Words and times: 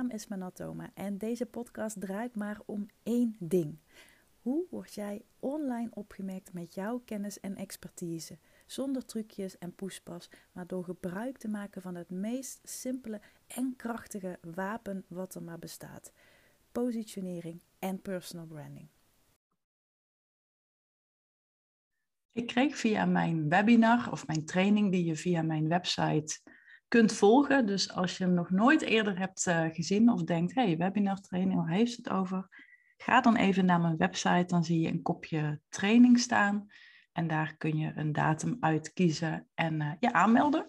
naam 0.00 0.10
is 0.10 0.26
Manatoma 0.26 0.90
en 0.94 1.18
deze 1.18 1.46
podcast 1.46 2.00
draait 2.00 2.36
maar 2.36 2.60
om 2.66 2.86
één 3.02 3.36
ding. 3.38 3.78
Hoe 4.42 4.66
word 4.70 4.94
jij 4.94 5.22
online 5.38 5.88
opgemerkt 5.90 6.52
met 6.52 6.74
jouw 6.74 6.98
kennis 7.04 7.40
en 7.40 7.56
expertise? 7.56 8.38
Zonder 8.66 9.04
trucjes 9.04 9.58
en 9.58 9.74
poespas, 9.74 10.30
maar 10.52 10.66
door 10.66 10.84
gebruik 10.84 11.38
te 11.38 11.48
maken 11.48 11.82
van 11.82 11.94
het 11.94 12.10
meest 12.10 12.60
simpele 12.62 13.20
en 13.46 13.74
krachtige 13.76 14.38
wapen 14.54 15.04
wat 15.08 15.34
er 15.34 15.42
maar 15.42 15.58
bestaat: 15.58 16.12
positionering 16.72 17.62
en 17.78 18.02
personal 18.02 18.46
branding. 18.46 18.88
Ik 22.32 22.46
kreeg 22.46 22.76
via 22.76 23.04
mijn 23.04 23.48
webinar 23.48 24.12
of 24.12 24.26
mijn 24.26 24.44
training 24.44 24.92
die 24.92 25.04
je 25.04 25.16
via 25.16 25.42
mijn 25.42 25.68
website 25.68 26.40
kunt 26.90 27.12
volgen. 27.12 27.66
Dus 27.66 27.92
als 27.92 28.18
je 28.18 28.24
hem 28.24 28.34
nog 28.34 28.50
nooit 28.50 28.82
eerder 28.82 29.18
hebt 29.18 29.46
uh, 29.46 29.66
gezien 29.72 30.10
of 30.10 30.22
denkt, 30.22 30.54
hey, 30.54 30.76
webinar 30.76 31.20
training, 31.20 31.60
waar 31.60 31.70
heeft 31.70 31.96
het 31.96 32.10
over? 32.10 32.48
Ga 32.96 33.20
dan 33.20 33.36
even 33.36 33.64
naar 33.64 33.80
mijn 33.80 33.96
website, 33.96 34.44
dan 34.46 34.64
zie 34.64 34.80
je 34.80 34.88
een 34.88 35.02
kopje 35.02 35.60
training 35.68 36.18
staan. 36.18 36.66
En 37.12 37.26
daar 37.26 37.56
kun 37.56 37.78
je 37.78 37.92
een 37.94 38.12
datum 38.12 38.56
uitkiezen 38.60 39.48
en 39.54 39.80
uh, 39.80 39.92
je 40.00 40.12
aanmelden. 40.12 40.66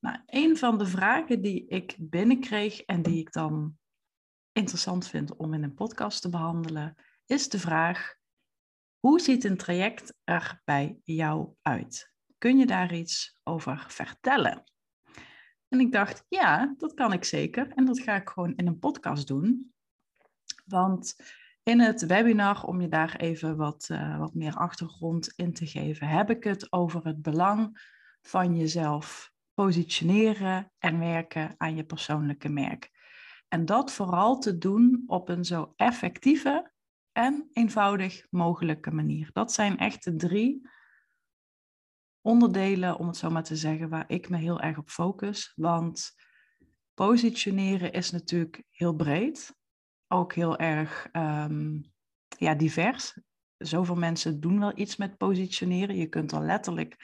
Nou, 0.00 0.18
een 0.26 0.56
van 0.56 0.78
de 0.78 0.86
vragen 0.86 1.42
die 1.42 1.66
ik 1.66 1.96
binnenkreeg 1.98 2.80
en 2.80 3.02
die 3.02 3.18
ik 3.18 3.32
dan 3.32 3.78
interessant 4.52 5.08
vind 5.08 5.36
om 5.36 5.54
in 5.54 5.62
een 5.62 5.74
podcast 5.74 6.22
te 6.22 6.28
behandelen, 6.28 6.94
is 7.26 7.48
de 7.48 7.58
vraag: 7.58 8.14
hoe 8.98 9.20
ziet 9.20 9.44
een 9.44 9.56
traject 9.56 10.14
er 10.24 10.60
bij 10.64 10.98
jou 11.02 11.54
uit? 11.62 12.12
Kun 12.38 12.58
je 12.58 12.66
daar 12.66 12.94
iets 12.94 13.38
over 13.42 13.84
vertellen? 13.88 14.64
En 15.68 15.80
ik 15.80 15.92
dacht, 15.92 16.24
ja, 16.28 16.74
dat 16.78 16.94
kan 16.94 17.12
ik 17.12 17.24
zeker. 17.24 17.68
En 17.68 17.84
dat 17.84 18.00
ga 18.00 18.14
ik 18.14 18.28
gewoon 18.28 18.54
in 18.56 18.66
een 18.66 18.78
podcast 18.78 19.26
doen. 19.26 19.74
Want 20.64 21.16
in 21.62 21.80
het 21.80 22.06
webinar, 22.06 22.64
om 22.64 22.80
je 22.80 22.88
daar 22.88 23.16
even 23.16 23.56
wat, 23.56 23.88
uh, 23.92 24.18
wat 24.18 24.34
meer 24.34 24.54
achtergrond 24.54 25.32
in 25.36 25.52
te 25.52 25.66
geven, 25.66 26.08
heb 26.08 26.30
ik 26.30 26.44
het 26.44 26.72
over 26.72 27.04
het 27.04 27.22
belang 27.22 27.78
van 28.22 28.56
jezelf 28.56 29.32
positioneren 29.54 30.72
en 30.78 30.98
werken 30.98 31.54
aan 31.56 31.76
je 31.76 31.84
persoonlijke 31.84 32.48
merk. 32.48 32.90
En 33.48 33.64
dat 33.64 33.92
vooral 33.92 34.38
te 34.38 34.58
doen 34.58 35.02
op 35.06 35.28
een 35.28 35.44
zo 35.44 35.72
effectieve 35.76 36.72
en 37.12 37.48
eenvoudig 37.52 38.26
mogelijke 38.30 38.90
manier. 38.90 39.30
Dat 39.32 39.52
zijn 39.52 39.78
echt 39.78 40.04
de 40.04 40.16
drie 40.16 40.68
onderdelen, 42.26 42.98
om 42.98 43.06
het 43.06 43.16
zo 43.16 43.30
maar 43.30 43.42
te 43.42 43.56
zeggen, 43.56 43.88
waar 43.88 44.04
ik 44.06 44.28
me 44.28 44.36
heel 44.36 44.60
erg 44.60 44.78
op 44.78 44.88
focus. 44.88 45.52
Want 45.54 46.14
positioneren 46.94 47.92
is 47.92 48.10
natuurlijk 48.10 48.62
heel 48.70 48.94
breed, 48.94 49.56
ook 50.08 50.32
heel 50.34 50.58
erg 50.58 51.08
um, 51.12 51.92
ja, 52.38 52.54
divers. 52.54 53.20
Zoveel 53.56 53.94
mensen 53.94 54.40
doen 54.40 54.58
wel 54.58 54.78
iets 54.78 54.96
met 54.96 55.16
positioneren. 55.16 55.96
Je 55.96 56.06
kunt 56.06 56.32
er 56.32 56.40
letterlijk 56.40 56.96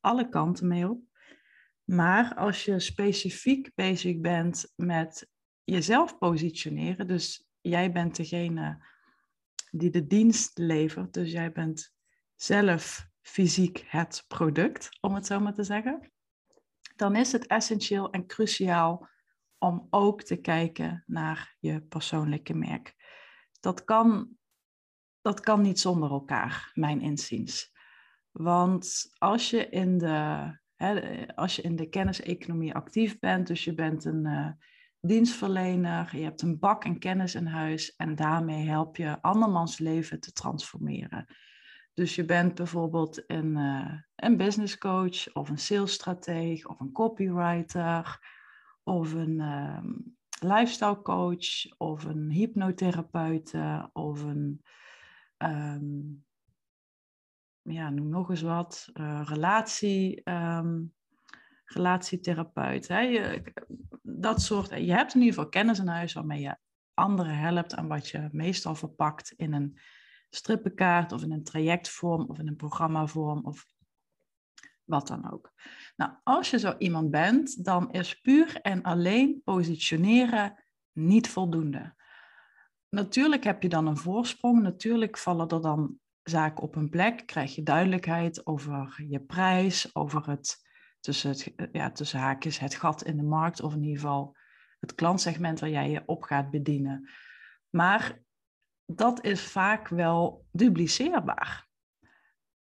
alle 0.00 0.28
kanten 0.28 0.66
mee 0.66 0.88
op. 0.88 1.02
Maar 1.84 2.34
als 2.34 2.64
je 2.64 2.80
specifiek 2.80 3.70
bezig 3.74 4.20
bent 4.20 4.72
met 4.76 5.28
jezelf 5.64 6.18
positioneren, 6.18 7.06
dus 7.06 7.46
jij 7.60 7.92
bent 7.92 8.16
degene 8.16 8.86
die 9.70 9.90
de 9.90 10.06
dienst 10.06 10.58
levert, 10.58 11.12
dus 11.12 11.32
jij 11.32 11.52
bent 11.52 11.92
zelf 12.34 13.09
fysiek 13.22 13.84
het 13.86 14.24
product, 14.28 14.88
om 15.00 15.14
het 15.14 15.26
zo 15.26 15.40
maar 15.40 15.54
te 15.54 15.64
zeggen, 15.64 16.12
dan 16.96 17.16
is 17.16 17.32
het 17.32 17.46
essentieel 17.46 18.10
en 18.10 18.26
cruciaal 18.26 19.08
om 19.58 19.86
ook 19.90 20.22
te 20.22 20.36
kijken 20.36 21.04
naar 21.06 21.56
je 21.58 21.82
persoonlijke 21.82 22.54
merk. 22.54 22.94
Dat 23.60 23.84
kan, 23.84 24.28
dat 25.20 25.40
kan 25.40 25.60
niet 25.60 25.80
zonder 25.80 26.10
elkaar, 26.10 26.70
mijn 26.74 27.00
inziens. 27.00 27.72
Want 28.30 29.14
als 29.18 29.50
je 29.50 29.68
in 29.68 29.98
de, 29.98 30.58
hè, 30.76 31.26
als 31.34 31.56
je 31.56 31.62
in 31.62 31.76
de 31.76 31.88
kenniseconomie 31.88 32.74
actief 32.74 33.18
bent, 33.18 33.46
dus 33.46 33.64
je 33.64 33.74
bent 33.74 34.04
een 34.04 34.26
uh, 34.26 34.50
dienstverlener, 35.00 36.16
je 36.16 36.22
hebt 36.22 36.42
een 36.42 36.58
bak 36.58 36.84
en 36.84 36.98
kennis 36.98 37.34
in 37.34 37.46
huis 37.46 37.96
en 37.96 38.14
daarmee 38.14 38.68
help 38.68 38.96
je 38.96 39.22
andermans 39.22 39.78
leven 39.78 40.20
te 40.20 40.32
transformeren. 40.32 41.26
Dus 41.94 42.14
je 42.14 42.24
bent 42.24 42.54
bijvoorbeeld 42.54 43.30
een, 43.30 43.56
uh, 43.56 43.92
een 44.14 44.36
business 44.36 44.78
coach 44.78 45.32
of 45.32 45.48
een 45.48 45.58
salesstratege 45.58 46.68
of 46.68 46.80
een 46.80 46.92
copywriter 46.92 48.18
of 48.82 49.12
een 49.12 49.38
uh, 49.38 49.84
lifestyle 50.40 51.02
coach 51.02 51.76
of 51.78 52.04
een 52.04 52.30
hypnotherapeut 52.30 53.54
of 53.92 54.22
een, 54.22 54.62
um, 55.38 56.24
ja, 57.62 57.90
noem 57.90 58.08
nog 58.08 58.30
eens 58.30 58.42
wat, 58.42 58.90
uh, 58.94 59.22
relatie, 59.24 60.30
um, 60.30 60.94
relatietherapeut. 61.64 62.88
Hè? 62.88 63.00
Je, 63.00 63.52
dat 64.02 64.42
soort, 64.42 64.68
je 64.68 64.92
hebt 64.92 65.14
in 65.14 65.20
ieder 65.20 65.34
geval 65.34 65.48
kennis 65.48 65.78
in 65.78 65.86
huis 65.86 66.12
waarmee 66.12 66.40
je 66.40 66.56
anderen 66.94 67.36
helpt 67.38 67.74
en 67.74 67.86
wat 67.86 68.08
je 68.08 68.28
meestal 68.32 68.74
verpakt 68.74 69.32
in 69.36 69.52
een 69.52 69.78
strippenkaart 70.30 71.12
of 71.12 71.22
in 71.22 71.32
een 71.32 71.44
trajectvorm 71.44 72.24
of 72.28 72.38
in 72.38 72.48
een 72.48 72.56
programmavorm 72.56 73.44
of 73.44 73.66
wat 74.84 75.06
dan 75.06 75.32
ook. 75.32 75.52
Nou, 75.96 76.12
als 76.22 76.50
je 76.50 76.58
zo 76.58 76.74
iemand 76.78 77.10
bent, 77.10 77.64
dan 77.64 77.92
is 77.92 78.20
puur 78.20 78.60
en 78.60 78.82
alleen 78.82 79.40
positioneren 79.44 80.64
niet 80.92 81.28
voldoende. 81.28 81.94
Natuurlijk 82.88 83.44
heb 83.44 83.62
je 83.62 83.68
dan 83.68 83.86
een 83.86 83.96
voorsprong, 83.96 84.62
natuurlijk 84.62 85.18
vallen 85.18 85.48
er 85.48 85.60
dan 85.60 85.98
zaken 86.22 86.62
op 86.62 86.76
een 86.76 86.88
plek, 86.88 87.26
krijg 87.26 87.54
je 87.54 87.62
duidelijkheid 87.62 88.46
over 88.46 89.04
je 89.08 89.20
prijs, 89.20 89.94
over 89.94 90.28
het 90.30 90.68
tussen, 91.00 91.30
het, 91.30 91.52
ja, 91.72 91.90
tussen 91.90 92.18
haakjes 92.18 92.58
het 92.58 92.74
gat 92.74 93.04
in 93.04 93.16
de 93.16 93.22
markt 93.22 93.62
of 93.62 93.74
in 93.74 93.82
ieder 93.82 94.00
geval 94.00 94.36
het 94.80 94.94
klantsegment 94.94 95.60
waar 95.60 95.70
jij 95.70 95.90
je 95.90 96.02
op 96.06 96.22
gaat 96.22 96.50
bedienen. 96.50 97.10
Maar 97.70 98.18
dat 98.96 99.24
is 99.24 99.42
vaak 99.42 99.88
wel 99.88 100.46
dupliceerbaar. 100.52 101.68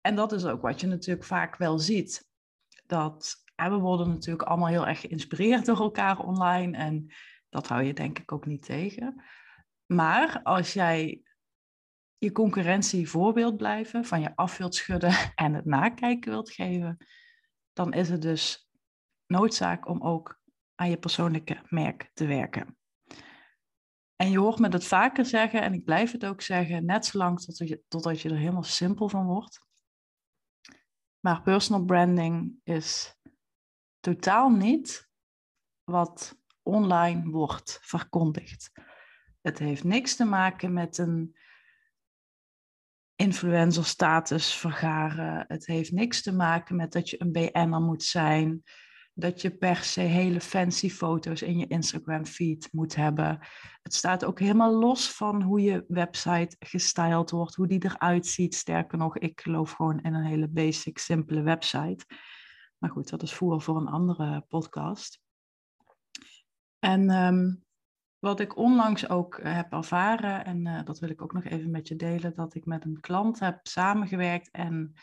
En 0.00 0.14
dat 0.14 0.32
is 0.32 0.44
ook 0.44 0.62
wat 0.62 0.80
je 0.80 0.86
natuurlijk 0.86 1.26
vaak 1.26 1.56
wel 1.56 1.78
ziet. 1.78 2.28
Dat 2.86 3.44
we 3.54 3.78
worden 3.78 4.08
natuurlijk 4.08 4.48
allemaal 4.48 4.68
heel 4.68 4.86
erg 4.86 5.00
geïnspireerd 5.00 5.66
door 5.66 5.80
elkaar 5.80 6.18
online. 6.18 6.76
En 6.76 7.12
dat 7.48 7.68
hou 7.68 7.82
je 7.82 7.92
denk 7.92 8.18
ik 8.18 8.32
ook 8.32 8.46
niet 8.46 8.62
tegen. 8.62 9.24
Maar 9.86 10.40
als 10.42 10.72
jij 10.72 11.22
je 12.18 12.32
concurrentie 12.32 13.08
voor 13.08 13.34
wilt 13.34 13.56
blijven, 13.56 14.04
van 14.04 14.20
je 14.20 14.36
af 14.36 14.56
wilt 14.56 14.74
schudden 14.74 15.14
en 15.34 15.54
het 15.54 15.64
nakijken 15.64 16.30
wilt 16.30 16.50
geven, 16.50 17.06
dan 17.72 17.92
is 17.92 18.08
het 18.08 18.22
dus 18.22 18.70
noodzaak 19.26 19.88
om 19.88 20.02
ook 20.02 20.42
aan 20.74 20.90
je 20.90 20.98
persoonlijke 20.98 21.62
merk 21.68 22.10
te 22.14 22.26
werken. 22.26 22.78
En 24.20 24.30
je 24.30 24.38
hoort 24.38 24.58
me 24.58 24.68
dat 24.68 24.84
vaker 24.84 25.24
zeggen, 25.24 25.62
en 25.62 25.72
ik 25.72 25.84
blijf 25.84 26.12
het 26.12 26.24
ook 26.24 26.40
zeggen, 26.40 26.84
net 26.84 27.06
zolang 27.06 27.40
tot 27.40 27.58
je, 27.58 27.82
totdat 27.88 28.20
je 28.20 28.28
er 28.28 28.36
helemaal 28.36 28.62
simpel 28.62 29.08
van 29.08 29.26
wordt. 29.26 29.60
Maar 31.20 31.42
personal 31.42 31.84
branding 31.84 32.60
is 32.64 33.16
totaal 34.00 34.50
niet 34.50 35.08
wat 35.84 36.38
online 36.62 37.30
wordt 37.30 37.78
verkondigd. 37.82 38.70
Het 39.40 39.58
heeft 39.58 39.84
niks 39.84 40.16
te 40.16 40.24
maken 40.24 40.72
met 40.72 40.98
een 40.98 41.36
influencer 43.14 43.84
status 43.84 44.54
vergaren. 44.54 45.44
Het 45.48 45.66
heeft 45.66 45.92
niks 45.92 46.22
te 46.22 46.32
maken 46.32 46.76
met 46.76 46.92
dat 46.92 47.10
je 47.10 47.22
een 47.22 47.32
BN'er 47.32 47.80
moet 47.80 48.02
zijn 48.02 48.62
dat 49.20 49.40
je 49.40 49.50
per 49.50 49.76
se 49.76 50.00
hele 50.00 50.40
fancy 50.40 50.90
foto's 50.90 51.42
in 51.42 51.58
je 51.58 51.66
Instagram 51.66 52.26
feed 52.26 52.68
moet 52.72 52.94
hebben. 52.94 53.38
Het 53.82 53.94
staat 53.94 54.24
ook 54.24 54.38
helemaal 54.38 54.74
los 54.74 55.12
van 55.12 55.42
hoe 55.42 55.60
je 55.60 55.84
website 55.88 56.56
gestyled 56.58 57.30
wordt, 57.30 57.54
hoe 57.54 57.66
die 57.66 57.84
eruit 57.84 58.26
ziet. 58.26 58.54
Sterker 58.54 58.98
nog, 58.98 59.18
ik 59.18 59.40
geloof 59.40 59.72
gewoon 59.72 60.00
in 60.00 60.14
een 60.14 60.24
hele 60.24 60.48
basic, 60.48 60.98
simpele 60.98 61.42
website. 61.42 62.04
Maar 62.78 62.90
goed, 62.90 63.10
dat 63.10 63.22
is 63.22 63.34
voer 63.34 63.62
voor 63.62 63.76
een 63.76 63.88
andere 63.88 64.44
podcast. 64.48 65.20
En 66.78 67.10
ehm, 67.10 67.54
wat 68.18 68.40
ik 68.40 68.56
onlangs 68.56 69.08
ook 69.08 69.38
eh, 69.38 69.54
heb 69.54 69.72
ervaren, 69.72 70.44
en 70.44 70.66
uh, 70.66 70.84
dat 70.84 70.98
wil 70.98 71.10
ik 71.10 71.22
ook 71.22 71.32
nog 71.32 71.44
even 71.44 71.70
met 71.70 71.88
je 71.88 71.96
delen, 71.96 72.34
dat 72.34 72.54
ik 72.54 72.64
met 72.64 72.84
een 72.84 73.00
klant 73.00 73.38
heb 73.38 73.60
samengewerkt 73.62 74.50
en 74.50 74.94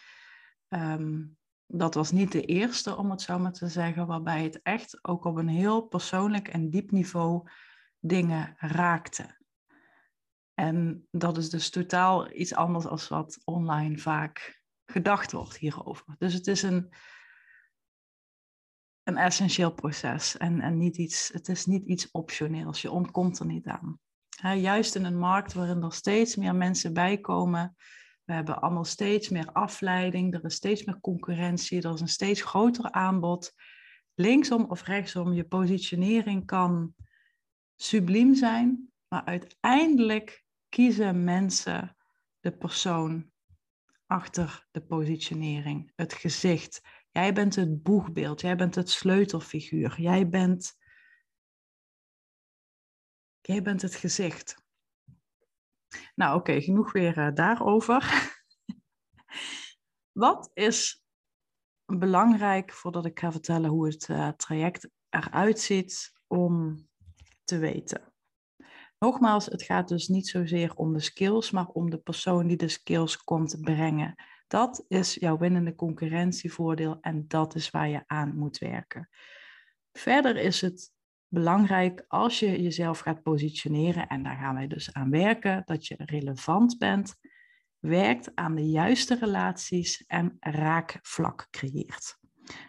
um, 0.69 1.37
dat 1.67 1.93
was 1.93 2.11
niet 2.11 2.31
de 2.31 2.41
eerste, 2.41 2.95
om 2.95 3.11
het 3.11 3.21
zo 3.21 3.39
maar 3.39 3.53
te 3.53 3.67
zeggen, 3.67 4.07
waarbij 4.07 4.43
het 4.43 4.61
echt 4.61 5.05
ook 5.05 5.25
op 5.25 5.35
een 5.35 5.47
heel 5.47 5.81
persoonlijk 5.81 6.47
en 6.47 6.69
diep 6.69 6.91
niveau 6.91 7.49
dingen 7.99 8.55
raakte. 8.57 9.37
En 10.53 11.07
dat 11.11 11.37
is 11.37 11.49
dus 11.49 11.69
totaal 11.69 12.31
iets 12.31 12.53
anders 12.53 12.85
dan 12.85 13.07
wat 13.09 13.41
online 13.43 13.97
vaak 13.97 14.61
gedacht 14.85 15.31
wordt 15.31 15.57
hierover. 15.57 16.15
Dus 16.17 16.33
het 16.33 16.47
is 16.47 16.61
een, 16.61 16.93
een 19.03 19.17
essentieel 19.17 19.73
proces 19.73 20.37
en, 20.37 20.61
en 20.61 20.77
niet 20.77 20.97
iets, 20.97 21.29
het 21.33 21.47
is 21.47 21.65
niet 21.65 21.85
iets 21.85 22.11
optioneels. 22.11 22.81
Je 22.81 22.91
ontkomt 22.91 23.39
er 23.39 23.45
niet 23.45 23.67
aan. 23.67 23.99
juist 24.57 24.95
in 24.95 25.05
een 25.05 25.19
markt 25.19 25.53
waarin 25.53 25.83
er 25.83 25.93
steeds 25.93 26.35
meer 26.35 26.55
mensen 26.55 26.93
bijkomen, 26.93 27.75
we 28.27 28.33
hebben 28.33 28.62
allemaal 28.62 28.85
steeds 28.85 29.29
meer 29.29 29.51
afleiding, 29.51 30.33
er 30.33 30.44
is 30.44 30.56
steeds 30.56 30.83
meer 30.83 31.00
concurrentie, 31.00 31.81
er 31.81 31.94
is 31.94 32.01
een 32.01 32.07
steeds 32.07 32.41
groter 32.41 32.91
aanbod. 32.91 33.53
Linksom 34.13 34.65
of 34.65 34.83
rechtsom, 34.83 35.33
je 35.33 35.44
positionering 35.44 36.45
kan 36.45 36.95
subliem 37.75 38.35
zijn, 38.35 38.91
maar 39.07 39.25
uiteindelijk 39.25 40.44
kiezen 40.69 41.24
mensen 41.24 41.97
de 42.39 42.51
persoon 42.51 43.31
achter 44.06 44.68
de 44.71 44.81
positionering, 44.81 45.91
het 45.95 46.13
gezicht. 46.13 46.81
Jij 47.12 47.33
bent 47.33 47.56
het 47.56 47.83
boegbeeld, 47.83 48.41
jij 48.41 48.56
bent 48.56 48.75
het 48.75 48.89
sleutelfiguur, 48.89 50.01
jij 50.01 50.30
bent, 50.30 50.77
jij 53.41 53.62
bent 53.62 53.81
het 53.81 53.95
gezicht. 53.95 54.65
Nou 56.15 56.38
oké, 56.38 56.61
genoeg 56.61 56.91
weer 56.91 57.17
uh, 57.17 57.33
daarover. 57.33 58.31
Wat 60.11 60.51
is 60.53 61.03
belangrijk, 61.85 62.73
voordat 62.73 63.05
ik 63.05 63.19
ga 63.19 63.31
vertellen 63.31 63.69
hoe 63.69 63.88
het 63.88 64.07
uh, 64.07 64.29
traject 64.29 64.89
eruit 65.09 65.59
ziet, 65.59 66.13
om 66.27 66.85
te 67.44 67.57
weten? 67.57 68.13
Nogmaals, 68.99 69.45
het 69.45 69.63
gaat 69.63 69.88
dus 69.88 70.07
niet 70.07 70.27
zozeer 70.27 70.75
om 70.75 70.94
de 70.94 70.99
skills, 70.99 71.51
maar 71.51 71.67
om 71.67 71.89
de 71.89 71.97
persoon 71.97 72.47
die 72.47 72.57
de 72.57 72.67
skills 72.67 73.23
komt 73.23 73.61
brengen. 73.61 74.15
Dat 74.47 74.85
is 74.88 75.13
jouw 75.13 75.38
winnende 75.38 75.75
concurrentievoordeel 75.75 76.97
en 77.01 77.27
dat 77.27 77.55
is 77.55 77.69
waar 77.69 77.89
je 77.89 78.03
aan 78.07 78.35
moet 78.35 78.57
werken. 78.57 79.09
Verder 79.91 80.38
is 80.38 80.61
het 80.61 80.94
belangrijk 81.27 82.06
als 82.07 82.39
je 82.39 82.62
jezelf 82.62 83.00
gaat 83.00 83.21
positioneren, 83.21 84.07
en 84.07 84.24
daar 84.24 84.38
gaan 84.38 84.56
wij 84.56 84.68
dus 84.68 84.94
aan 84.94 85.09
werken, 85.09 85.62
dat 85.65 85.88
je 85.88 85.95
relevant 85.97 86.77
bent, 86.77 87.15
werkt 87.79 88.31
aan 88.35 88.56
de 88.56 88.69
juiste 88.69 89.15
relaties 89.15 90.03
en 90.06 90.38
raakvlak 90.39 91.47
creëert. 91.50 92.18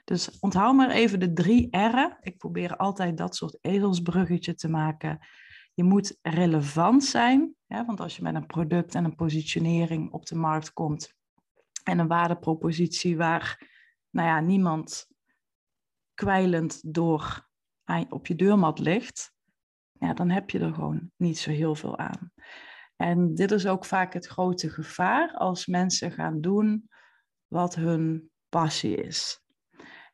Dus 0.05 0.38
onthoud 0.38 0.75
maar 0.75 0.90
even 0.90 1.20
de 1.20 1.32
drie 1.32 1.69
R'en. 1.70 2.16
Ik 2.20 2.37
probeer 2.37 2.76
altijd 2.76 3.16
dat 3.16 3.37
soort 3.37 3.58
ezelsbruggetje 3.60 4.55
te 4.55 4.69
maken. 4.69 5.26
Je 5.75 5.84
moet 5.84 6.19
relevant 6.22 7.04
zijn, 7.04 7.54
want 7.66 8.00
als 8.00 8.16
je 8.16 8.22
met 8.22 8.34
een 8.34 8.46
product 8.46 8.94
en 8.94 9.04
een 9.04 9.14
positionering 9.14 10.12
op 10.12 10.26
de 10.26 10.34
markt 10.34 10.72
komt 10.72 11.14
en 11.82 11.99
een 11.99 12.08
waardepropositie 12.08 13.16
waar 13.16 13.66
nou 14.11 14.28
ja, 14.28 14.40
niemand 14.40 15.06
kwijlend 16.14 16.94
door 16.94 17.47
op 18.08 18.26
je 18.26 18.35
deurmat 18.35 18.79
ligt, 18.79 19.32
ja, 19.93 20.14
dan 20.14 20.31
heb 20.31 20.50
je 20.50 20.58
er 20.58 20.75
gewoon 20.75 21.11
niet 21.17 21.38
zo 21.38 21.50
heel 21.50 21.75
veel 21.75 21.99
aan. 21.99 22.32
En 22.96 23.35
dit 23.35 23.50
is 23.50 23.67
ook 23.67 23.85
vaak 23.85 24.12
het 24.12 24.26
grote 24.26 24.70
gevaar 24.70 25.32
als 25.35 25.67
mensen 25.67 26.12
gaan 26.12 26.40
doen 26.40 26.88
wat 27.46 27.75
hun 27.75 28.31
passie 28.49 28.96
is. 28.96 29.43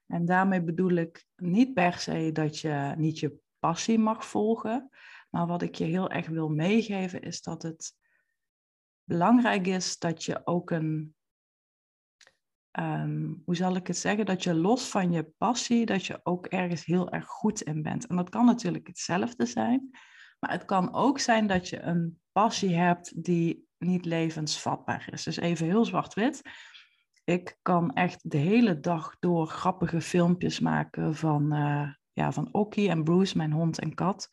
En 0.07 0.25
daarmee 0.25 0.63
bedoel 0.63 0.91
ik 0.91 1.27
niet 1.37 1.75
per 1.75 1.93
se 1.93 2.31
dat 2.33 2.59
je 2.59 2.95
niet 2.97 3.19
je 3.19 3.39
passie 3.59 3.99
mag 3.99 4.27
volgen, 4.27 4.91
maar 5.31 5.47
wat 5.47 5.63
ik 5.63 5.75
je 5.75 5.85
heel 5.85 6.11
erg 6.11 6.29
wil 6.29 6.49
meegeven 6.49 7.23
is 7.23 7.43
dat 7.43 7.63
het 7.63 7.95
belangrijk 9.05 9.67
is 9.67 9.99
dat 9.99 10.25
je 10.25 10.47
ook 10.47 10.71
een, 10.71 11.15
um, 12.79 13.43
hoe 13.45 13.57
zal 13.57 13.77
ik 13.77 13.87
het 13.87 13.97
zeggen, 13.97 14.27
dat 14.27 14.43
je 14.43 14.55
los 14.55 14.89
van 14.89 15.13
je 15.13 15.33
passie, 15.39 15.87
dat 15.87 16.07
je 16.07 16.21
ook 16.23 16.47
ergens 16.47 16.85
heel 16.85 17.11
erg 17.11 17.27
goed 17.27 17.63
in 17.63 17.83
bent. 17.83 18.07
En 18.07 18.17
dat 18.17 18.29
kan 18.29 18.45
natuurlijk 18.45 18.87
hetzelfde 18.87 19.47
zijn, 19.47 19.91
maar 20.39 20.51
het 20.51 20.65
kan 20.65 20.95
ook 20.95 21.19
zijn 21.19 21.47
dat 21.47 21.69
je 21.69 21.81
een 21.81 22.21
passie 22.33 22.75
hebt 22.75 23.25
die 23.25 23.67
niet 23.79 24.05
levensvatbaar 24.05 25.09
is. 25.13 25.23
Dus 25.23 25.37
even 25.37 25.67
heel 25.67 25.85
zwart-wit. 25.85 26.43
Ik 27.25 27.59
kan 27.63 27.93
echt 27.93 28.31
de 28.31 28.37
hele 28.37 28.81
dag 28.81 29.17
door 29.21 29.47
grappige 29.47 30.01
filmpjes 30.01 30.61
maken 30.61 31.15
van, 31.15 31.55
uh, 31.55 31.89
ja, 32.13 32.33
van 32.33 32.49
Okkie 32.53 32.89
en 32.89 33.05
Bruce, 33.05 33.37
mijn 33.37 33.53
hond 33.53 33.79
en 33.79 33.95
kat. 33.95 34.29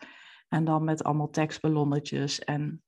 En 0.47 0.63
dan 0.65 0.83
met 0.83 1.03
allemaal 1.03 1.29
tekstballonnetjes. 1.29 2.39
En 2.39 2.83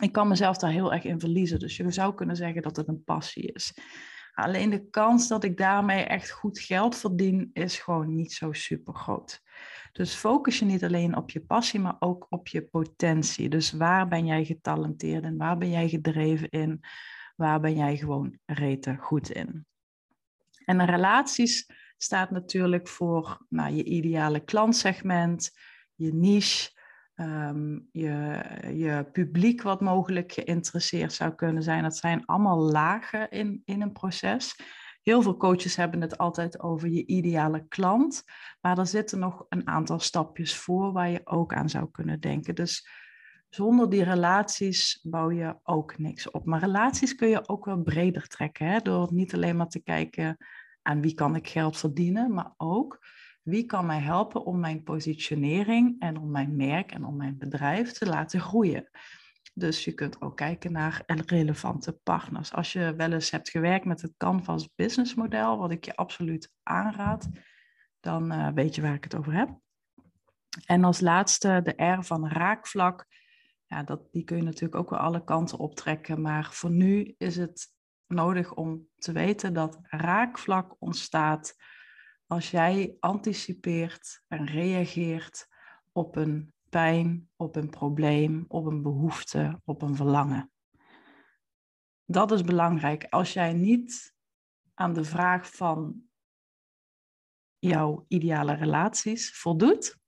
ik 0.00 0.12
kan 0.12 0.28
mezelf 0.28 0.56
daar 0.56 0.70
heel 0.70 0.92
erg 0.92 1.04
in 1.04 1.20
verliezen. 1.20 1.58
Dus 1.58 1.76
je 1.76 1.90
zou 1.90 2.14
kunnen 2.14 2.36
zeggen 2.36 2.62
dat 2.62 2.76
het 2.76 2.88
een 2.88 3.04
passie 3.04 3.52
is. 3.52 3.74
Alleen 4.38 4.70
de 4.70 4.88
kans 4.90 5.28
dat 5.28 5.44
ik 5.44 5.56
daarmee 5.56 6.02
echt 6.02 6.30
goed 6.30 6.58
geld 6.58 6.96
verdien, 6.96 7.50
is 7.52 7.78
gewoon 7.78 8.14
niet 8.14 8.32
zo 8.32 8.52
super 8.52 8.94
groot. 8.94 9.42
Dus 9.92 10.14
focus 10.14 10.58
je 10.58 10.64
niet 10.64 10.84
alleen 10.84 11.16
op 11.16 11.30
je 11.30 11.40
passie, 11.40 11.80
maar 11.80 11.96
ook 11.98 12.26
op 12.30 12.48
je 12.48 12.62
potentie. 12.62 13.48
Dus 13.48 13.72
waar 13.72 14.08
ben 14.08 14.26
jij 14.26 14.44
getalenteerd 14.44 15.24
in? 15.24 15.36
Waar 15.36 15.58
ben 15.58 15.70
jij 15.70 15.88
gedreven 15.88 16.48
in? 16.48 16.80
Waar 17.36 17.60
ben 17.60 17.76
jij 17.76 17.96
gewoon 17.96 18.38
rete 18.46 18.96
goed 19.00 19.30
in? 19.30 19.66
En 20.64 20.84
relaties 20.84 21.70
staat 21.96 22.30
natuurlijk 22.30 22.88
voor 22.88 23.46
nou, 23.48 23.74
je 23.74 23.84
ideale 23.84 24.44
klantsegment, 24.44 25.50
je 25.94 26.14
niche, 26.14 26.70
Ehm, 27.18 27.78
je, 27.92 28.40
je 28.74 29.06
publiek 29.12 29.62
wat 29.62 29.80
mogelijk 29.80 30.32
geïnteresseerd 30.32 31.12
zou 31.12 31.34
kunnen 31.34 31.62
zijn. 31.62 31.82
Dat 31.82 31.96
zijn 31.96 32.26
allemaal 32.26 32.58
lagen 32.58 33.30
in, 33.30 33.62
in 33.64 33.82
een 33.82 33.92
proces. 33.92 34.56
Heel 35.02 35.22
veel 35.22 35.36
coaches 35.36 35.76
hebben 35.76 36.00
het 36.00 36.18
altijd 36.18 36.60
over 36.60 36.88
je 36.88 37.06
ideale 37.06 37.66
klant, 37.68 38.24
maar 38.60 38.78
er 38.78 38.86
zitten 38.86 39.18
nog 39.18 39.46
een 39.48 39.66
aantal 39.68 39.98
stapjes 39.98 40.56
voor 40.56 40.92
waar 40.92 41.08
je 41.08 41.20
ook 41.24 41.54
aan 41.54 41.68
zou 41.68 41.90
kunnen 41.90 42.20
denken. 42.20 42.54
Dus 42.54 42.88
zonder 43.48 43.90
die 43.90 44.04
relaties 44.04 45.00
bouw 45.02 45.30
je 45.30 45.56
ook 45.62 45.98
niks 45.98 46.30
op. 46.30 46.44
Maar 46.44 46.60
relaties 46.60 47.14
kun 47.14 47.28
je 47.28 47.48
ook 47.48 47.64
wel 47.64 47.82
breder 47.82 48.26
trekken, 48.26 48.66
hè? 48.66 48.78
door 48.78 49.08
niet 49.12 49.34
alleen 49.34 49.56
maar 49.56 49.68
te 49.68 49.82
kijken 49.82 50.36
aan 50.82 51.00
wie 51.00 51.14
kan 51.14 51.36
ik 51.36 51.48
geld 51.48 51.76
verdienen, 51.76 52.32
maar 52.32 52.52
ook 52.56 52.98
wie 53.48 53.66
kan 53.66 53.86
mij 53.86 54.00
helpen 54.00 54.44
om 54.44 54.60
mijn 54.60 54.82
positionering 54.82 56.00
en 56.00 56.16
om 56.16 56.30
mijn 56.30 56.56
merk 56.56 56.92
en 56.92 57.04
om 57.04 57.16
mijn 57.16 57.38
bedrijf 57.38 57.92
te 57.92 58.06
laten 58.06 58.40
groeien? 58.40 58.90
Dus 59.54 59.84
je 59.84 59.92
kunt 59.92 60.20
ook 60.20 60.36
kijken 60.36 60.72
naar 60.72 61.02
relevante 61.06 61.92
partners. 61.92 62.52
Als 62.52 62.72
je 62.72 62.94
wel 62.96 63.12
eens 63.12 63.30
hebt 63.30 63.50
gewerkt 63.50 63.84
met 63.84 64.02
het 64.02 64.14
Canvas 64.16 64.74
business 64.74 65.14
model, 65.14 65.58
wat 65.58 65.70
ik 65.70 65.84
je 65.84 65.96
absoluut 65.96 66.52
aanraad, 66.62 67.28
dan 68.00 68.32
uh, 68.32 68.48
weet 68.54 68.74
je 68.74 68.82
waar 68.82 68.94
ik 68.94 69.04
het 69.04 69.14
over 69.14 69.32
heb. 69.32 69.58
En 70.66 70.84
als 70.84 71.00
laatste 71.00 71.60
de 71.62 71.84
R 71.84 72.02
van 72.02 72.28
raakvlak. 72.28 73.06
Ja, 73.66 73.82
dat, 73.82 74.12
die 74.12 74.24
kun 74.24 74.36
je 74.36 74.42
natuurlijk 74.42 74.74
ook 74.74 74.90
wel 74.90 74.98
alle 74.98 75.24
kanten 75.24 75.58
optrekken. 75.58 76.20
Maar 76.20 76.52
voor 76.52 76.70
nu 76.70 77.14
is 77.18 77.36
het 77.36 77.72
nodig 78.06 78.54
om 78.54 78.88
te 78.96 79.12
weten 79.12 79.52
dat 79.52 79.78
raakvlak 79.82 80.76
ontstaat 80.78 81.56
als 82.28 82.50
jij 82.50 82.96
anticipeert 83.00 84.22
en 84.26 84.46
reageert 84.46 85.48
op 85.92 86.16
een 86.16 86.52
pijn, 86.68 87.28
op 87.36 87.56
een 87.56 87.70
probleem, 87.70 88.44
op 88.48 88.66
een 88.66 88.82
behoefte, 88.82 89.60
op 89.64 89.82
een 89.82 89.96
verlangen. 89.96 90.50
Dat 92.04 92.32
is 92.32 92.42
belangrijk. 92.42 93.04
Als 93.04 93.32
jij 93.32 93.52
niet 93.52 94.14
aan 94.74 94.92
de 94.92 95.04
vraag 95.04 95.50
van 95.50 96.02
jouw 97.58 98.04
ideale 98.08 98.52
relaties 98.52 99.38
voldoet, 99.38 99.98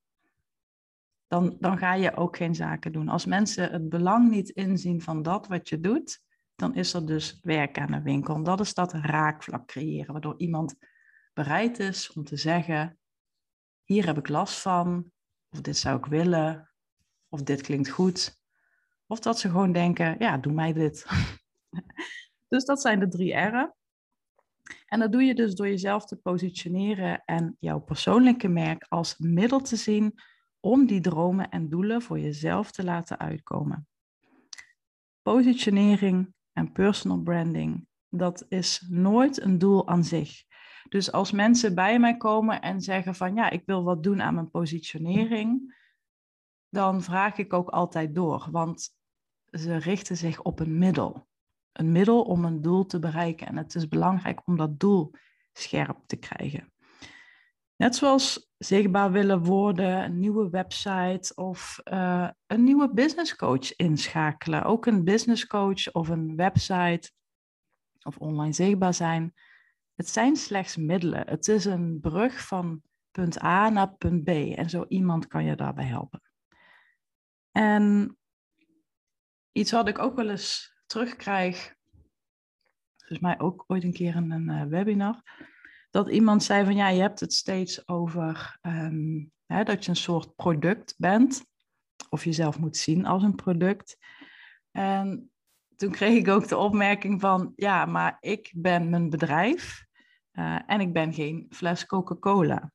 dan, 1.27 1.57
dan 1.59 1.77
ga 1.77 1.93
je 1.93 2.15
ook 2.15 2.37
geen 2.37 2.55
zaken 2.55 2.91
doen. 2.91 3.09
Als 3.09 3.25
mensen 3.25 3.71
het 3.71 3.89
belang 3.89 4.29
niet 4.29 4.49
inzien 4.49 5.01
van 5.01 5.21
dat 5.21 5.47
wat 5.47 5.69
je 5.69 5.79
doet, 5.79 6.21
dan 6.55 6.75
is 6.75 6.93
er 6.93 7.05
dus 7.05 7.39
werk 7.41 7.79
aan 7.79 7.91
de 7.91 8.01
winkel. 8.01 8.43
Dat 8.43 8.59
is 8.59 8.73
dat 8.73 8.93
raakvlak 8.93 9.67
creëren, 9.67 10.11
waardoor 10.11 10.37
iemand 10.37 10.75
bereid 11.33 11.79
is 11.79 12.13
om 12.13 12.23
te 12.23 12.37
zeggen: 12.37 12.99
hier 13.83 14.05
heb 14.05 14.17
ik 14.17 14.27
last 14.27 14.59
van, 14.59 15.11
of 15.49 15.61
dit 15.61 15.77
zou 15.77 15.97
ik 15.97 16.05
willen, 16.05 16.71
of 17.29 17.43
dit 17.43 17.61
klinkt 17.61 17.89
goed. 17.89 18.39
Of 19.07 19.19
dat 19.19 19.39
ze 19.39 19.49
gewoon 19.49 19.71
denken: 19.71 20.15
ja, 20.19 20.37
doe 20.37 20.53
mij 20.53 20.73
dit. 20.73 21.05
dus 22.49 22.65
dat 22.65 22.81
zijn 22.81 22.99
de 22.99 23.07
drie 23.07 23.33
R'en. 23.33 23.75
En 24.85 24.99
dat 24.99 25.11
doe 25.11 25.23
je 25.23 25.35
dus 25.35 25.55
door 25.55 25.67
jezelf 25.67 26.05
te 26.05 26.15
positioneren 26.15 27.23
en 27.25 27.57
jouw 27.59 27.79
persoonlijke 27.79 28.47
merk 28.47 28.85
als 28.89 29.17
middel 29.17 29.61
te 29.61 29.75
zien 29.75 30.19
om 30.59 30.85
die 30.85 31.01
dromen 31.01 31.49
en 31.49 31.69
doelen 31.69 32.01
voor 32.01 32.19
jezelf 32.19 32.71
te 32.71 32.83
laten 32.83 33.19
uitkomen. 33.19 33.87
Positionering 35.21 36.33
en 36.53 36.71
personal 36.71 37.21
branding, 37.21 37.87
dat 38.09 38.45
is 38.49 38.85
nooit 38.89 39.41
een 39.41 39.57
doel 39.57 39.87
aan 39.87 40.03
zich. 40.03 40.43
Dus 40.89 41.11
als 41.11 41.31
mensen 41.31 41.75
bij 41.75 41.99
mij 41.99 42.17
komen 42.17 42.61
en 42.61 42.81
zeggen 42.81 43.15
van 43.15 43.35
ja, 43.35 43.49
ik 43.49 43.65
wil 43.65 43.83
wat 43.83 44.03
doen 44.03 44.21
aan 44.21 44.33
mijn 44.33 44.49
positionering, 44.49 45.79
dan 46.69 47.01
vraag 47.01 47.37
ik 47.37 47.53
ook 47.53 47.69
altijd 47.69 48.15
door, 48.15 48.47
want 48.51 48.89
ze 49.51 49.75
richten 49.75 50.17
zich 50.17 50.41
op 50.41 50.59
een 50.59 50.77
middel. 50.77 51.27
Een 51.71 51.91
middel 51.91 52.21
om 52.21 52.45
een 52.45 52.61
doel 52.61 52.85
te 52.85 52.99
bereiken. 52.99 53.47
En 53.47 53.57
het 53.57 53.75
is 53.75 53.87
belangrijk 53.87 54.41
om 54.45 54.57
dat 54.57 54.79
doel 54.79 55.11
scherp 55.53 55.97
te 56.05 56.15
krijgen. 56.15 56.73
Net 57.75 57.95
zoals 57.95 58.51
zichtbaar 58.57 59.11
willen 59.11 59.43
worden, 59.43 60.03
een 60.03 60.19
nieuwe 60.19 60.49
website 60.49 61.31
of 61.35 61.79
uh, 61.91 62.29
een 62.47 62.63
nieuwe 62.63 62.93
business 62.93 63.35
coach 63.35 63.75
inschakelen. 63.75 64.63
Ook 64.63 64.85
een 64.85 65.03
business 65.03 65.47
coach 65.47 65.91
of 65.91 66.09
een 66.09 66.35
website 66.35 67.11
of 68.01 68.17
online 68.17 68.53
zichtbaar 68.53 68.93
zijn. 68.93 69.33
Het 70.01 70.09
zijn 70.09 70.35
slechts 70.35 70.77
middelen. 70.77 71.27
Het 71.27 71.47
is 71.47 71.65
een 71.65 71.99
brug 71.99 72.47
van 72.47 72.81
punt 73.11 73.43
A 73.43 73.69
naar 73.69 73.93
punt 73.93 74.23
B. 74.23 74.27
En 74.29 74.69
zo 74.69 74.85
iemand 74.87 75.27
kan 75.27 75.43
je 75.45 75.55
daarbij 75.55 75.85
helpen. 75.85 76.21
En 77.51 78.17
iets 79.51 79.71
wat 79.71 79.87
ik 79.87 79.99
ook 79.99 80.15
wel 80.15 80.29
eens 80.29 80.75
terugkrijg, 80.85 81.75
volgens 82.97 83.19
mij 83.19 83.39
ook 83.39 83.63
ooit 83.67 83.83
een 83.83 83.93
keer 83.93 84.15
in 84.15 84.31
een 84.31 84.49
uh, 84.49 84.63
webinar, 84.63 85.21
dat 85.89 86.09
iemand 86.09 86.43
zei 86.43 86.65
van 86.65 86.75
ja, 86.75 86.87
je 86.87 87.01
hebt 87.01 87.19
het 87.19 87.33
steeds 87.33 87.87
over 87.87 88.59
um, 88.61 89.31
hè, 89.45 89.63
dat 89.63 89.83
je 89.83 89.89
een 89.89 89.95
soort 89.95 90.35
product 90.35 90.95
bent, 90.97 91.45
of 92.09 92.23
jezelf 92.23 92.59
moet 92.59 92.77
zien 92.77 93.05
als 93.05 93.23
een 93.23 93.35
product. 93.35 93.97
En 94.71 95.31
toen 95.75 95.91
kreeg 95.91 96.17
ik 96.17 96.27
ook 96.27 96.47
de 96.47 96.57
opmerking 96.57 97.21
van 97.21 97.53
ja, 97.55 97.85
maar 97.85 98.17
ik 98.19 98.51
ben 98.55 98.89
mijn 98.89 99.09
bedrijf 99.09 99.89
uh, 100.33 100.59
en 100.67 100.79
ik 100.79 100.93
ben 100.93 101.13
geen 101.13 101.45
fles 101.49 101.85
Coca-Cola. 101.85 102.71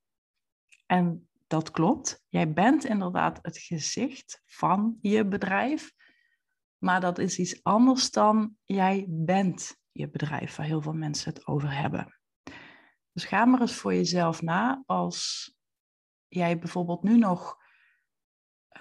En 0.87 1.29
dat 1.47 1.71
klopt. 1.71 2.25
Jij 2.29 2.53
bent 2.53 2.85
inderdaad 2.85 3.39
het 3.43 3.59
gezicht 3.59 4.43
van 4.45 4.99
je 5.01 5.27
bedrijf. 5.27 5.93
Maar 6.79 7.01
dat 7.01 7.19
is 7.19 7.39
iets 7.39 7.63
anders 7.63 8.11
dan 8.11 8.57
jij 8.65 9.05
bent 9.09 9.77
je 9.93 10.11
bedrijf, 10.11 10.57
waar 10.57 10.67
heel 10.67 10.83
veel 10.83 10.93
mensen 10.93 11.33
het 11.33 11.47
over 11.47 11.77
hebben. 11.77 12.21
Dus 13.13 13.25
ga 13.25 13.45
maar 13.45 13.61
eens 13.61 13.75
voor 13.75 13.95
jezelf 13.95 14.43
na 14.43 14.83
als 14.87 15.51
jij 16.29 16.59
bijvoorbeeld 16.59 17.03
nu 17.03 17.19
nog 17.19 17.65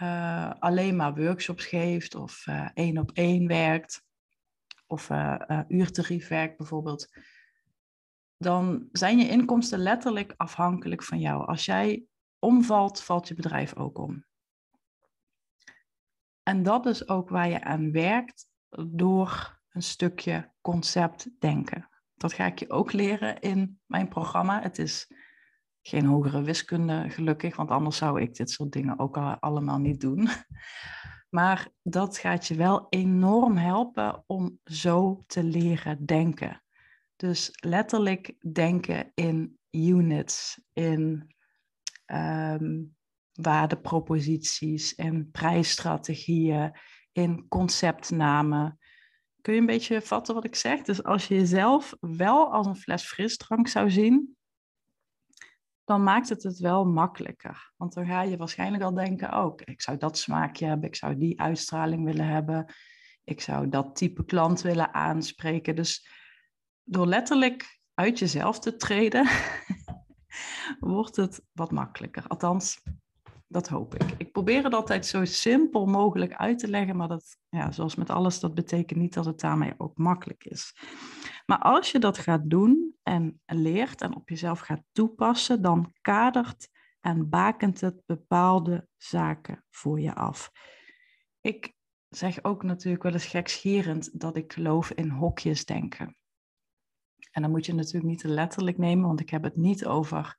uh, 0.01 0.51
alleen 0.60 0.96
maar 0.96 1.15
workshops 1.15 1.65
geeft 1.65 2.15
of 2.15 2.48
uh, 2.48 2.70
één 2.74 2.98
op 2.98 3.12
één 3.12 3.48
werkt 3.48 4.03
of 4.88 5.10
uh, 5.10 5.62
uurtarief 5.67 6.27
werkt 6.27 6.58
bijvoorbeeld. 6.58 7.08
Dan 8.38 8.89
zijn 8.92 9.18
je 9.18 9.30
inkomsten 9.30 9.80
letterlijk 9.80 10.34
afhankelijk 10.38 11.04
van 11.04 11.20
jou. 11.20 11.46
Als 11.46 11.65
jij 11.65 12.06
omvalt, 12.39 13.01
valt 13.01 13.27
je 13.27 13.34
bedrijf 13.34 13.75
ook 13.75 13.98
om. 13.98 14.25
En 16.44 16.63
dat 16.63 16.86
is 16.86 17.08
ook 17.08 17.30
waar 17.30 17.50
je 17.50 17.63
aan 17.63 17.92
werkt 17.92 18.48
door 18.88 19.60
een 19.70 19.84
stukje 19.84 20.51
conceptdenken. 20.62 21.89
Dat 22.15 22.34
ga 22.34 22.46
ik 22.46 22.60
je 22.60 22.70
ook 22.70 22.92
leren 22.92 23.39
in 23.39 23.80
mijn 23.86 24.08
programma. 24.08 24.62
Het 24.62 24.80
is 24.80 25.12
geen 25.82 26.06
hogere 26.06 26.42
wiskunde, 26.42 27.10
gelukkig, 27.10 27.56
want 27.56 27.70
anders 27.70 27.98
zou 27.98 28.22
ik 28.22 28.36
dit 28.36 28.50
soort 28.50 28.72
dingen 28.72 29.00
ook 29.00 29.18
allemaal 29.18 29.80
niet 29.80 30.01
doen. 30.01 30.27
Maar 31.30 31.70
dat 31.82 32.18
gaat 32.18 32.48
je 32.48 32.56
wel 32.56 32.88
enorm 32.89 33.58
helpen 33.58 34.24
om 34.25 34.60
zo 34.63 35.24
te 35.27 35.44
leren 35.44 36.06
denken. 36.06 36.63
Dus 37.15 37.50
letterlijk 37.60 38.53
denken 38.53 39.12
in 39.13 39.57
units, 39.72 40.62
in 40.74 41.36
um, 42.05 42.95
waardeproposities, 43.31 44.93
in 44.93 45.31
prijsstrategieën, 45.31 46.77
in 47.12 47.48
conceptnamen. 47.48 48.79
Kun 49.41 49.53
je 49.53 49.60
een 49.60 49.65
beetje 49.65 50.01
vatten 50.01 50.36
wat 50.36 50.45
ik 50.45 50.55
zeg? 50.55 50.81
Dus 50.81 51.03
als 51.03 51.27
je 51.27 51.36
jezelf 51.36 51.93
wel 52.00 52.51
als 52.51 52.67
een 52.67 52.75
fles 52.75 53.03
frisdrank 53.03 53.67
zou 53.67 53.89
zien, 53.91 54.36
dan 55.84 56.03
maakt 56.03 56.29
het 56.29 56.43
het 56.43 56.60
wel 56.60 56.86
makkelijker. 56.86 57.72
Want 57.77 57.93
dan 57.93 58.05
ga 58.05 58.22
je 58.22 58.38
waarschijnlijk 58.38 58.84
al 58.84 58.93
denken, 58.93 59.34
oh, 59.38 59.53
ik 59.63 59.81
zou 59.81 59.98
dat 59.98 60.17
smaakje 60.17 60.65
hebben, 60.65 60.88
ik 60.88 60.95
zou 60.95 61.17
die 61.17 61.39
uitstraling 61.39 62.03
willen 62.03 62.27
hebben, 62.27 62.74
ik 63.24 63.41
zou 63.41 63.69
dat 63.69 63.95
type 63.95 64.25
klant 64.25 64.62
willen 64.62 64.93
aanspreken. 64.93 65.75
Dus 65.75 66.07
door 66.86 67.08
letterlijk 67.08 67.80
uit 67.94 68.20
jezelf 68.20 68.60
te 68.60 68.75
treden, 68.75 69.27
wordt 70.80 71.15
het 71.15 71.42
wat 71.51 71.72
makkelijker. 71.72 72.27
Althans, 72.27 72.82
dat 73.48 73.68
hoop 73.68 73.96
ik. 73.96 74.15
Ik 74.18 74.32
probeer 74.32 74.63
het 74.63 74.74
altijd 74.74 75.06
zo 75.06 75.25
simpel 75.25 75.86
mogelijk 75.86 76.34
uit 76.34 76.60
te 76.60 76.68
leggen, 76.68 76.96
maar 76.96 77.08
dat, 77.08 77.38
ja, 77.50 77.72
zoals 77.72 77.96
met 77.96 78.10
alles, 78.10 78.39
dat 78.39 78.54
betekent 78.54 79.00
niet 79.00 79.13
dat 79.13 79.25
het 79.25 79.39
daarmee 79.39 79.74
ook 79.77 79.98
makkelijk 79.98 80.46
is. 80.46 80.75
Maar 81.46 81.60
als 81.60 81.92
je 81.92 82.00
dat 82.00 82.18
gaat 82.18 82.50
doen 82.50 82.96
en 83.04 83.42
leert 83.46 84.01
en 84.01 84.15
op 84.15 84.30
jezelf 84.30 84.60
gaat 84.60 84.84
toepassen, 84.92 85.62
dan 85.62 85.94
kadert 86.01 86.70
en 87.00 87.30
bakent 87.30 87.82
het 87.82 88.01
bepaalde 88.06 88.88
zaken 88.98 89.65
voor 89.70 90.00
je 90.00 90.15
af. 90.15 90.51
Ik 91.42 91.74
zeg 92.10 92.44
ook 92.44 92.63
natuurlijk 92.63 93.04
wel 93.04 93.13
eens 93.13 93.25
gekscherend 93.25 94.20
dat 94.20 94.38
ik 94.38 94.54
geloof 94.54 94.92
in 94.92 95.10
hokjes 95.10 95.65
denken. 95.65 96.15
En 97.36 97.42
dan 97.42 97.51
moet 97.51 97.65
je 97.65 97.74
natuurlijk 97.74 98.06
niet 98.06 98.20
te 98.20 98.27
letterlijk 98.27 98.77
nemen, 98.77 99.08
want 99.08 99.20
ik 99.20 99.30
heb 99.30 99.44
het 99.44 99.56
niet 99.56 99.86
over 99.86 100.38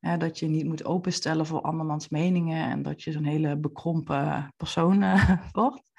dat 0.00 0.38
je 0.38 0.46
niet 0.46 0.64
moet 0.64 0.84
openstellen 0.84 1.46
voor 1.46 1.60
andermans 1.60 2.08
meningen 2.08 2.70
en 2.70 2.82
dat 2.82 3.02
je 3.02 3.12
zo'n 3.12 3.24
hele 3.24 3.56
bekrompen 3.56 4.52
persoon 4.56 5.02
uh, 5.02 5.30
wordt. 5.52 5.92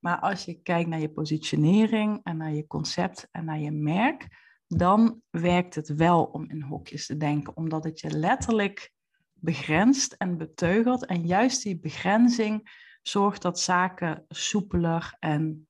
Maar 0.00 0.18
als 0.18 0.44
je 0.44 0.62
kijkt 0.62 0.88
naar 0.88 1.00
je 1.00 1.10
positionering 1.10 2.20
en 2.22 2.36
naar 2.36 2.52
je 2.52 2.66
concept 2.66 3.28
en 3.30 3.44
naar 3.44 3.58
je 3.58 3.70
merk, 3.70 4.26
dan 4.66 5.22
werkt 5.30 5.74
het 5.74 5.94
wel 5.94 6.24
om 6.24 6.50
in 6.50 6.62
hokjes 6.62 7.06
te 7.06 7.16
denken, 7.16 7.56
omdat 7.56 7.84
het 7.84 8.00
je 8.00 8.10
letterlijk 8.10 8.92
begrenst 9.32 10.12
en 10.12 10.36
beteugelt. 10.36 11.06
En 11.06 11.26
juist 11.26 11.62
die 11.62 11.80
begrenzing 11.80 12.70
zorgt 13.02 13.42
dat 13.42 13.60
zaken 13.60 14.24
soepeler 14.28 15.16
en 15.18 15.67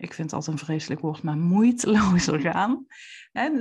ik 0.00 0.14
vind 0.14 0.30
het 0.30 0.32
altijd 0.32 0.60
een 0.60 0.66
vreselijk 0.66 1.00
woord, 1.00 1.22
maar 1.22 1.36
moeitelozer 1.36 2.40
gaan. 2.50 2.86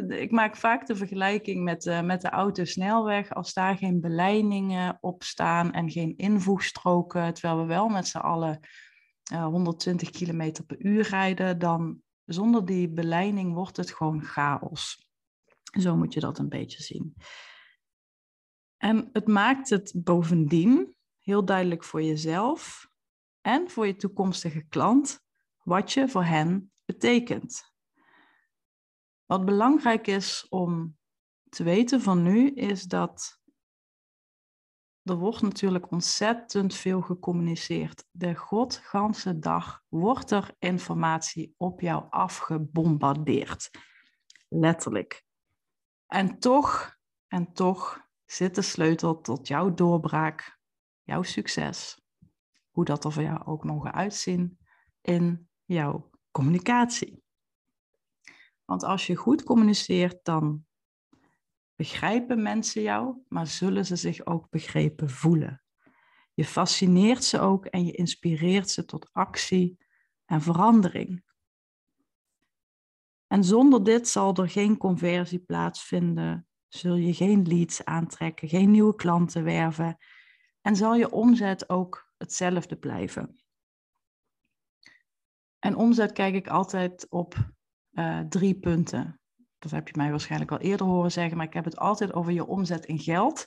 ik 0.08 0.31
maak 0.31 0.55
vaak 0.55 0.86
de 0.86 0.96
vergelijking 0.96 1.63
met, 1.63 1.86
uh, 1.86 2.01
met 2.01 2.22
de 2.22 2.29
autosnelweg. 2.29 3.34
Als 3.34 3.53
daar 3.53 3.77
geen 3.77 4.01
beleidingen 4.01 4.98
op 5.01 5.24
staan 5.24 5.74
en 5.74 5.89
geen 5.89 6.17
invoegstroken, 6.17 7.34
terwijl 7.34 7.58
we 7.60 7.65
wel 7.65 7.88
met 7.88 8.08
z'n 8.08 8.17
allen 8.17 8.60
120 9.34 10.10
km 10.10 10.51
per 10.67 10.86
uur 10.86 11.08
rijden, 11.08 11.60
dan 11.60 12.01
zonder 12.25 12.65
die 12.65 12.89
beleiding 12.89 13.53
wordt 13.53 13.77
het 13.77 13.91
gewoon 13.91 14.24
chaos. 14.24 15.08
Zo 15.79 15.96
moet 15.96 16.13
je 16.13 16.19
dat 16.19 16.39
een 16.39 16.50
beetje 16.50 16.84
zien. 16.84 17.15
En 18.77 19.10
het 19.13 19.27
maakt 19.27 19.69
het 19.69 19.93
bovendien 19.96 20.96
heel 21.19 21.46
duidelijk 21.46 21.84
voor 21.84 22.01
jezelf 22.01 22.88
en 23.41 23.69
voor 23.69 23.88
je 23.88 23.96
toekomstige 23.96 24.65
klant 24.69 25.27
wat 25.69 25.91
je 25.91 26.07
voor 26.07 26.23
hen 26.23 26.71
betekent. 26.85 27.73
Wat 29.25 29.45
belangrijk 29.45 30.07
is 30.07 30.47
om 30.47 30.97
te 31.49 31.63
weten 31.63 32.01
van 32.01 32.23
nu 32.23 32.49
is 32.53 32.83
dat 32.83 33.41
er 35.03 35.15
wordt 35.15 35.41
natuurlijk 35.41 35.91
ontzettend 35.91 36.75
veel 36.75 37.01
gecommuniceerd. 37.01 38.05
De 38.11 38.35
godganse 38.35 39.39
dag 39.39 39.81
wordt 39.88 40.31
er 40.31 40.55
informatie 40.59 41.53
op 41.57 41.81
jou 41.81 42.05
afgebombardeerd. 42.09 43.69
Letterlijk. 44.47 45.23
En 46.07 46.39
toch, 46.39 46.97
en 47.27 47.53
toch 47.53 48.07
zit 48.25 48.55
de 48.55 48.61
sleutel 48.61 49.21
tot 49.21 49.47
jouw 49.47 49.73
doorbraak, 49.73 50.59
jouw 51.03 51.23
succes, 51.23 52.01
hoe 52.69 52.85
dat 52.85 53.05
er 53.05 53.11
voor 53.11 53.23
jou 53.23 53.45
ook 53.45 53.63
mogen 53.63 53.93
uitzien, 53.93 54.59
in 55.01 55.48
jouw 55.73 56.09
communicatie. 56.31 57.23
Want 58.65 58.83
als 58.83 59.07
je 59.07 59.15
goed 59.15 59.43
communiceert, 59.43 60.19
dan 60.23 60.65
begrijpen 61.75 62.41
mensen 62.41 62.81
jou, 62.81 63.17
maar 63.27 63.47
zullen 63.47 63.85
ze 63.85 63.95
zich 63.95 64.25
ook 64.25 64.49
begrepen 64.49 65.09
voelen. 65.09 65.63
Je 66.33 66.45
fascineert 66.45 67.23
ze 67.23 67.39
ook 67.39 67.65
en 67.65 67.85
je 67.85 67.91
inspireert 67.91 68.69
ze 68.69 68.85
tot 68.85 69.09
actie 69.13 69.77
en 70.25 70.41
verandering. 70.41 71.23
En 73.27 73.43
zonder 73.43 73.83
dit 73.83 74.07
zal 74.07 74.35
er 74.35 74.49
geen 74.49 74.77
conversie 74.77 75.39
plaatsvinden, 75.39 76.47
zul 76.67 76.95
je 76.95 77.13
geen 77.13 77.47
leads 77.47 77.85
aantrekken, 77.85 78.49
geen 78.49 78.71
nieuwe 78.71 78.95
klanten 78.95 79.43
werven 79.43 79.97
en 80.61 80.75
zal 80.75 80.95
je 80.95 81.11
omzet 81.11 81.69
ook 81.69 82.11
hetzelfde 82.17 82.75
blijven. 82.75 83.38
En 85.59 85.75
omzet 85.75 86.11
kijk 86.11 86.35
ik 86.35 86.47
altijd 86.47 87.09
op 87.09 87.51
uh, 87.91 88.19
drie 88.19 88.59
punten. 88.59 89.19
Dat 89.57 89.71
heb 89.71 89.87
je 89.87 89.93
mij 89.97 90.09
waarschijnlijk 90.09 90.51
al 90.51 90.59
eerder 90.59 90.85
horen 90.85 91.11
zeggen, 91.11 91.37
maar 91.37 91.45
ik 91.45 91.53
heb 91.53 91.65
het 91.65 91.77
altijd 91.77 92.13
over 92.13 92.31
je 92.31 92.45
omzet 92.45 92.85
in 92.85 92.99
geld. 92.99 93.45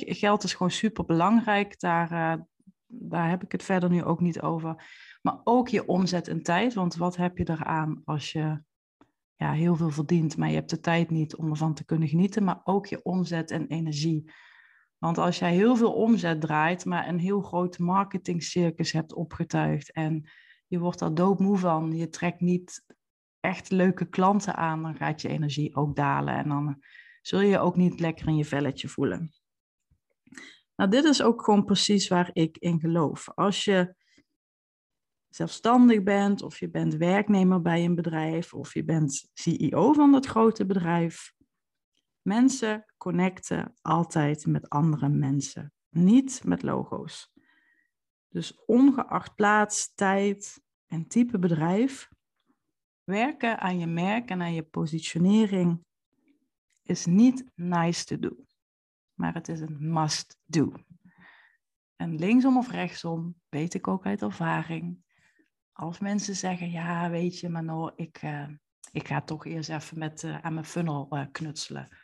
Geld 0.00 0.42
is 0.42 0.54
gewoon 0.54 0.72
super 0.72 1.04
belangrijk, 1.04 1.80
daar, 1.80 2.12
uh, 2.12 2.42
daar 2.86 3.28
heb 3.28 3.42
ik 3.42 3.52
het 3.52 3.62
verder 3.62 3.90
nu 3.90 4.04
ook 4.04 4.20
niet 4.20 4.40
over. 4.40 4.84
Maar 5.22 5.40
ook 5.44 5.68
je 5.68 5.86
omzet 5.86 6.28
in 6.28 6.42
tijd, 6.42 6.74
want 6.74 6.96
wat 6.96 7.16
heb 7.16 7.38
je 7.38 7.50
eraan 7.50 8.02
als 8.04 8.32
je 8.32 8.62
ja, 9.36 9.52
heel 9.52 9.76
veel 9.76 9.90
verdient, 9.90 10.36
maar 10.36 10.48
je 10.48 10.54
hebt 10.54 10.70
de 10.70 10.80
tijd 10.80 11.10
niet 11.10 11.36
om 11.36 11.50
ervan 11.50 11.74
te 11.74 11.84
kunnen 11.84 12.08
genieten, 12.08 12.44
maar 12.44 12.60
ook 12.64 12.86
je 12.86 13.02
omzet 13.02 13.50
en 13.50 13.66
energie. 13.66 14.32
Want 14.98 15.18
als 15.18 15.38
jij 15.38 15.54
heel 15.54 15.76
veel 15.76 15.92
omzet 15.92 16.40
draait, 16.40 16.84
maar 16.84 17.08
een 17.08 17.18
heel 17.18 17.40
groot 17.40 17.78
marketingcircus 17.78 18.92
hebt 18.92 19.14
opgetuigd 19.14 19.92
en 19.92 20.28
je 20.66 20.78
wordt 20.78 20.98
daar 20.98 21.14
doodmoe 21.14 21.58
van, 21.58 21.96
je 21.96 22.08
trekt 22.08 22.40
niet 22.40 22.84
echt 23.40 23.70
leuke 23.70 24.08
klanten 24.08 24.56
aan, 24.56 24.82
dan 24.82 24.96
gaat 24.96 25.22
je 25.22 25.28
energie 25.28 25.76
ook 25.76 25.96
dalen 25.96 26.34
en 26.34 26.48
dan 26.48 26.82
zul 27.22 27.40
je 27.40 27.48
je 27.48 27.58
ook 27.58 27.76
niet 27.76 28.00
lekker 28.00 28.26
in 28.26 28.36
je 28.36 28.44
velletje 28.44 28.88
voelen. 28.88 29.32
Nou, 30.76 30.90
dit 30.90 31.04
is 31.04 31.22
ook 31.22 31.44
gewoon 31.44 31.64
precies 31.64 32.08
waar 32.08 32.30
ik 32.32 32.58
in 32.58 32.80
geloof. 32.80 33.28
Als 33.34 33.64
je 33.64 33.94
zelfstandig 35.28 36.02
bent, 36.02 36.42
of 36.42 36.58
je 36.58 36.70
bent 36.70 36.94
werknemer 36.94 37.62
bij 37.62 37.84
een 37.84 37.94
bedrijf, 37.94 38.54
of 38.54 38.74
je 38.74 38.84
bent 38.84 39.28
CEO 39.32 39.92
van 39.92 40.12
dat 40.12 40.26
grote 40.26 40.66
bedrijf. 40.66 41.32
Mensen 42.22 42.92
connecten 42.96 43.74
altijd 43.82 44.46
met 44.46 44.68
andere 44.68 45.08
mensen, 45.08 45.72
niet 45.90 46.44
met 46.44 46.62
logo's. 46.62 47.32
Dus 48.36 48.64
ongeacht 48.64 49.34
plaats, 49.34 49.94
tijd 49.94 50.62
en 50.86 51.06
type 51.06 51.38
bedrijf, 51.38 52.08
werken 53.04 53.58
aan 53.58 53.78
je 53.78 53.86
merk 53.86 54.30
en 54.30 54.42
aan 54.42 54.54
je 54.54 54.62
positionering 54.62 55.84
is 56.82 57.06
niet 57.06 57.44
nice 57.54 58.04
to 58.04 58.18
do, 58.18 58.36
maar 59.14 59.34
het 59.34 59.48
is 59.48 59.60
een 59.60 59.92
must 59.92 60.38
do. 60.44 60.72
En 61.96 62.18
linksom 62.18 62.56
of 62.56 62.70
rechtsom, 62.70 63.40
weet 63.48 63.74
ik 63.74 63.88
ook 63.88 64.06
uit 64.06 64.22
ervaring, 64.22 65.04
als 65.72 65.98
mensen 65.98 66.36
zeggen, 66.36 66.70
ja, 66.70 67.10
weet 67.10 67.38
je, 67.38 67.48
maar 67.48 67.92
ik, 67.94 68.22
uh, 68.22 68.48
ik 68.92 69.08
ga 69.08 69.20
toch 69.20 69.46
eerst 69.46 69.70
even 69.70 69.98
met, 69.98 70.22
uh, 70.22 70.38
aan 70.38 70.54
mijn 70.54 70.66
funnel 70.66 71.06
uh, 71.10 71.24
knutselen. 71.32 71.96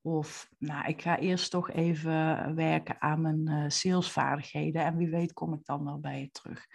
Of, 0.00 0.50
nou, 0.58 0.88
ik 0.88 1.02
ga 1.02 1.18
eerst 1.18 1.50
toch 1.50 1.70
even 1.70 2.54
werken 2.54 3.00
aan 3.00 3.20
mijn 3.20 3.70
salesvaardigheden 3.72 4.84
en 4.84 4.96
wie 4.96 5.10
weet 5.10 5.32
kom 5.32 5.52
ik 5.52 5.64
dan 5.64 5.84
wel 5.84 6.00
bij 6.00 6.20
je 6.20 6.30
terug. 6.30 6.66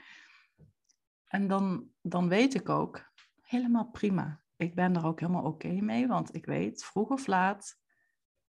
En 1.25 1.47
dan, 1.47 1.89
dan 2.01 2.27
weet 2.27 2.53
ik 2.53 2.69
ook, 2.69 3.11
helemaal 3.41 3.89
prima. 3.89 4.41
Ik 4.55 4.75
ben 4.75 4.95
er 4.95 5.05
ook 5.05 5.19
helemaal 5.19 5.43
oké 5.43 5.81
mee, 5.81 6.07
want 6.07 6.35
ik 6.35 6.45
weet, 6.45 6.83
vroeg 6.83 7.09
of 7.09 7.27
laat 7.27 7.77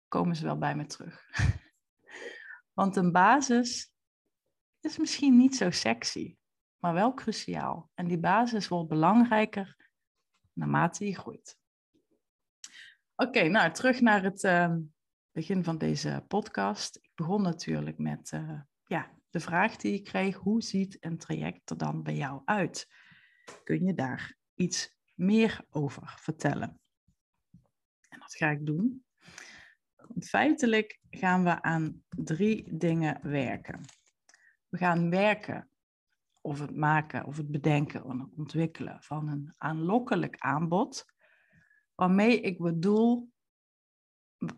komen 0.08 0.36
ze 0.36 0.44
wel 0.44 0.58
bij 0.58 0.76
me 0.76 0.86
terug. 0.86 1.30
want 2.80 2.96
een 2.96 3.12
basis 3.12 3.94
is 4.80 4.98
misschien 4.98 5.38
niet 5.38 5.56
zo 5.56 5.72
sexy 5.72 6.38
maar 6.84 6.94
wel 6.94 7.14
cruciaal. 7.14 7.92
En 7.94 8.08
die 8.08 8.20
basis 8.20 8.68
wordt 8.68 8.90
belangrijker 8.90 9.90
naarmate 10.54 11.06
je 11.06 11.16
groeit. 11.16 11.58
Oké, 13.16 13.48
nou 13.48 13.72
terug 13.72 14.02
naar 14.02 14.24
het 14.24 14.44
uh, 14.44 14.76
begin 15.32 15.64
van 15.64 15.78
deze 15.78 16.26
podcast. 16.28 16.96
Ik 16.96 17.12
begon 17.16 17.42
natuurlijk 17.42 17.98
met 17.98 18.32
uh, 18.32 18.62
ja, 18.86 19.12
de 19.30 19.40
vraag 19.40 19.76
die 19.76 19.94
ik 19.94 20.04
kreeg: 20.04 20.36
hoe 20.36 20.62
ziet 20.62 20.98
een 21.00 21.18
traject 21.18 21.70
er 21.70 21.78
dan 21.78 22.04
bij 22.04 22.16
jou 22.16 22.42
uit? 22.46 22.88
Kun 23.64 23.86
je 23.86 23.94
daar 23.94 24.38
iets 24.54 24.98
meer 25.14 25.66
over 25.70 26.14
vertellen? 26.20 26.80
En 28.10 28.20
dat 28.20 28.36
ga 28.36 28.50
ik 28.50 28.66
doen. 28.66 29.06
Feitelijk 30.20 31.00
gaan 31.10 31.44
we 31.44 31.62
aan 31.62 32.04
drie 32.10 32.78
dingen 32.78 33.20
werken. 33.22 33.82
We 34.70 34.78
gaan 34.78 35.10
werken 35.10 35.70
of 36.42 36.60
het 36.60 36.76
maken 36.76 37.26
of 37.26 37.38
het 37.38 37.52
bedenken 37.52 38.20
het 38.20 38.30
ontwikkelen 38.38 39.04
van 39.04 39.28
een 39.28 39.54
aanlokkelijk 39.58 40.36
aanbod, 40.38 41.13
waarmee 41.96 42.42
ik 42.42 42.58
bedoel 42.58 43.32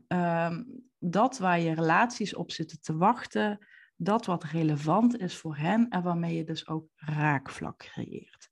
uh, 0.08 0.58
dat 1.00 1.38
waar 1.38 1.60
je 1.60 1.74
relaties 1.74 2.36
op 2.36 2.52
zitten 2.52 2.82
te 2.82 2.98
wachten, 2.98 3.68
dat 3.96 4.26
wat 4.26 4.44
relevant 4.44 5.18
is 5.18 5.38
voor 5.38 5.58
hen 5.58 5.90
en 5.90 6.04
waarmee 6.04 6.36
je 6.36 6.44
dus 6.44 6.68
ook 6.68 6.88
raakvlak 6.96 7.78
creëert. 7.78 8.50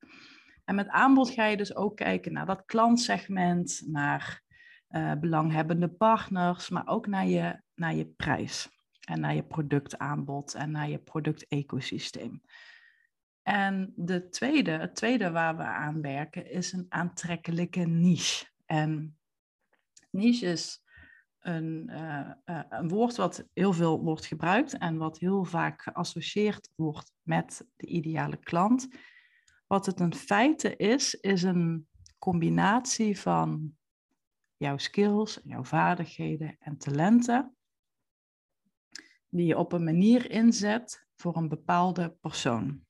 En 0.63 0.75
met 0.75 0.87
aanbod 0.87 1.29
ga 1.29 1.45
je 1.45 1.57
dus 1.57 1.75
ook 1.75 1.95
kijken 1.95 2.33
naar 2.33 2.45
dat 2.45 2.65
klantsegment, 2.65 3.81
naar 3.85 4.41
uh, 4.89 5.13
belanghebbende 5.13 5.89
partners, 5.89 6.69
maar 6.69 6.87
ook 6.87 7.07
naar 7.07 7.27
je, 7.27 7.61
naar 7.73 7.95
je 7.95 8.05
prijs 8.05 8.69
en 9.07 9.19
naar 9.19 9.35
je 9.35 9.43
productaanbod 9.43 10.53
en 10.53 10.71
naar 10.71 10.89
je 10.89 10.99
productecosysteem. 10.99 12.41
En 13.41 13.93
de 13.95 14.29
tweede, 14.29 14.71
het 14.71 14.95
tweede 14.95 15.31
waar 15.31 15.57
we 15.57 15.63
aan 15.63 16.01
werken 16.01 16.51
is 16.51 16.71
een 16.71 16.85
aantrekkelijke 16.89 17.79
niche. 17.79 18.51
En 18.73 19.17
niche 20.09 20.45
is 20.45 20.83
een, 21.39 21.89
uh, 21.91 22.31
uh, 22.45 22.61
een 22.69 22.89
woord 22.89 23.15
wat 23.15 23.47
heel 23.53 23.73
veel 23.73 24.03
wordt 24.03 24.25
gebruikt 24.25 24.77
en 24.77 24.97
wat 24.97 25.19
heel 25.19 25.43
vaak 25.43 25.81
geassocieerd 25.81 26.69
wordt 26.75 27.13
met 27.21 27.67
de 27.75 27.87
ideale 27.87 28.37
klant. 28.37 28.87
Wat 29.67 29.85
het 29.85 29.99
in 29.99 30.13
feite 30.13 30.75
is, 30.75 31.15
is 31.15 31.43
een 31.43 31.87
combinatie 32.17 33.19
van 33.19 33.77
jouw 34.57 34.77
skills, 34.77 35.39
jouw 35.43 35.63
vaardigheden 35.63 36.55
en 36.59 36.77
talenten, 36.77 37.55
die 39.29 39.45
je 39.45 39.57
op 39.57 39.71
een 39.71 39.83
manier 39.83 40.31
inzet 40.31 41.07
voor 41.15 41.37
een 41.37 41.49
bepaalde 41.49 42.17
persoon 42.21 42.85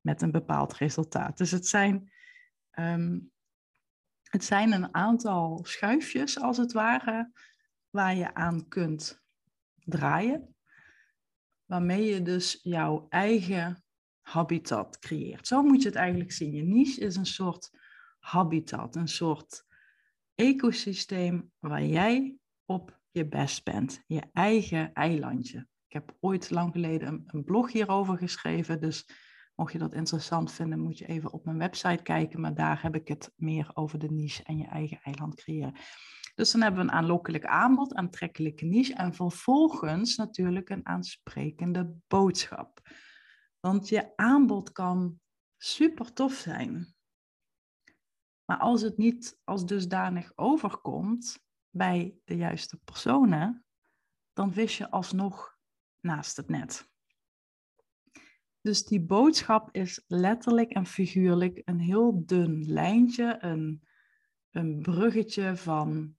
met 0.00 0.22
een 0.22 0.32
bepaald 0.32 0.74
resultaat. 0.74 1.38
Dus 1.38 1.50
het 1.50 1.66
zijn, 1.66 2.12
ehm, 2.70 3.18
het 4.34 4.44
zijn 4.44 4.72
een 4.72 4.94
aantal 4.94 5.60
schuifjes, 5.62 6.40
als 6.40 6.56
het 6.56 6.72
ware, 6.72 7.30
waar 7.90 8.14
je 8.14 8.34
aan 8.34 8.68
kunt 8.68 9.22
draaien, 9.84 10.56
waarmee 11.64 12.04
je 12.04 12.22
dus 12.22 12.58
jouw 12.62 13.06
eigen 13.08 13.84
habitat 14.20 14.98
creëert. 14.98 15.46
Zo 15.46 15.62
moet 15.62 15.82
je 15.82 15.88
het 15.88 15.96
eigenlijk 15.96 16.32
zien. 16.32 16.52
Je 16.52 16.62
niche 16.62 17.00
is 17.00 17.16
een 17.16 17.26
soort 17.26 17.70
habitat, 18.18 18.96
een 18.96 19.08
soort 19.08 19.66
ecosysteem 20.34 21.52
waar 21.58 21.84
jij 21.84 22.36
op 22.64 23.00
je 23.10 23.28
best 23.28 23.64
bent, 23.64 24.02
je 24.06 24.22
eigen 24.32 24.92
eilandje. 24.92 25.58
Ik 25.86 25.92
heb 25.92 26.16
ooit 26.20 26.50
lang 26.50 26.72
geleden 26.72 27.24
een, 27.26 27.44
blog 27.44 27.72
hierover 27.72 28.18
geschreven, 28.18 28.80
dus 28.80 29.08
Mocht 29.54 29.72
je 29.72 29.78
dat 29.78 29.94
interessant 29.94 30.52
vinden, 30.52 30.78
moet 30.78 30.98
je 30.98 31.06
even 31.06 31.32
op 31.32 31.44
mijn 31.44 31.58
website 31.58 32.02
kijken, 32.02 32.40
maar 32.40 32.54
daar 32.54 32.82
heb 32.82 32.94
ik 32.94 33.08
het 33.08 33.32
meer 33.36 33.70
over 33.74 33.98
de 33.98 34.10
niche 34.10 34.42
en 34.42 34.56
je 34.56 34.66
eigen 34.66 35.00
eiland 35.02 35.34
creëren. 35.34 35.74
Dus 36.34 36.50
dan 36.50 36.60
hebben 36.60 36.80
we 36.80 36.90
een 36.90 36.96
aanlokkelijk 36.96 37.44
aanbod, 37.44 37.94
aantrekkelijke 37.94 38.64
niche 38.64 38.94
en 38.94 39.14
vervolgens 39.14 40.16
natuurlijk 40.16 40.70
een 40.70 40.86
aansprekende 40.86 41.94
boodschap. 42.06 42.80
Want 43.60 43.88
je 43.88 44.16
aanbod 44.16 44.72
kan 44.72 45.20
super 45.56 46.12
tof 46.12 46.34
zijn. 46.34 46.94
Maar 48.44 48.58
als 48.58 48.82
het 48.82 48.96
niet 48.96 49.40
als 49.44 49.66
dusdanig 49.66 50.32
overkomt 50.34 51.44
bij 51.70 52.14
de 52.24 52.36
juiste 52.36 52.78
personen, 52.84 53.64
dan 54.32 54.52
vis 54.52 54.76
je 54.76 54.90
alsnog 54.90 55.56
naast 56.00 56.36
het 56.36 56.48
net. 56.48 56.92
Dus 58.64 58.84
die 58.84 59.00
boodschap 59.00 59.68
is 59.72 60.04
letterlijk 60.06 60.70
en 60.70 60.86
figuurlijk 60.86 61.62
een 61.64 61.80
heel 61.80 62.22
dun 62.26 62.64
lijntje, 62.66 63.36
een, 63.40 63.82
een 64.50 64.82
bruggetje 64.82 65.56
van 65.56 66.16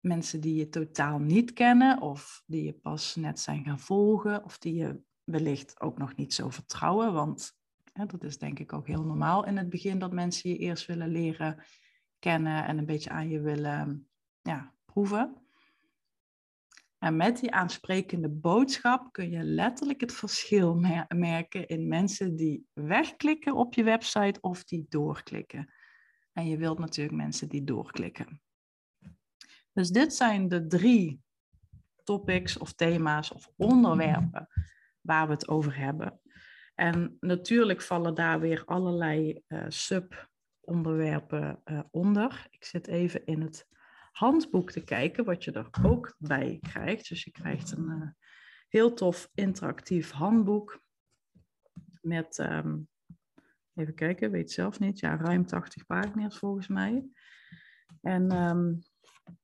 mensen 0.00 0.40
die 0.40 0.54
je 0.54 0.68
totaal 0.68 1.18
niet 1.18 1.52
kennen 1.52 2.00
of 2.00 2.42
die 2.46 2.64
je 2.64 2.72
pas 2.72 3.14
net 3.14 3.40
zijn 3.40 3.64
gaan 3.64 3.80
volgen 3.80 4.44
of 4.44 4.58
die 4.58 4.74
je 4.74 5.00
wellicht 5.24 5.80
ook 5.80 5.98
nog 5.98 6.16
niet 6.16 6.34
zo 6.34 6.48
vertrouwen. 6.48 7.12
Want 7.12 7.58
hè, 7.92 8.06
dat 8.06 8.22
is 8.24 8.38
denk 8.38 8.58
ik 8.58 8.72
ook 8.72 8.86
heel 8.86 9.04
normaal 9.04 9.46
in 9.46 9.56
het 9.56 9.68
begin 9.68 9.98
dat 9.98 10.12
mensen 10.12 10.50
je 10.50 10.56
eerst 10.56 10.86
willen 10.86 11.08
leren 11.08 11.64
kennen 12.18 12.64
en 12.64 12.78
een 12.78 12.86
beetje 12.86 13.10
aan 13.10 13.28
je 13.28 13.40
willen 13.40 14.08
ja, 14.42 14.74
proeven. 14.84 15.45
En 16.98 17.16
met 17.16 17.40
die 17.40 17.52
aansprekende 17.52 18.28
boodschap 18.28 19.12
kun 19.12 19.30
je 19.30 19.42
letterlijk 19.42 20.00
het 20.00 20.12
verschil 20.12 20.74
merken 21.08 21.66
in 21.66 21.88
mensen 21.88 22.36
die 22.36 22.66
wegklikken 22.72 23.54
op 23.54 23.74
je 23.74 23.84
website 23.84 24.40
of 24.40 24.64
die 24.64 24.86
doorklikken. 24.88 25.72
En 26.32 26.48
je 26.48 26.56
wilt 26.56 26.78
natuurlijk 26.78 27.16
mensen 27.16 27.48
die 27.48 27.64
doorklikken. 27.64 28.40
Dus 29.72 29.90
dit 29.90 30.14
zijn 30.14 30.48
de 30.48 30.66
drie 30.66 31.20
topics 32.04 32.58
of 32.58 32.72
thema's 32.72 33.32
of 33.32 33.50
onderwerpen 33.56 34.48
waar 35.00 35.26
we 35.26 35.32
het 35.32 35.48
over 35.48 35.76
hebben. 35.76 36.20
En 36.74 37.16
natuurlijk 37.20 37.82
vallen 37.82 38.14
daar 38.14 38.40
weer 38.40 38.64
allerlei 38.64 39.42
uh, 39.48 39.64
sub-onderwerpen 39.68 41.60
uh, 41.64 41.80
onder. 41.90 42.46
Ik 42.50 42.64
zit 42.64 42.86
even 42.86 43.26
in 43.26 43.40
het 43.40 43.66
handboek 44.16 44.70
te 44.70 44.84
kijken, 44.84 45.24
wat 45.24 45.44
je 45.44 45.52
er 45.52 45.68
ook 45.82 46.14
bij 46.18 46.58
krijgt. 46.60 47.08
Dus 47.08 47.24
je 47.24 47.30
krijgt 47.30 47.70
een 47.70 47.88
uh, 47.88 48.08
heel 48.68 48.94
tof 48.94 49.30
interactief 49.34 50.10
handboek 50.10 50.80
met 52.00 52.38
um, 52.38 52.88
even 53.74 53.94
kijken, 53.94 54.30
weet 54.30 54.52
zelf 54.52 54.78
niet. 54.78 54.98
Ja, 54.98 55.16
ruim 55.16 55.46
80 55.46 55.86
pagina's 55.86 56.38
volgens 56.38 56.68
mij. 56.68 57.08
En 58.00 58.30
ehm, 58.30 58.74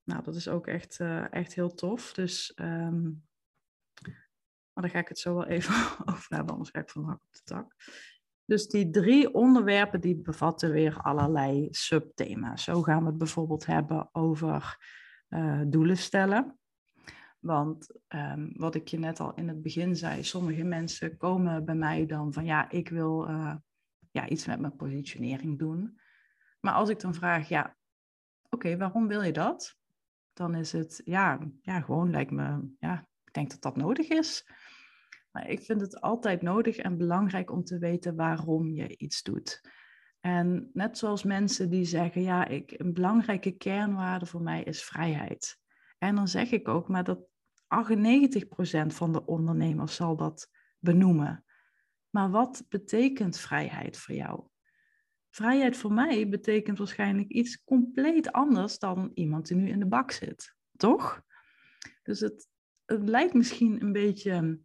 nou, 0.04 0.22
dat 0.22 0.34
is 0.34 0.48
ook 0.48 0.66
echt, 0.66 0.98
uh, 0.98 1.32
echt 1.32 1.54
heel 1.54 1.74
tof. 1.74 2.12
Dus, 2.12 2.52
um, 2.56 3.24
maar 4.72 4.82
daar 4.84 4.90
ga 4.90 4.98
ik 4.98 5.08
het 5.08 5.18
zo 5.18 5.34
wel 5.34 5.46
even 5.46 5.74
over 6.14 6.36
hebben, 6.36 6.52
anders 6.52 6.70
ga 6.70 6.80
ik 6.80 6.90
van 6.90 7.04
hak 7.04 7.22
op 7.22 7.32
de 7.32 7.42
tak. 7.44 7.74
Dus 8.44 8.68
die 8.68 8.90
drie 8.90 9.34
onderwerpen 9.34 10.00
die 10.00 10.16
bevatten 10.16 10.70
weer 10.70 11.00
allerlei 11.00 11.68
subthema's. 11.70 12.64
Zo 12.64 12.82
gaan 12.82 13.00
we 13.00 13.06
het 13.06 13.18
bijvoorbeeld 13.18 13.66
hebben 13.66 14.08
over 14.12 14.78
uh, 15.28 15.60
doelen 15.66 15.96
stellen. 15.96 16.58
Want 17.38 17.88
um, 18.08 18.52
wat 18.56 18.74
ik 18.74 18.88
je 18.88 18.98
net 18.98 19.20
al 19.20 19.34
in 19.34 19.48
het 19.48 19.62
begin 19.62 19.96
zei, 19.96 20.24
sommige 20.24 20.62
mensen 20.64 21.16
komen 21.16 21.64
bij 21.64 21.74
mij 21.74 22.06
dan 22.06 22.32
van 22.32 22.44
ja, 22.44 22.70
ik 22.70 22.88
wil 22.88 23.28
uh, 23.28 23.54
ja, 24.10 24.28
iets 24.28 24.46
met 24.46 24.60
mijn 24.60 24.76
positionering 24.76 25.58
doen. 25.58 26.00
Maar 26.60 26.74
als 26.74 26.88
ik 26.88 27.00
dan 27.00 27.14
vraag, 27.14 27.48
ja, 27.48 27.76
oké, 28.50 28.76
waarom 28.76 29.08
wil 29.08 29.22
je 29.22 29.32
dat? 29.32 29.76
Dan 30.32 30.54
is 30.54 30.72
het, 30.72 31.00
ja, 31.04 31.38
ja, 31.62 31.80
gewoon 31.80 32.10
lijkt 32.10 32.30
me, 32.30 32.74
ja, 32.78 33.06
ik 33.24 33.32
denk 33.32 33.50
dat 33.50 33.62
dat 33.62 33.76
nodig 33.76 34.08
is. 34.08 34.46
Maar 35.32 35.48
ik 35.48 35.62
vind 35.62 35.80
het 35.80 36.00
altijd 36.00 36.42
nodig 36.42 36.76
en 36.76 36.98
belangrijk 36.98 37.50
om 37.50 37.64
te 37.64 37.78
weten 37.78 38.16
waarom 38.16 38.70
je 38.70 38.96
iets 38.96 39.22
doet. 39.22 39.60
En 40.20 40.70
net 40.72 40.98
zoals 40.98 41.22
mensen 41.22 41.70
die 41.70 41.84
zeggen, 41.84 42.22
ja, 42.22 42.46
ik, 42.46 42.74
een 42.76 42.92
belangrijke 42.92 43.50
kernwaarde 43.50 44.26
voor 44.26 44.42
mij 44.42 44.62
is 44.62 44.84
vrijheid. 44.84 45.58
En 45.98 46.14
dan 46.14 46.28
zeg 46.28 46.50
ik 46.50 46.68
ook, 46.68 46.88
maar 46.88 47.04
dat 47.04 47.26
98% 47.72 48.86
van 48.86 49.12
de 49.12 49.26
ondernemers 49.26 49.94
zal 49.94 50.16
dat 50.16 50.50
benoemen. 50.78 51.44
Maar 52.10 52.30
wat 52.30 52.64
betekent 52.68 53.38
vrijheid 53.38 53.98
voor 53.98 54.14
jou? 54.14 54.46
Vrijheid 55.30 55.76
voor 55.76 55.92
mij 55.92 56.28
betekent 56.28 56.78
waarschijnlijk 56.78 57.28
iets 57.28 57.64
compleet 57.64 58.32
anders 58.32 58.78
dan 58.78 59.10
iemand 59.14 59.46
die 59.46 59.56
nu 59.56 59.68
in 59.68 59.78
de 59.78 59.86
bak 59.86 60.10
zit, 60.10 60.56
toch? 60.76 61.22
Dus 62.02 62.20
het, 62.20 62.48
het 62.84 63.08
lijkt 63.08 63.34
misschien 63.34 63.82
een 63.82 63.92
beetje 63.92 64.60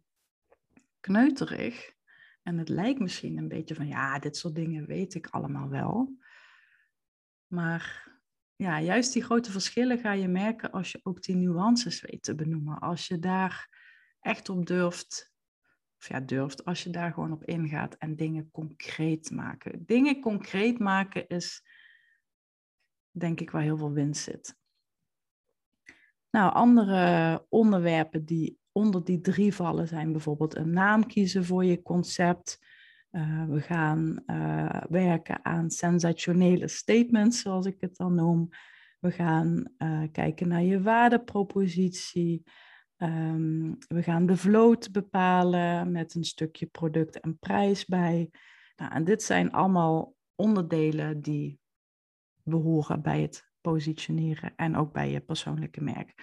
kneuterig. 1.00 1.96
En 2.42 2.58
het 2.58 2.68
lijkt 2.68 3.00
misschien 3.00 3.38
een 3.38 3.48
beetje 3.48 3.74
van, 3.74 3.86
ja, 3.86 4.18
dit 4.18 4.36
soort 4.36 4.54
dingen 4.54 4.86
weet 4.86 5.14
ik 5.14 5.26
allemaal 5.26 5.68
wel. 5.68 6.16
Maar 7.46 8.12
ja, 8.56 8.80
juist 8.80 9.12
die 9.12 9.24
grote 9.24 9.50
verschillen 9.50 9.98
ga 9.98 10.12
je 10.12 10.28
merken 10.28 10.70
als 10.70 10.92
je 10.92 11.00
ook 11.02 11.22
die 11.22 11.36
nuances 11.36 12.00
weet 12.00 12.22
te 12.22 12.34
benoemen. 12.34 12.78
Als 12.78 13.06
je 13.06 13.18
daar 13.18 13.76
echt 14.20 14.48
op 14.48 14.66
durft, 14.66 15.32
of 15.98 16.08
ja, 16.08 16.20
durft, 16.20 16.64
als 16.64 16.82
je 16.82 16.90
daar 16.90 17.12
gewoon 17.12 17.32
op 17.32 17.44
ingaat 17.44 17.94
en 17.94 18.16
dingen 18.16 18.50
concreet 18.50 19.30
maken. 19.30 19.86
Dingen 19.86 20.20
concreet 20.20 20.78
maken 20.78 21.26
is, 21.26 21.62
denk 23.10 23.40
ik, 23.40 23.50
waar 23.50 23.62
heel 23.62 23.78
veel 23.78 23.92
winst 23.92 24.22
zit. 24.22 24.56
Nou, 26.30 26.52
andere 26.52 27.46
onderwerpen 27.48 28.24
die 28.24 28.57
onder 28.72 29.04
die 29.04 29.20
drie 29.20 29.54
vallen 29.54 29.88
zijn 29.88 30.12
bijvoorbeeld 30.12 30.56
een 30.56 30.70
naam 30.70 31.06
kiezen 31.06 31.44
voor 31.44 31.64
je 31.64 31.82
concept. 31.82 32.58
Uh, 33.10 33.44
we 33.44 33.60
gaan 33.60 34.22
uh, 34.26 34.82
werken 34.88 35.44
aan 35.44 35.70
sensationele 35.70 36.68
statements, 36.68 37.40
zoals 37.40 37.66
ik 37.66 37.80
het 37.80 37.96
dan 37.96 38.14
noem. 38.14 38.48
We 39.00 39.10
gaan 39.10 39.64
uh, 39.78 40.02
kijken 40.12 40.48
naar 40.48 40.62
je 40.62 40.82
waardepropositie. 40.82 42.42
Um, 42.96 43.78
we 43.88 44.02
gaan 44.02 44.26
de 44.26 44.36
vloot 44.36 44.92
bepalen 44.92 45.92
met 45.92 46.14
een 46.14 46.24
stukje 46.24 46.66
product 46.66 47.20
en 47.20 47.38
prijs 47.38 47.84
bij. 47.84 48.30
Nou, 48.76 48.92
en 48.92 49.04
dit 49.04 49.22
zijn 49.22 49.52
allemaal 49.52 50.14
onderdelen 50.34 51.20
die 51.20 51.60
behoren 52.42 53.02
bij 53.02 53.20
het 53.20 53.48
positioneren 53.60 54.52
en 54.56 54.76
ook 54.76 54.92
bij 54.92 55.10
je 55.10 55.20
persoonlijke 55.20 55.80
merk. 55.80 56.14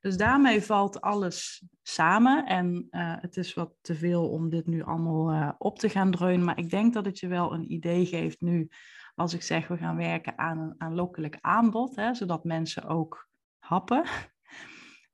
Dus 0.00 0.16
daarmee 0.16 0.62
valt 0.62 1.00
alles 1.00 1.64
samen. 1.82 2.46
En 2.46 2.86
uh, 2.90 3.14
het 3.20 3.36
is 3.36 3.54
wat 3.54 3.74
te 3.80 3.94
veel 3.94 4.30
om 4.30 4.50
dit 4.50 4.66
nu 4.66 4.82
allemaal 4.82 5.32
uh, 5.32 5.52
op 5.58 5.78
te 5.78 5.88
gaan 5.88 6.10
dreunen. 6.10 6.44
Maar 6.44 6.58
ik 6.58 6.70
denk 6.70 6.94
dat 6.94 7.04
het 7.04 7.18
je 7.18 7.28
wel 7.28 7.52
een 7.52 7.72
idee 7.72 8.06
geeft 8.06 8.40
nu, 8.40 8.68
als 9.14 9.34
ik 9.34 9.42
zeg 9.42 9.68
we 9.68 9.76
gaan 9.76 9.96
werken 9.96 10.38
aan 10.38 10.58
een 10.58 10.74
aanlokkelijk 10.78 11.38
aanbod, 11.40 11.96
hè, 11.96 12.14
zodat 12.14 12.44
mensen 12.44 12.84
ook 12.84 13.28
happen. 13.58 14.04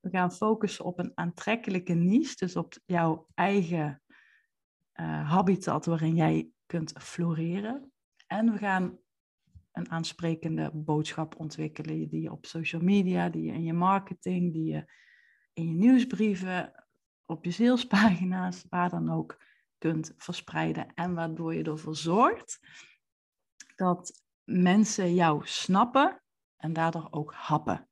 We 0.00 0.10
gaan 0.10 0.32
focussen 0.32 0.84
op 0.84 0.98
een 0.98 1.12
aantrekkelijke 1.14 1.94
niche, 1.94 2.36
dus 2.36 2.56
op 2.56 2.74
jouw 2.84 3.26
eigen 3.34 4.02
uh, 5.00 5.30
habitat 5.30 5.86
waarin 5.86 6.14
jij 6.14 6.48
kunt 6.66 6.92
floreren. 6.98 7.92
En 8.26 8.52
we 8.52 8.58
gaan 8.58 8.98
een 9.76 9.90
aansprekende 9.90 10.70
boodschap 10.74 11.38
ontwikkelen 11.38 12.08
die 12.08 12.20
je 12.20 12.32
op 12.32 12.46
social 12.46 12.82
media, 12.82 13.28
die 13.28 13.42
je 13.42 13.52
in 13.52 13.64
je 13.64 13.72
marketing, 13.72 14.52
die 14.52 14.64
je 14.64 14.92
in 15.52 15.68
je 15.68 15.74
nieuwsbrieven, 15.74 16.86
op 17.26 17.44
je 17.44 17.50
salespagina's, 17.50 18.64
waar 18.68 18.90
dan 18.90 19.10
ook 19.10 19.42
kunt 19.78 20.14
verspreiden. 20.16 20.94
En 20.94 21.14
waardoor 21.14 21.54
je 21.54 21.64
ervoor 21.64 21.96
zorgt 21.96 22.58
dat 23.76 24.22
mensen 24.44 25.14
jou 25.14 25.46
snappen 25.46 26.22
en 26.56 26.72
daardoor 26.72 27.08
ook 27.10 27.34
happen 27.34 27.88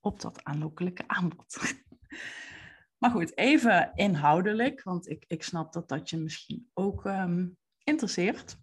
op 0.00 0.20
dat 0.20 0.44
aanlokkelijke 0.44 1.08
aanbod. 1.08 1.56
Maar 2.98 3.12
goed, 3.12 3.36
even 3.36 3.90
inhoudelijk, 3.94 4.82
want 4.82 5.08
ik, 5.08 5.24
ik 5.26 5.42
snap 5.42 5.72
dat 5.72 5.88
dat 5.88 6.10
je 6.10 6.16
misschien 6.16 6.70
ook 6.74 7.04
um, 7.04 7.56
interesseert. 7.82 8.58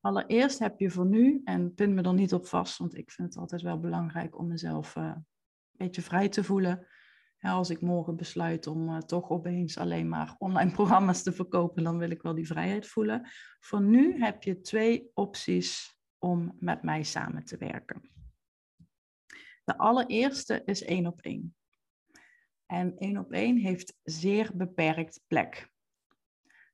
Allereerst 0.00 0.58
heb 0.58 0.80
je 0.80 0.90
voor 0.90 1.06
nu, 1.06 1.40
en 1.44 1.74
pin 1.74 1.94
me 1.94 2.02
er 2.02 2.14
niet 2.14 2.34
op 2.34 2.46
vast, 2.46 2.78
want 2.78 2.96
ik 2.96 3.10
vind 3.10 3.28
het 3.28 3.36
altijd 3.36 3.62
wel 3.62 3.80
belangrijk 3.80 4.38
om 4.38 4.46
mezelf 4.46 4.96
uh, 4.96 5.04
een 5.04 5.24
beetje 5.72 6.02
vrij 6.02 6.28
te 6.28 6.44
voelen. 6.44 6.86
Ja, 7.38 7.52
als 7.52 7.70
ik 7.70 7.80
morgen 7.80 8.16
besluit 8.16 8.66
om 8.66 8.88
uh, 8.88 8.98
toch 8.98 9.30
opeens 9.30 9.78
alleen 9.78 10.08
maar 10.08 10.34
online 10.38 10.70
programma's 10.80 11.22
te 11.22 11.32
verkopen, 11.32 11.84
dan 11.84 11.98
wil 11.98 12.10
ik 12.10 12.22
wel 12.22 12.34
die 12.34 12.46
vrijheid 12.46 12.86
voelen. 12.86 13.28
Voor 13.60 13.82
nu 13.82 14.22
heb 14.22 14.42
je 14.42 14.60
twee 14.60 15.10
opties 15.14 15.98
om 16.18 16.56
met 16.58 16.82
mij 16.82 17.02
samen 17.02 17.44
te 17.44 17.56
werken. 17.56 18.10
De 19.64 19.78
allereerste 19.78 20.62
is 20.64 20.82
één 20.82 21.06
op 21.06 21.20
één. 21.20 21.56
En 22.66 22.98
één 22.98 23.18
op 23.18 23.32
één 23.32 23.56
heeft 23.56 23.98
zeer 24.02 24.50
beperkt 24.54 25.20
plek. 25.26 25.72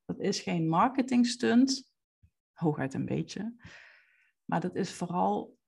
Dat 0.05 0.21
is 0.21 0.41
geen 0.41 0.69
marketingstunt, 0.69 1.96
hooguit 2.57 2.95
een 2.95 3.05
beetje. 3.05 3.57
Maar 4.45 4.61
dat 4.61 4.75
is 4.75 4.93
vooral 4.93 5.59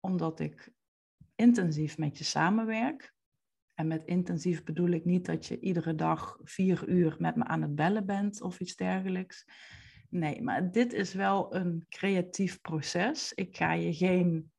omdat 0.00 0.40
ik 0.40 0.72
intensief 1.34 1.98
met 1.98 2.18
je 2.18 2.24
samenwerk. 2.24 3.14
En 3.74 3.86
met 3.86 4.04
intensief 4.04 4.64
bedoel 4.64 4.88
ik 4.88 5.04
niet 5.04 5.26
dat 5.26 5.46
je 5.46 5.60
iedere 5.60 5.94
dag 5.94 6.38
vier 6.42 6.88
uur 6.88 7.16
met 7.18 7.36
me 7.36 7.44
aan 7.44 7.62
het 7.62 7.74
bellen 7.74 8.06
bent 8.06 8.42
of 8.42 8.60
iets 8.60 8.74
dergelijks. 8.74 9.46
Nee, 10.08 10.42
maar 10.42 10.70
dit 10.70 10.92
is 10.92 11.14
wel 11.14 11.54
een 11.54 11.86
creatief 11.88 12.60
proces. 12.60 13.32
Ik 13.32 13.56
ga 13.56 13.72
je 13.72 13.94
geen. 13.94 14.52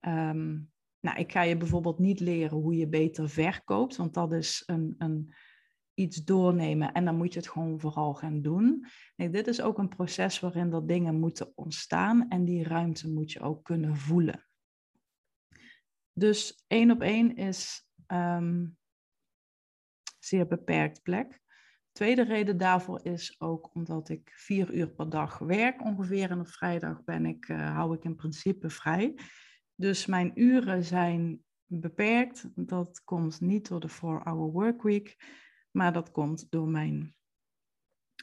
Um, 0.00 0.72
nou, 1.00 1.18
ik 1.18 1.32
ga 1.32 1.42
je 1.42 1.56
bijvoorbeeld 1.56 1.98
niet 1.98 2.20
leren 2.20 2.58
hoe 2.58 2.76
je 2.76 2.88
beter 2.88 3.28
verkoopt, 3.28 3.96
want 3.96 4.14
dat 4.14 4.32
is 4.32 4.62
een, 4.66 4.94
een 4.98 5.34
iets 5.94 6.24
doornemen 6.24 6.92
en 6.92 7.04
dan 7.04 7.16
moet 7.16 7.32
je 7.32 7.38
het 7.38 7.48
gewoon 7.48 7.80
vooral 7.80 8.14
gaan 8.14 8.42
doen. 8.42 8.86
Dit 9.16 9.46
is 9.46 9.60
ook 9.60 9.78
een 9.78 9.88
proces 9.88 10.40
waarin 10.40 10.70
dat 10.70 10.88
dingen 10.88 11.18
moeten 11.18 11.52
ontstaan 11.54 12.28
en 12.28 12.44
die 12.44 12.64
ruimte 12.64 13.10
moet 13.10 13.32
je 13.32 13.40
ook 13.40 13.64
kunnen 13.64 13.96
voelen. 13.96 14.46
Dus 16.12 16.64
één 16.66 16.90
op 16.90 17.00
één 17.00 17.36
is 17.36 17.88
um, 18.06 18.76
zeer 20.18 20.46
beperkt 20.46 21.02
plek. 21.02 21.42
Tweede 21.92 22.24
reden 22.24 22.56
daarvoor 22.56 23.04
is 23.04 23.40
ook 23.40 23.74
omdat 23.74 24.08
ik 24.08 24.32
vier 24.34 24.74
uur 24.74 24.90
per 24.90 25.10
dag 25.10 25.38
werk 25.38 25.84
ongeveer 25.84 26.30
en 26.30 26.40
op 26.40 26.48
vrijdag 26.48 27.04
ben 27.04 27.26
ik, 27.26 27.48
uh, 27.48 27.74
hou 27.74 27.94
ik 27.94 28.04
in 28.04 28.14
principe 28.14 28.70
vrij. 28.70 29.18
Dus 29.74 30.06
mijn 30.06 30.32
uren 30.34 30.84
zijn 30.84 31.44
beperkt. 31.66 32.48
Dat 32.54 33.04
komt 33.04 33.40
niet 33.40 33.68
door 33.68 33.80
de 33.80 33.90
4-hour 33.90 34.50
workweek. 34.52 35.16
Maar 35.76 35.92
dat 35.92 36.10
komt 36.10 36.50
door 36.50 36.68
mijn 36.68 37.14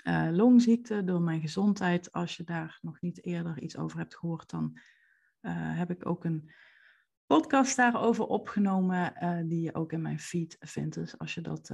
uh, 0.04 0.28
longziekte, 0.32 1.04
door 1.04 1.22
mijn 1.22 1.42
gezondheid. 1.42 2.12
Als 2.12 2.38
je 2.38 2.44
daar 2.44 2.80
nog 2.82 3.02
niet 3.02 3.26
eerder 3.26 3.62
iets 3.62 3.78
over 3.78 3.98
hebt 3.98 4.16
gehoord, 4.16 4.50
dan 4.50 4.80
uh, 5.42 5.78
heb 5.78 5.92
ik 5.92 6.06
ook 6.06 6.26
een 6.26 6.52
podcast 7.26 7.76
daarover 7.76 8.26
opgenomen, 8.26 9.14
uh, 9.24 9.50
die 9.50 9.62
je 9.62 9.76
ook 9.76 9.92
in 9.92 10.02
mijn 10.02 10.20
feed 10.20 10.58
vindt. 10.60 10.96
Dus 10.96 11.18
als 11.18 11.34
je 11.34 11.42
dat 11.42 11.70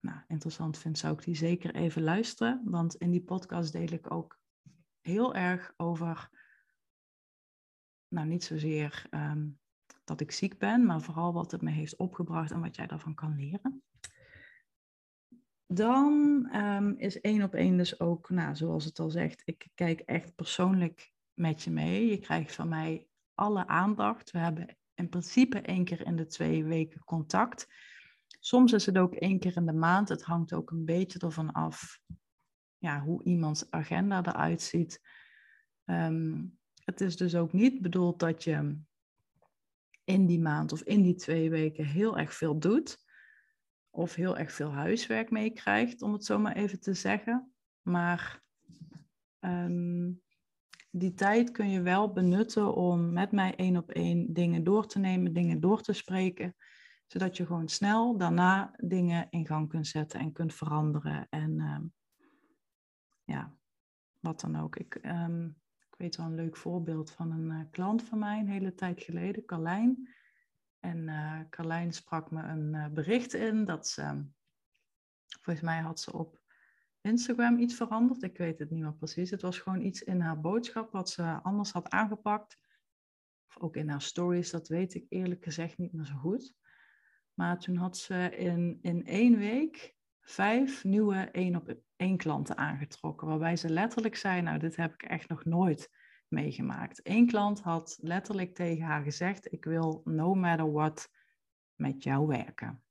nou, 0.00 0.20
interessant 0.28 0.78
vindt, 0.78 0.98
zou 0.98 1.14
ik 1.14 1.24
die 1.24 1.34
zeker 1.34 1.74
even 1.74 2.02
luisteren. 2.02 2.62
Want 2.64 2.94
in 2.94 3.10
die 3.10 3.22
podcast 3.22 3.72
deel 3.72 3.92
ik 3.92 4.10
ook 4.10 4.40
heel 5.00 5.34
erg 5.34 5.74
over, 5.76 6.30
nou 8.08 8.26
niet 8.26 8.44
zozeer 8.44 9.06
um, 9.10 9.60
dat 10.04 10.20
ik 10.20 10.30
ziek 10.32 10.58
ben, 10.58 10.86
maar 10.86 11.00
vooral 11.00 11.32
wat 11.32 11.50
het 11.50 11.62
me 11.62 11.70
heeft 11.70 11.96
opgebracht 11.96 12.50
en 12.50 12.60
wat 12.60 12.76
jij 12.76 12.86
daarvan 12.86 13.14
kan 13.14 13.36
leren. 13.36 13.82
Dan 15.74 16.48
um, 16.54 16.94
is 16.98 17.20
één 17.20 17.42
op 17.42 17.54
één 17.54 17.76
dus 17.76 18.00
ook, 18.00 18.30
nou, 18.30 18.56
zoals 18.56 18.84
het 18.84 18.98
al 18.98 19.10
zegt, 19.10 19.42
ik 19.44 19.68
kijk 19.74 20.00
echt 20.00 20.34
persoonlijk 20.34 21.12
met 21.34 21.62
je 21.62 21.70
mee. 21.70 22.06
Je 22.06 22.18
krijgt 22.18 22.54
van 22.54 22.68
mij 22.68 23.06
alle 23.34 23.66
aandacht. 23.66 24.30
We 24.30 24.38
hebben 24.38 24.76
in 24.94 25.08
principe 25.08 25.60
één 25.60 25.84
keer 25.84 26.06
in 26.06 26.16
de 26.16 26.26
twee 26.26 26.64
weken 26.64 27.04
contact. 27.04 27.66
Soms 28.40 28.72
is 28.72 28.86
het 28.86 28.98
ook 28.98 29.14
één 29.14 29.38
keer 29.38 29.56
in 29.56 29.66
de 29.66 29.72
maand. 29.72 30.08
Het 30.08 30.22
hangt 30.22 30.52
ook 30.52 30.70
een 30.70 30.84
beetje 30.84 31.18
ervan 31.18 31.52
af 31.52 32.00
ja, 32.78 33.00
hoe 33.00 33.24
iemands 33.24 33.70
agenda 33.70 34.24
eruit 34.24 34.62
ziet. 34.62 35.00
Ehm, 35.84 36.44
het 36.84 37.00
is 37.00 37.16
dus 37.16 37.34
ook 37.34 37.52
niet 37.52 37.82
bedoeld 37.82 38.18
dat 38.18 38.44
je 38.44 38.78
in 40.04 40.26
die 40.26 40.40
maand 40.40 40.72
of 40.72 40.82
in 40.82 41.02
die 41.02 41.14
twee 41.14 41.50
weken 41.50 41.84
heel 41.84 42.18
erg 42.18 42.34
veel 42.34 42.58
doet. 42.58 43.01
Of 43.94 44.14
heel 44.14 44.38
erg 44.38 44.52
veel 44.52 44.72
huiswerk 44.72 45.30
meekrijgt, 45.30 46.02
om 46.02 46.12
het 46.12 46.24
zo 46.24 46.38
maar 46.38 46.56
even 46.56 46.80
te 46.80 46.94
zeggen. 46.94 47.52
Maar 47.82 48.42
ehm, 49.38 50.10
die 50.90 51.14
tijd 51.14 51.50
kun 51.50 51.70
je 51.70 51.82
wel 51.82 52.12
benutten 52.12 52.74
om 52.74 53.12
met 53.12 53.32
mij 53.32 53.54
één 53.54 53.76
op 53.76 53.90
één 53.90 54.32
dingen 54.32 54.64
door 54.64 54.86
te 54.86 54.98
nemen, 54.98 55.32
dingen 55.32 55.60
door 55.60 55.82
te 55.82 55.92
spreken. 55.92 56.54
Zodat 57.06 57.36
je 57.36 57.46
gewoon 57.46 57.68
snel 57.68 58.16
daarna 58.16 58.74
dingen 58.76 59.26
in 59.30 59.46
gang 59.46 59.68
kunt 59.68 59.86
zetten 59.86 60.20
en 60.20 60.32
kunt 60.32 60.54
veranderen. 60.54 61.26
En 61.30 61.60
ehm, 61.60 61.84
ja, 63.24 63.56
wat 64.20 64.40
dan 64.40 64.56
ook. 64.56 64.76
Ik, 64.76 64.98
um, 65.02 65.56
ik 65.90 65.94
weet 65.98 66.16
wel 66.16 66.26
een 66.26 66.34
leuk 66.34 66.56
voorbeeld 66.56 67.10
van 67.10 67.30
een 67.30 67.50
uh, 67.50 67.60
klant 67.70 68.02
van 68.02 68.18
mij 68.18 68.38
een 68.38 68.48
hele 68.48 68.74
tijd 68.74 69.02
geleden, 69.02 69.44
Carlijn. 69.44 70.08
En 70.82 71.08
uh, 71.08 71.40
Carlijn 71.50 71.92
sprak 71.92 72.30
me 72.30 72.42
een 72.42 72.74
uh, 72.74 72.86
bericht 72.86 73.34
in 73.34 73.64
dat 73.64 73.88
ze, 73.88 74.24
volgens 75.26 75.64
mij 75.64 75.80
had 75.80 76.00
ze 76.00 76.12
op 76.12 76.40
Instagram 77.00 77.58
iets 77.58 77.74
veranderd. 77.74 78.22
Ik 78.22 78.38
weet 78.38 78.58
het 78.58 78.70
niet 78.70 78.82
meer 78.82 78.94
precies. 78.94 79.30
Het 79.30 79.42
was 79.42 79.58
gewoon 79.58 79.80
iets 79.80 80.02
in 80.02 80.20
haar 80.20 80.40
boodschap 80.40 80.92
wat 80.92 81.10
ze 81.10 81.22
anders 81.42 81.72
had 81.72 81.90
aangepakt. 81.90 82.58
Of 83.48 83.58
ook 83.58 83.76
in 83.76 83.88
haar 83.88 84.02
stories, 84.02 84.50
dat 84.50 84.68
weet 84.68 84.94
ik 84.94 85.06
eerlijk 85.08 85.44
gezegd 85.44 85.78
niet 85.78 85.92
meer 85.92 86.04
zo 86.04 86.14
goed. 86.14 86.54
Maar 87.34 87.58
toen 87.58 87.76
had 87.76 87.96
ze 87.96 88.36
in, 88.36 88.78
in 88.80 89.06
één 89.06 89.38
week 89.38 89.94
vijf 90.20 90.84
nieuwe 90.84 91.16
één 91.16 91.56
op 91.56 91.74
één 91.96 92.16
klanten 92.16 92.56
aangetrokken. 92.56 93.28
Waarbij 93.28 93.56
ze 93.56 93.68
letterlijk 93.68 94.16
zei, 94.16 94.42
nou 94.42 94.58
dit 94.58 94.76
heb 94.76 94.92
ik 94.92 95.02
echt 95.02 95.28
nog 95.28 95.44
nooit 95.44 95.90
meegemaakt. 96.32 97.00
Eén 97.02 97.26
klant 97.26 97.60
had 97.60 97.98
letterlijk 98.00 98.54
tegen 98.54 98.84
haar 98.84 99.02
gezegd, 99.02 99.52
ik 99.52 99.64
wil 99.64 100.02
no 100.04 100.34
matter 100.34 100.72
what 100.72 101.10
met 101.74 102.02
jou 102.02 102.26
werken. 102.26 102.82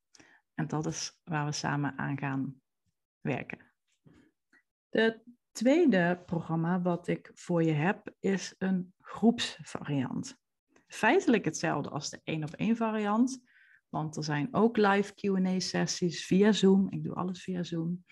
En 0.54 0.68
dat 0.68 0.86
is 0.86 1.20
waar 1.24 1.46
we 1.46 1.52
samen 1.52 1.98
aan 1.98 2.18
gaan 2.18 2.62
werken. 3.22 3.60
Het 4.90 5.24
tweede 5.52 6.24
programma 6.26 6.82
wat 6.82 7.08
ik 7.08 7.32
voor 7.34 7.64
je 7.64 7.72
heb 7.72 8.16
is 8.20 8.56
een 8.58 8.94
groepsvariant. 9.00 10.40
Feitelijk 10.88 11.46
hetzelfde 11.46 11.90
als 11.90 12.10
de 12.10 12.22
één 12.24 12.44
op 12.44 12.54
één 12.54 12.76
variant, 12.76 13.44
want 13.90 14.16
er 14.16 14.24
zijn 14.24 14.48
ook 14.52 14.78
live 14.78 15.14
Q&A 15.14 15.60
sessies 15.60 16.26
via 16.26 16.52
Zoom. 16.52 16.90
Ik 16.90 17.04
doe 17.04 17.14
alles 17.14 17.44
via 17.44 17.64
Zoom. 17.64 18.04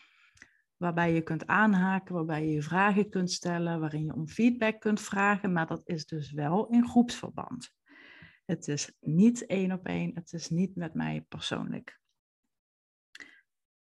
Waarbij 0.79 1.13
je 1.13 1.21
kunt 1.21 1.47
aanhaken, 1.47 2.15
waarbij 2.15 2.47
je 2.47 2.61
vragen 2.61 3.09
kunt 3.09 3.31
stellen, 3.31 3.79
waarin 3.79 4.05
je 4.05 4.13
om 4.13 4.27
feedback 4.27 4.79
kunt 4.79 5.01
vragen, 5.01 5.51
maar 5.51 5.67
dat 5.67 5.81
is 5.87 6.05
dus 6.05 6.31
wel 6.31 6.67
in 6.67 6.87
groepsverband. 6.87 7.73
Het 8.45 8.67
is 8.67 8.91
niet 8.99 9.45
één 9.45 9.71
op 9.71 9.85
één, 9.85 10.15
het 10.15 10.33
is 10.33 10.49
niet 10.49 10.75
met 10.75 10.93
mij 10.93 11.21
persoonlijk. 11.21 11.99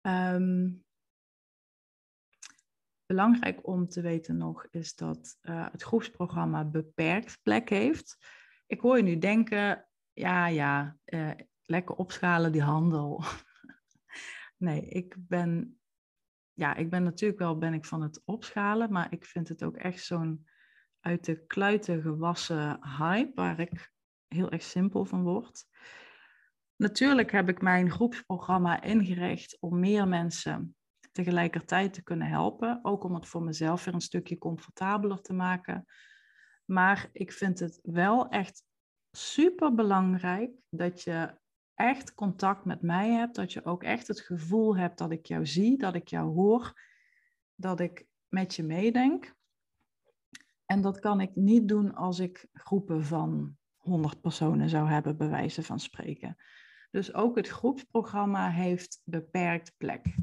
Um, 0.02 0.84
belangrijk 3.06 3.66
om 3.66 3.88
te 3.88 4.00
weten 4.00 4.36
nog 4.36 4.66
is 4.70 4.94
dat 4.94 5.38
uh, 5.42 5.66
het 5.72 5.82
groepsprogramma 5.82 6.64
beperkt 6.64 7.38
plek 7.42 7.68
heeft. 7.68 8.18
Ik 8.66 8.80
hoor 8.80 8.96
je 8.96 9.02
nu 9.02 9.18
denken, 9.18 9.88
ja, 10.12 10.46
ja, 10.46 10.96
uh, 11.04 11.30
lekker 11.64 11.94
opschalen 11.94 12.52
die 12.52 12.62
handel. 12.62 13.22
nee, 14.66 14.88
ik 14.88 15.14
ben, 15.18 15.80
ja, 16.56 16.74
ik 16.74 16.90
ben 16.90 17.02
natuurlijk 17.02 17.40
wel 17.40 17.58
ben 17.58 17.74
ik 17.74 17.84
van 17.84 18.02
het 18.02 18.22
opschalen, 18.24 18.92
maar 18.92 19.12
ik 19.12 19.24
vind 19.24 19.48
het 19.48 19.64
ook 19.64 19.76
echt 19.76 20.04
zo'n 20.04 20.46
uit 21.00 21.24
de 21.24 21.46
kluiten 21.46 22.02
gewassen 22.02 22.78
hype, 22.98 23.32
waar 23.34 23.60
ik 23.60 23.92
heel 24.28 24.50
erg 24.50 24.62
simpel 24.62 25.04
van 25.04 25.22
word. 25.22 25.64
Natuurlijk 26.76 27.32
heb 27.32 27.48
ik 27.48 27.62
mijn 27.62 27.90
groepsprogramma 27.90 28.82
ingericht 28.82 29.56
om 29.60 29.80
meer 29.80 30.08
mensen 30.08 30.76
tegelijkertijd 31.12 31.92
te 31.92 32.02
kunnen 32.02 32.28
helpen. 32.28 32.78
Ook 32.82 33.04
om 33.04 33.14
het 33.14 33.26
voor 33.26 33.42
mezelf 33.42 33.84
weer 33.84 33.94
een 33.94 34.00
stukje 34.00 34.38
comfortabeler 34.38 35.20
te 35.20 35.32
maken. 35.32 35.84
Maar 36.64 37.08
ik 37.12 37.32
vind 37.32 37.58
het 37.58 37.78
wel 37.82 38.28
echt 38.28 38.64
super 39.10 39.74
belangrijk 39.74 40.50
dat 40.68 41.02
je 41.02 41.38
echt 41.76 42.14
contact 42.14 42.64
met 42.64 42.82
mij 42.82 43.10
hebt. 43.10 43.34
Dat 43.34 43.52
je 43.52 43.64
ook 43.64 43.82
echt 43.82 44.06
het 44.06 44.20
gevoel 44.20 44.76
hebt 44.76 44.98
dat 44.98 45.10
ik 45.10 45.26
jou 45.26 45.46
zie, 45.46 45.78
dat 45.78 45.94
ik 45.94 46.08
jou 46.08 46.34
hoor, 46.34 46.80
dat 47.54 47.80
ik 47.80 48.06
met 48.28 48.54
je 48.54 48.62
meedenk. 48.62 49.34
En 50.64 50.80
dat 50.80 50.98
kan 50.98 51.20
ik 51.20 51.34
niet 51.34 51.68
doen 51.68 51.94
als 51.94 52.18
ik 52.18 52.46
groepen 52.52 53.04
van 53.04 53.56
100 53.76 54.20
personen 54.20 54.68
zou 54.68 54.88
hebben, 54.88 55.16
bij 55.16 55.28
wijze 55.28 55.62
van 55.62 55.80
spreken. 55.80 56.36
Dus 56.90 57.14
ook 57.14 57.36
het 57.36 57.48
groepsprogramma 57.48 58.50
heeft 58.50 59.00
beperkt 59.04 59.74
plek 59.76 60.14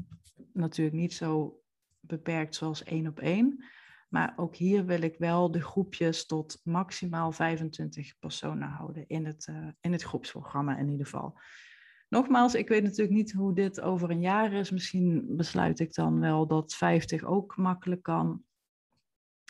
natuurlijk 0.54 0.96
niet 0.96 1.14
zo 1.14 1.62
beperkt 2.00 2.54
zoals 2.54 2.82
één 2.82 3.06
op 3.06 3.20
één. 3.20 3.64
Maar 4.14 4.32
ook 4.36 4.56
hier 4.56 4.84
wil 4.84 5.02
ik 5.02 5.18
wel 5.18 5.50
de 5.50 5.62
groepjes 5.62 6.26
tot 6.26 6.60
maximaal 6.64 7.32
25 7.32 8.18
personen 8.18 8.68
houden 8.68 9.04
in 9.06 9.26
het, 9.26 9.46
uh, 9.50 9.68
in 9.80 9.92
het 9.92 10.02
groepsprogramma 10.02 10.78
in 10.78 10.88
ieder 10.88 11.06
geval. 11.06 11.38
Nogmaals, 12.08 12.54
ik 12.54 12.68
weet 12.68 12.82
natuurlijk 12.82 13.16
niet 13.16 13.32
hoe 13.32 13.54
dit 13.54 13.80
over 13.80 14.10
een 14.10 14.20
jaar 14.20 14.52
is. 14.52 14.70
Misschien 14.70 15.24
besluit 15.28 15.80
ik 15.80 15.94
dan 15.94 16.20
wel 16.20 16.46
dat 16.46 16.74
50 16.74 17.24
ook 17.24 17.56
makkelijk 17.56 18.02
kan. 18.02 18.42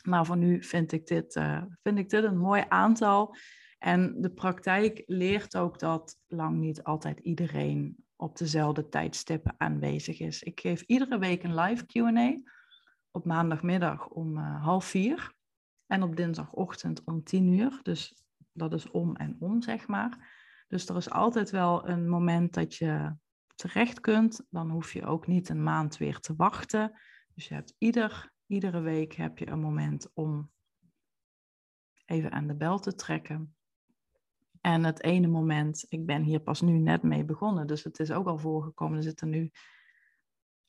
Maar 0.03 0.27
voor 0.27 0.37
nu 0.37 0.62
vind 0.62 0.92
ik 0.92 1.07
dit, 1.07 1.37
uh, 1.37 1.62
vind 1.83 1.98
ik 1.98 2.09
dit 2.09 2.24
een 2.24 2.38
mooi 2.38 2.64
aantal. 2.68 3.37
En 3.79 4.20
de 4.20 4.31
praktijk 4.31 5.03
leert 5.07 5.57
ook 5.57 5.79
dat 5.79 6.18
lang 6.27 6.59
niet 6.59 6.83
altijd 6.83 7.20
iedereen 7.20 8.05
op 8.16 8.37
dezelfde 8.38 8.88
tijdstippen 8.88 9.55
aanwezig 9.59 10.20
is. 10.20 10.42
Ik 10.42 10.61
geef 10.61 10.83
iedere 10.83 11.18
week 11.18 11.42
een 11.42 11.55
live 11.55 11.87
QA 11.87 12.53
op 13.14 13.24
maandagmiddag 13.24 14.09
om 14.09 14.38
uh, 14.38 14.64
half 14.64 14.85
vier 14.85 15.33
en 15.87 16.03
op 16.03 16.16
dinsdagochtend 16.16 17.05
om 17.05 17.22
tien 17.22 17.48
uur. 17.48 17.81
Dus 17.83 18.24
dat 18.53 18.72
is 18.72 18.90
om 18.90 19.16
en 19.16 19.37
om, 19.38 19.62
zeg 19.62 19.87
maar. 19.87 20.33
Dus 20.68 20.88
er 20.88 20.96
is 20.96 21.11
altijd 21.11 21.50
wel 21.50 21.88
een 21.88 22.09
moment 22.09 22.55
dat 22.55 22.74
je 22.74 23.16
terecht 23.55 24.00
kunt. 24.00 24.46
Dan 24.50 24.70
hoef 24.70 24.92
je 24.92 25.05
ook 25.05 25.27
niet 25.27 25.48
een 25.48 25.62
maand 25.62 25.96
weer 25.96 26.18
te 26.18 26.35
wachten. 26.37 27.00
Dus 27.35 27.48
je 27.48 27.55
hebt 27.55 27.74
ieder, 27.79 28.33
iedere 28.46 28.81
week 28.81 29.12
heb 29.12 29.38
je 29.38 29.48
een 29.48 29.61
moment 29.61 30.11
om 30.14 30.50
even 32.05 32.33
aan 32.33 32.46
de 32.46 32.57
bel 32.57 32.79
te 32.79 32.94
trekken. 32.94 33.57
En 34.61 34.85
het 34.85 35.03
ene 35.03 35.27
moment, 35.27 35.87
ik 35.88 36.07
ben 36.07 36.22
hier 36.22 36.40
pas 36.40 36.61
nu 36.61 36.79
net 36.79 37.03
mee 37.03 37.24
begonnen, 37.24 37.66
dus 37.66 37.85
het 37.85 37.98
is 37.98 38.11
ook 38.11 38.27
al 38.27 38.38
voorgekomen. 38.38 38.96
Er 38.96 39.03
zitten 39.03 39.29
nu 39.29 39.50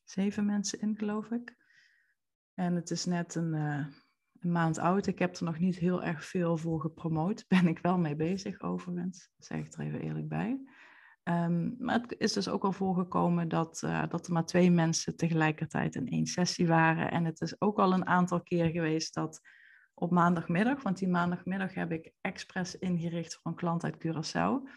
zeven 0.04 0.46
mensen 0.46 0.80
in, 0.80 0.98
geloof 0.98 1.32
ik. 1.32 1.65
En 2.56 2.76
het 2.76 2.92
is 2.92 3.06
net 3.06 3.36
een, 3.36 3.54
uh, 3.54 3.86
een, 4.40 4.52
maand 4.52 4.78
oud. 4.78 5.08
Ik 5.08 5.20
heb 5.20 5.36
er 5.36 5.44
nog 5.44 5.60
niet 5.60 5.76
heel 5.76 6.04
erg 6.04 6.26
veel 6.26 6.58
voor 6.58 6.82
gepromoot. 6.82 7.46
Ben 7.48 7.68
ik 7.68 7.80
wel 7.80 7.98
mee 7.98 8.16
bezig, 8.16 8.62
overigens. 8.62 9.30
zeg 9.38 9.60
ik 9.60 9.74
er 9.74 9.80
even 9.80 10.02
eerlijk 10.02 10.28
bij. 10.28 10.60
Um, 11.24 11.76
maar 11.80 12.02
het 12.02 12.16
is 12.18 12.34
dus 12.34 12.50
ook 12.50 12.64
al 12.64 12.72
voorgekomen 12.72 13.48
dat, 13.48 13.82
uh, 13.86 14.04
dat 14.08 14.28
er 14.28 14.34
maar 14.34 14.46
twee 14.46 14.72
mensen 14.72 15.16
tegelijkertijd 15.16 15.96
in 15.96 16.08
één 16.08 16.26
sessie 16.26 16.68
waren. 16.68 17.12
En 17.12 17.26
het 17.26 17.42
is 17.42 17.62
ook 17.62 17.80
al 17.80 17.94
een 17.94 18.08
aantal 18.08 18.42
keer 18.42 18.70
geweest 18.70 19.14
dat 19.14 19.42
op 19.94 20.12
maandagmiddag, 20.12 20.84
want 20.84 20.98
die 20.98 21.08
maandagmiddag 21.08 21.74
heb 21.74 21.92
ik 21.92 22.12
expres 22.22 22.78
ingericht 22.78 23.34
voor 23.36 23.52
een 23.52 23.58
klant 23.58 23.84
uit 23.84 23.98
Curaçao. 23.98 24.70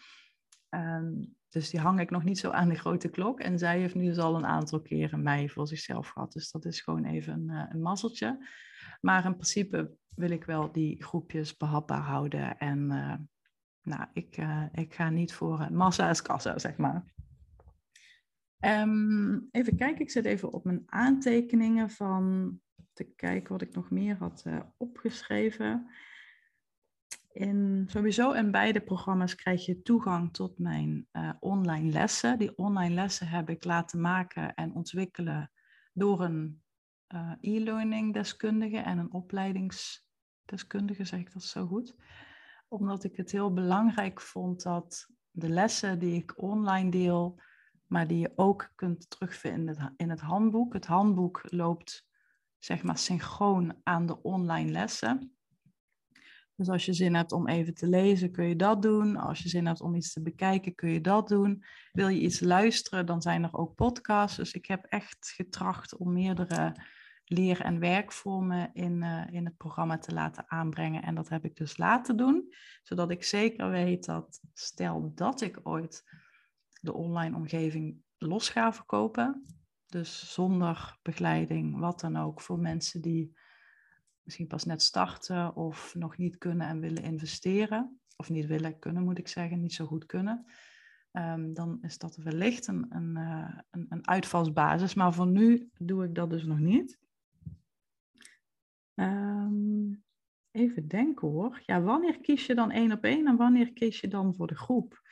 Um, 0.70 1.37
dus 1.48 1.70
die 1.70 1.81
hang 1.81 2.00
ik 2.00 2.11
nog 2.11 2.24
niet 2.24 2.38
zo 2.38 2.50
aan 2.50 2.68
de 2.68 2.74
grote 2.74 3.09
klok. 3.09 3.40
En 3.40 3.59
zij 3.59 3.78
heeft 3.78 3.94
nu 3.94 4.04
dus 4.04 4.18
al 4.18 4.37
een 4.37 4.46
aantal 4.46 4.81
keren 4.81 5.22
mij 5.22 5.48
voor 5.48 5.66
zichzelf 5.66 6.09
gehad. 6.09 6.33
Dus 6.33 6.50
dat 6.50 6.64
is 6.64 6.81
gewoon 6.81 7.04
even 7.04 7.33
een, 7.33 7.48
uh, 7.50 7.64
een 7.68 7.83
mazzeltje. 7.83 8.48
Maar 9.00 9.24
in 9.24 9.33
principe 9.33 9.96
wil 10.14 10.31
ik 10.31 10.44
wel 10.44 10.72
die 10.72 11.04
groepjes 11.04 11.57
behapbaar 11.57 12.00
houden. 12.00 12.59
En 12.59 12.78
uh, 12.78 13.14
nou, 13.83 14.07
ik, 14.12 14.37
uh, 14.37 14.64
ik 14.72 14.94
ga 14.94 15.11
niet 15.11 15.33
voor 15.33 15.68
massa 15.72 16.11
is 16.11 16.22
kassa, 16.22 16.59
zeg 16.59 16.76
maar. 16.76 17.04
Um, 18.61 19.48
even 19.50 19.76
kijken, 19.76 20.00
ik 20.00 20.11
zit 20.11 20.24
even 20.24 20.52
op 20.52 20.64
mijn 20.64 20.83
aantekeningen 20.87 21.90
van 21.90 22.59
te 22.92 23.04
kijken 23.04 23.52
wat 23.52 23.62
ik 23.62 23.74
nog 23.74 23.90
meer 23.90 24.16
had 24.16 24.44
opgeschreven. 24.76 25.90
In, 27.38 27.85
sowieso 27.87 28.33
in 28.33 28.51
beide 28.51 28.81
programma's 28.81 29.35
krijg 29.35 29.66
je 29.66 29.83
toegang 29.83 30.33
tot 30.33 30.59
mijn 30.59 31.09
uh, 31.12 31.31
online 31.40 31.90
lessen. 31.90 32.38
Die 32.38 32.57
online 32.57 32.94
lessen 32.94 33.29
heb 33.29 33.51
ik 33.51 33.64
laten 33.64 34.01
maken 34.01 34.55
en 34.55 34.74
ontwikkelen 34.74 35.51
door 35.92 36.20
een 36.20 36.62
uh, 37.14 37.33
e-learning 37.40 38.14
deskundige 38.14 38.79
en 38.79 38.98
een 38.98 39.12
opleidingsdeskundige, 39.12 41.05
zeg 41.05 41.20
ik 41.20 41.33
dat 41.33 41.42
zo 41.42 41.66
goed. 41.66 41.94
Omdat 42.68 43.05
ik 43.05 43.16
het 43.16 43.31
heel 43.31 43.53
belangrijk 43.53 44.20
vond 44.20 44.62
dat 44.62 45.09
de 45.31 45.48
lessen 45.48 45.98
die 45.98 46.14
ik 46.14 46.42
online 46.42 46.90
deel, 46.90 47.40
maar 47.87 48.07
die 48.07 48.18
je 48.18 48.33
ook 48.37 48.72
kunt 48.74 49.11
terugvinden 49.11 49.94
in 49.96 50.11
het 50.11 50.20
handboek. 50.20 50.72
Het 50.72 50.87
handboek 50.87 51.42
loopt 51.44 52.07
zeg 52.59 52.83
maar 52.83 52.98
synchroon 52.98 53.81
aan 53.83 54.07
de 54.07 54.22
online 54.22 54.70
lessen. 54.70 55.38
Dus 56.59 56.68
als 56.68 56.85
je 56.85 56.92
zin 56.92 57.14
hebt 57.14 57.33
om 57.33 57.49
even 57.49 57.75
te 57.75 57.88
lezen, 57.88 58.31
kun 58.31 58.44
je 58.44 58.57
dat 58.57 58.83
doen. 58.83 59.16
Als 59.16 59.38
je 59.38 59.49
zin 59.49 59.66
hebt 59.66 59.81
om 59.81 59.94
iets 59.94 60.12
te 60.12 60.23
bekijken, 60.23 60.75
kun 60.75 60.90
je 60.90 61.01
dat 61.01 61.29
doen. 61.29 61.64
Wil 61.92 62.09
je 62.09 62.21
iets 62.21 62.40
luisteren, 62.40 63.07
dan 63.07 63.23
zijn 63.23 63.44
er 63.44 63.55
ook 63.55 63.75
podcasts. 63.75 64.37
Dus 64.37 64.53
ik 64.53 64.66
heb 64.66 64.85
echt 64.85 65.33
getracht 65.37 65.97
om 65.97 66.12
meerdere 66.12 66.77
leer- 67.25 67.61
en 67.61 67.79
werkvormen 67.79 68.71
in, 68.73 69.03
uh, 69.03 69.27
in 69.31 69.44
het 69.44 69.57
programma 69.57 69.99
te 69.99 70.14
laten 70.14 70.44
aanbrengen. 70.51 71.03
En 71.03 71.14
dat 71.14 71.29
heb 71.29 71.44
ik 71.44 71.57
dus 71.57 71.77
laten 71.77 72.16
doen, 72.16 72.55
zodat 72.83 73.11
ik 73.11 73.25
zeker 73.25 73.71
weet 73.71 74.05
dat, 74.05 74.40
stel 74.53 75.12
dat 75.14 75.40
ik 75.40 75.61
ooit 75.62 76.05
de 76.81 76.94
online 76.94 77.37
omgeving 77.37 78.03
los 78.16 78.49
ga 78.49 78.73
verkopen, 78.73 79.44
dus 79.87 80.33
zonder 80.35 80.99
begeleiding, 81.03 81.79
wat 81.79 82.01
dan 82.01 82.16
ook, 82.16 82.40
voor 82.40 82.59
mensen 82.59 83.01
die 83.01 83.37
misschien 84.29 84.47
pas 84.47 84.64
net 84.64 84.83
starten 84.83 85.57
of 85.57 85.95
nog 85.95 86.17
niet 86.17 86.38
kunnen 86.38 86.67
en 86.67 86.81
willen 86.81 87.03
investeren. 87.03 88.01
Of 88.17 88.31
niet 88.31 88.47
willen 88.47 88.79
kunnen, 88.79 89.03
moet 89.03 89.19
ik 89.19 89.29
zeggen, 89.29 89.61
niet 89.61 89.73
zo 89.73 89.87
goed 89.87 90.07
kunnen. 90.07 90.45
Um, 91.12 91.55
dan 91.55 91.79
is 91.83 91.99
dat 91.99 92.17
wellicht 92.17 92.67
een, 92.67 92.87
een, 92.88 93.17
uh, 93.17 93.59
een, 93.71 93.87
een, 93.88 94.09
uitvalsbasis. 94.09 94.95
Maar 94.95 95.12
voor 95.12 95.27
nu 95.27 95.71
doe 95.79 96.05
ik 96.05 96.14
dat 96.14 96.31
dus 96.31 96.45
nog 96.45 96.59
niet. 96.59 96.99
Um, 98.95 100.05
even 100.51 100.88
denken 100.88 101.29
hoor. 101.29 101.62
Ja, 101.67 101.81
wanneer 101.81 102.21
kies 102.21 102.47
je 102.47 102.55
dan 102.55 102.71
één 102.71 102.93
op 102.93 103.05
één 103.05 103.27
en 103.27 103.37
wanneer 103.37 103.73
kies 103.73 104.01
je 104.01 104.09
dan 104.09 104.35
voor 104.35 104.47
de 104.47 104.57
groep? 104.57 105.03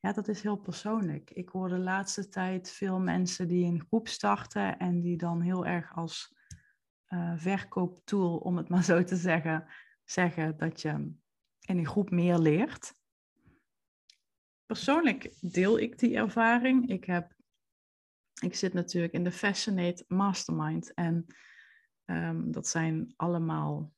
Ja, 0.00 0.12
dat 0.12 0.28
is 0.28 0.42
heel 0.42 0.56
persoonlijk. 0.56 1.30
Ik 1.30 1.48
hoor 1.48 1.68
de 1.68 1.78
laatste 1.78 2.28
tijd 2.28 2.70
veel 2.70 3.00
mensen 3.00 3.48
die 3.48 3.64
een 3.64 3.84
groep 3.86 4.08
starten 4.08 4.78
en 4.78 5.00
die 5.00 5.16
dan 5.16 5.40
heel 5.40 5.66
erg 5.66 5.96
als 5.96 6.40
uh, 7.12 7.32
verkooptool, 7.36 8.36
om 8.36 8.56
het 8.56 8.68
maar 8.72 8.84
zo 8.84 9.04
te 9.04 9.16
zeggen, 9.16 9.66
zeggen 10.04 10.56
dat 10.56 10.80
je 10.80 10.90
in 11.60 11.78
een 11.78 11.86
groep 11.86 12.10
meer 12.10 12.38
leert. 12.38 12.94
Persoonlijk 14.66 15.34
deel 15.40 15.78
ik 15.78 15.98
die 15.98 16.16
ervaring. 16.16 16.88
Ik, 16.88 17.04
heb, 17.04 17.34
ik 18.40 18.54
zit 18.54 18.72
natuurlijk 18.72 19.12
in 19.12 19.24
de 19.24 19.32
Fascinate 19.32 20.04
Mastermind 20.08 20.94
en 20.94 21.26
um, 22.04 22.52
dat 22.52 22.68
zijn 22.68 23.12
allemaal 23.16 23.92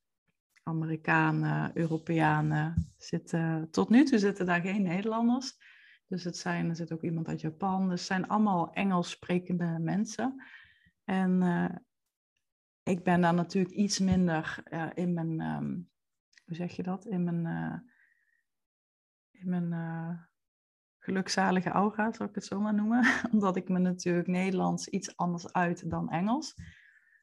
Amerikanen, 0.62 1.70
Europeanen. 1.74 2.92
Zitten, 2.96 3.70
tot 3.70 3.88
nu 3.88 4.04
toe 4.04 4.18
zitten 4.18 4.46
daar 4.46 4.60
geen 4.60 4.82
Nederlanders. 4.82 5.56
Dus 6.06 6.24
het 6.24 6.36
zijn, 6.36 6.68
er 6.68 6.76
zit 6.76 6.92
ook 6.92 7.02
iemand 7.02 7.28
uit 7.28 7.40
Japan. 7.40 7.88
Dus 7.88 8.06
zijn 8.06 8.28
allemaal 8.28 8.72
Engels 8.72 9.10
sprekende 9.10 9.78
mensen. 9.78 10.44
En 11.04 11.42
uh, 11.42 11.68
ik 12.84 13.02
ben 13.02 13.20
daar 13.20 13.34
natuurlijk 13.34 13.74
iets 13.74 13.98
minder 13.98 14.62
uh, 14.70 14.90
in 14.94 15.12
mijn, 15.12 15.40
um, 15.40 15.90
hoe 16.44 16.56
zeg 16.56 16.76
je 16.76 16.82
dat? 16.82 17.06
In 17.06 17.24
mijn, 17.24 17.46
uh, 17.46 17.78
in 19.30 19.48
mijn 19.48 19.72
uh, 19.72 20.18
gelukzalige 20.98 21.68
aura, 21.70 22.12
zal 22.12 22.26
ik 22.26 22.34
het 22.34 22.44
zo 22.44 22.60
maar 22.60 22.74
noemen. 22.74 23.06
Omdat 23.32 23.56
ik 23.56 23.68
me 23.68 23.78
natuurlijk 23.78 24.26
Nederlands 24.26 24.88
iets 24.88 25.16
anders 25.16 25.52
uit 25.52 25.90
dan 25.90 26.10
Engels. 26.10 26.54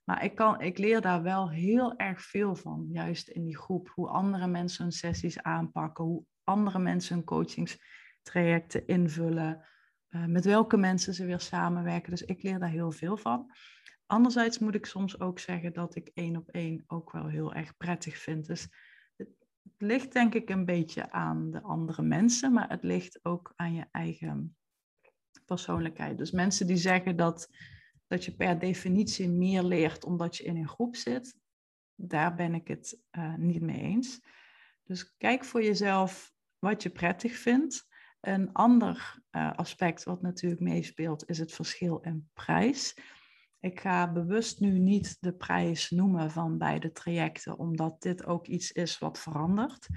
Maar 0.03 0.23
ik, 0.23 0.35
kan, 0.35 0.61
ik 0.61 0.77
leer 0.77 1.01
daar 1.01 1.21
wel 1.21 1.49
heel 1.49 1.97
erg 1.97 2.21
veel 2.21 2.55
van, 2.55 2.87
juist 2.91 3.27
in 3.27 3.43
die 3.43 3.57
groep. 3.57 3.89
Hoe 3.89 4.09
andere 4.09 4.47
mensen 4.47 4.83
hun 4.83 4.91
sessies 4.91 5.41
aanpakken, 5.41 6.03
hoe 6.03 6.25
andere 6.43 6.79
mensen 6.79 7.15
hun 7.15 7.23
coachingstrajecten 7.23 8.87
invullen, 8.87 9.65
met 10.07 10.45
welke 10.45 10.77
mensen 10.77 11.13
ze 11.13 11.25
weer 11.25 11.39
samenwerken. 11.39 12.11
Dus 12.11 12.23
ik 12.23 12.43
leer 12.43 12.59
daar 12.59 12.69
heel 12.69 12.91
veel 12.91 13.17
van. 13.17 13.51
Anderzijds 14.11 14.59
moet 14.59 14.75
ik 14.75 14.85
soms 14.85 15.19
ook 15.19 15.39
zeggen 15.39 15.73
dat 15.73 15.95
ik 15.95 16.11
één 16.13 16.35
op 16.35 16.49
één 16.49 16.83
ook 16.87 17.11
wel 17.11 17.27
heel 17.27 17.53
erg 17.53 17.77
prettig 17.77 18.17
vind. 18.17 18.45
Dus 18.45 18.67
het, 19.15 19.29
ligt 19.77 20.13
denk 20.13 20.33
ik 20.33 20.49
een 20.49 20.65
beetje 20.65 21.11
aan 21.11 21.51
de 21.51 21.61
andere 21.61 22.01
mensen, 22.01 22.53
maar 22.53 22.69
het 22.69 22.83
ligt 22.83 23.19
ook 23.25 23.53
aan 23.55 23.73
je 23.73 23.85
eigen 23.91 24.57
persoonlijkheid. 25.45 26.17
Dus 26.17 26.31
mensen 26.31 26.67
die 26.67 26.75
zeggen 26.77 27.15
dat, 27.15 27.49
dat 28.07 28.25
je 28.25 28.35
per 28.35 28.59
definitie 28.59 29.29
meer 29.29 29.63
leert 29.63 30.03
omdat 30.03 30.37
je 30.37 30.43
in 30.43 30.57
een 30.57 30.69
groep 30.69 30.95
zit, 30.95 31.37
daar 31.95 32.35
ben 32.35 32.53
ik 32.53 32.67
het 32.67 33.01
uh, 33.11 33.35
niet 33.35 33.61
mee 33.61 33.81
eens. 33.81 34.19
Dus 34.83 35.15
kijk 35.17 35.45
voor 35.45 35.63
jezelf 35.63 36.33
wat 36.59 36.83
je 36.83 36.89
prettig 36.89 37.37
vindt. 37.37 37.87
Een 38.19 38.51
ander 38.53 39.21
uh, 39.31 39.53
aspect 39.53 40.03
wat 40.03 40.21
natuurlijk 40.21 40.61
meespeelt 40.61 41.29
is 41.29 41.37
het 41.37 41.51
verschil 41.51 41.99
in 41.99 42.29
prijs. 42.33 42.95
Ik 43.61 43.79
ga 43.79 44.11
bewust 44.11 44.59
nu 44.59 44.79
niet 44.79 45.17
de 45.19 45.33
prijs 45.33 45.89
noemen 45.89 46.31
van 46.31 46.57
beide 46.57 46.91
trajecten, 46.91 47.57
omdat 47.57 48.01
dit 48.01 48.25
ook 48.25 48.47
iets 48.47 48.71
is 48.71 48.99
wat 48.99 49.19
verandert. 49.19 49.87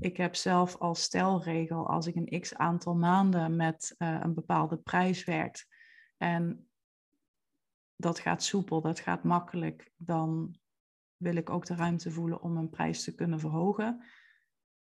Ik 0.00 0.16
heb 0.16 0.34
zelf 0.34 0.76
als 0.76 1.02
stelregel, 1.02 1.88
als 1.88 2.06
ik 2.06 2.14
een 2.14 2.40
x 2.40 2.54
aantal 2.54 2.94
maanden 2.94 3.56
met 3.56 3.94
uh, 3.98 4.18
een 4.22 4.34
bepaalde 4.34 4.76
prijs 4.76 5.24
werk 5.24 5.66
en 6.16 6.68
dat 7.96 8.18
gaat 8.18 8.42
soepel, 8.42 8.80
dat 8.80 9.00
gaat 9.00 9.24
makkelijk, 9.24 9.92
dan 9.96 10.56
wil 11.16 11.36
ik 11.36 11.50
ook 11.50 11.66
de 11.66 11.74
ruimte 11.74 12.10
voelen 12.10 12.42
om 12.42 12.56
een 12.56 12.70
prijs 12.70 13.04
te 13.04 13.14
kunnen 13.14 13.40
verhogen. 13.40 14.04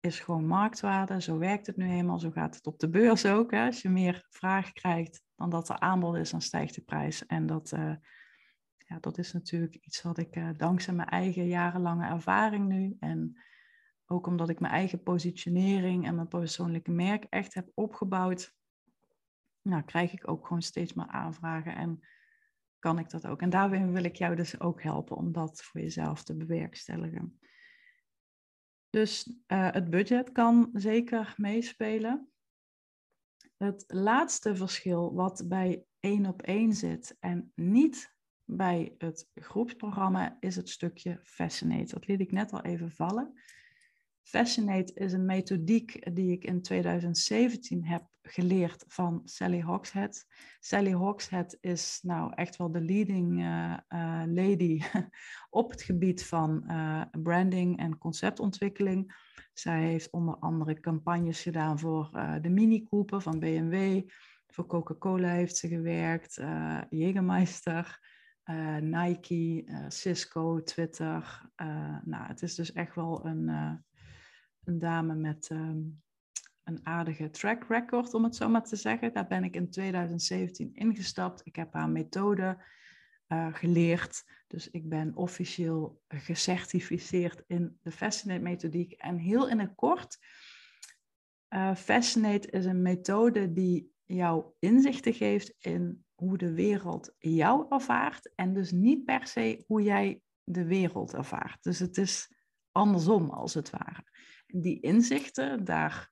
Is 0.00 0.20
gewoon 0.20 0.46
marktwaarde, 0.46 1.20
zo 1.20 1.38
werkt 1.38 1.66
het 1.66 1.76
nu 1.76 1.90
eenmaal, 1.90 2.18
zo 2.18 2.30
gaat 2.30 2.54
het 2.54 2.66
op 2.66 2.78
de 2.78 2.88
beurs 2.88 3.26
ook. 3.26 3.50
Hè. 3.50 3.66
Als 3.66 3.82
je 3.82 3.88
meer 3.88 4.26
vraag 4.30 4.72
krijgt 4.72 5.22
dan 5.34 5.50
dat 5.50 5.68
er 5.68 5.78
aanbod 5.78 6.16
is, 6.16 6.30
dan 6.30 6.40
stijgt 6.40 6.74
de 6.74 6.82
prijs. 6.82 7.26
En 7.26 7.46
dat, 7.46 7.72
uh, 7.72 7.94
ja, 8.88 8.98
dat 9.00 9.18
is 9.18 9.32
natuurlijk 9.32 9.74
iets 9.74 10.02
wat 10.02 10.18
ik 10.18 10.36
uh, 10.36 10.48
dankzij 10.56 10.94
mijn 10.94 11.08
eigen 11.08 11.46
jarenlange 11.46 12.06
ervaring 12.06 12.68
nu 12.68 12.96
en 13.00 13.40
ook 14.06 14.26
omdat 14.26 14.48
ik 14.48 14.60
mijn 14.60 14.72
eigen 14.72 15.02
positionering 15.02 16.06
en 16.06 16.14
mijn 16.14 16.28
persoonlijke 16.28 16.90
merk 16.90 17.24
echt 17.24 17.54
heb 17.54 17.70
opgebouwd, 17.74 18.54
nou, 19.62 19.82
krijg 19.82 20.12
ik 20.12 20.28
ook 20.28 20.46
gewoon 20.46 20.62
steeds 20.62 20.92
meer 20.92 21.06
aanvragen 21.06 21.76
en 21.76 22.00
kan 22.78 22.98
ik 22.98 23.10
dat 23.10 23.26
ook. 23.26 23.42
En 23.42 23.50
daarin 23.50 23.92
wil 23.92 24.04
ik 24.04 24.16
jou 24.16 24.36
dus 24.36 24.60
ook 24.60 24.82
helpen 24.82 25.16
om 25.16 25.32
dat 25.32 25.62
voor 25.62 25.80
jezelf 25.80 26.22
te 26.22 26.36
bewerkstelligen. 26.36 27.38
Dus 28.90 29.26
uh, 29.26 29.72
het 29.72 29.90
budget 29.90 30.32
kan 30.32 30.70
zeker 30.72 31.34
meespelen. 31.36 32.30
Het 33.56 33.84
laatste 33.86 34.56
verschil 34.56 35.14
wat 35.14 35.44
bij 35.48 35.84
één 36.00 36.26
op 36.26 36.42
één 36.42 36.72
zit 36.72 37.16
en 37.20 37.52
niet 37.54 38.15
bij 38.46 38.94
het 38.98 39.30
groepsprogramma 39.34 40.36
is 40.40 40.56
het 40.56 40.68
stukje 40.68 41.20
Fascinate. 41.22 41.94
Dat 41.94 42.06
liet 42.06 42.20
ik 42.20 42.32
net 42.32 42.52
al 42.52 42.62
even 42.62 42.90
vallen. 42.90 43.40
Fascinate 44.22 44.94
is 44.94 45.12
een 45.12 45.24
methodiek 45.24 46.14
die 46.14 46.32
ik 46.32 46.44
in 46.44 46.62
2017 46.62 47.84
heb 47.84 48.02
geleerd 48.22 48.84
van 48.88 49.20
Sally 49.24 49.60
Hogshead. 49.60 50.26
Sally 50.60 50.92
Hogshead 50.92 51.58
is 51.60 51.98
nou 52.02 52.32
echt 52.34 52.56
wel 52.56 52.72
de 52.72 52.80
leading 52.80 53.40
uh, 53.40 53.76
uh, 53.88 54.22
lady 54.26 54.80
op 55.50 55.70
het 55.70 55.82
gebied 55.82 56.24
van 56.24 56.64
uh, 56.66 57.02
branding 57.22 57.78
en 57.78 57.98
conceptontwikkeling. 57.98 59.14
Zij 59.52 59.82
heeft 59.82 60.10
onder 60.10 60.36
andere 60.36 60.80
campagnes 60.80 61.42
gedaan 61.42 61.78
voor 61.78 62.10
de 62.40 62.48
Mini 62.48 62.84
Cooper 62.84 63.20
van 63.20 63.38
BMW. 63.38 64.08
Voor 64.46 64.66
Coca-Cola 64.66 65.28
heeft 65.28 65.56
ze 65.56 65.68
gewerkt, 65.68 66.40
Jägermeister. 66.90 67.98
Uh, 68.50 68.76
Nike, 68.76 69.64
uh, 69.66 69.84
Cisco, 69.88 70.62
Twitter. 70.62 71.42
Uh, 71.56 71.96
nou, 72.04 72.26
het 72.26 72.42
is 72.42 72.54
dus 72.54 72.72
echt 72.72 72.94
wel 72.94 73.26
een, 73.26 73.48
een 74.64 74.78
dame 74.78 75.14
met 75.14 75.50
um, 75.50 76.02
een 76.64 76.80
aardige 76.82 77.30
track 77.30 77.64
record, 77.68 78.14
om 78.14 78.24
het 78.24 78.36
zo 78.36 78.48
maar 78.48 78.64
te 78.64 78.76
zeggen. 78.76 79.12
Daar 79.12 79.26
ben 79.26 79.44
ik 79.44 79.56
in 79.56 79.70
2017 79.70 80.74
ingestapt. 80.74 81.40
Ik 81.44 81.56
heb 81.56 81.72
haar 81.72 81.88
methode 81.88 82.64
geleerd. 83.52 84.24
Dus 84.46 84.70
ik 84.70 84.88
ben 84.88 85.16
officieel 85.16 86.02
gecertificeerd 86.08 87.42
in 87.46 87.78
de 87.82 87.90
Fascinate 87.90 88.42
methodiek. 88.42 88.92
En 88.92 89.16
heel 89.16 89.48
in 89.48 89.58
het 89.58 89.74
kort, 89.74 90.18
Fascinate 91.74 92.50
is 92.50 92.64
een 92.64 92.82
methode 92.82 93.52
die 93.52 93.92
jou 94.04 94.44
inzichten 94.58 95.14
geeft 95.14 95.54
in 95.58 96.05
hoe 96.16 96.38
de 96.38 96.52
wereld 96.52 97.14
jou 97.18 97.66
ervaart 97.68 98.34
en 98.34 98.54
dus 98.54 98.70
niet 98.70 99.04
per 99.04 99.26
se 99.26 99.64
hoe 99.66 99.82
jij 99.82 100.20
de 100.44 100.64
wereld 100.64 101.14
ervaart. 101.14 101.62
Dus 101.62 101.78
het 101.78 101.96
is 101.96 102.34
andersom 102.72 103.30
als 103.30 103.54
het 103.54 103.70
ware. 103.70 104.04
Die 104.46 104.80
inzichten, 104.80 105.64
daar, 105.64 106.10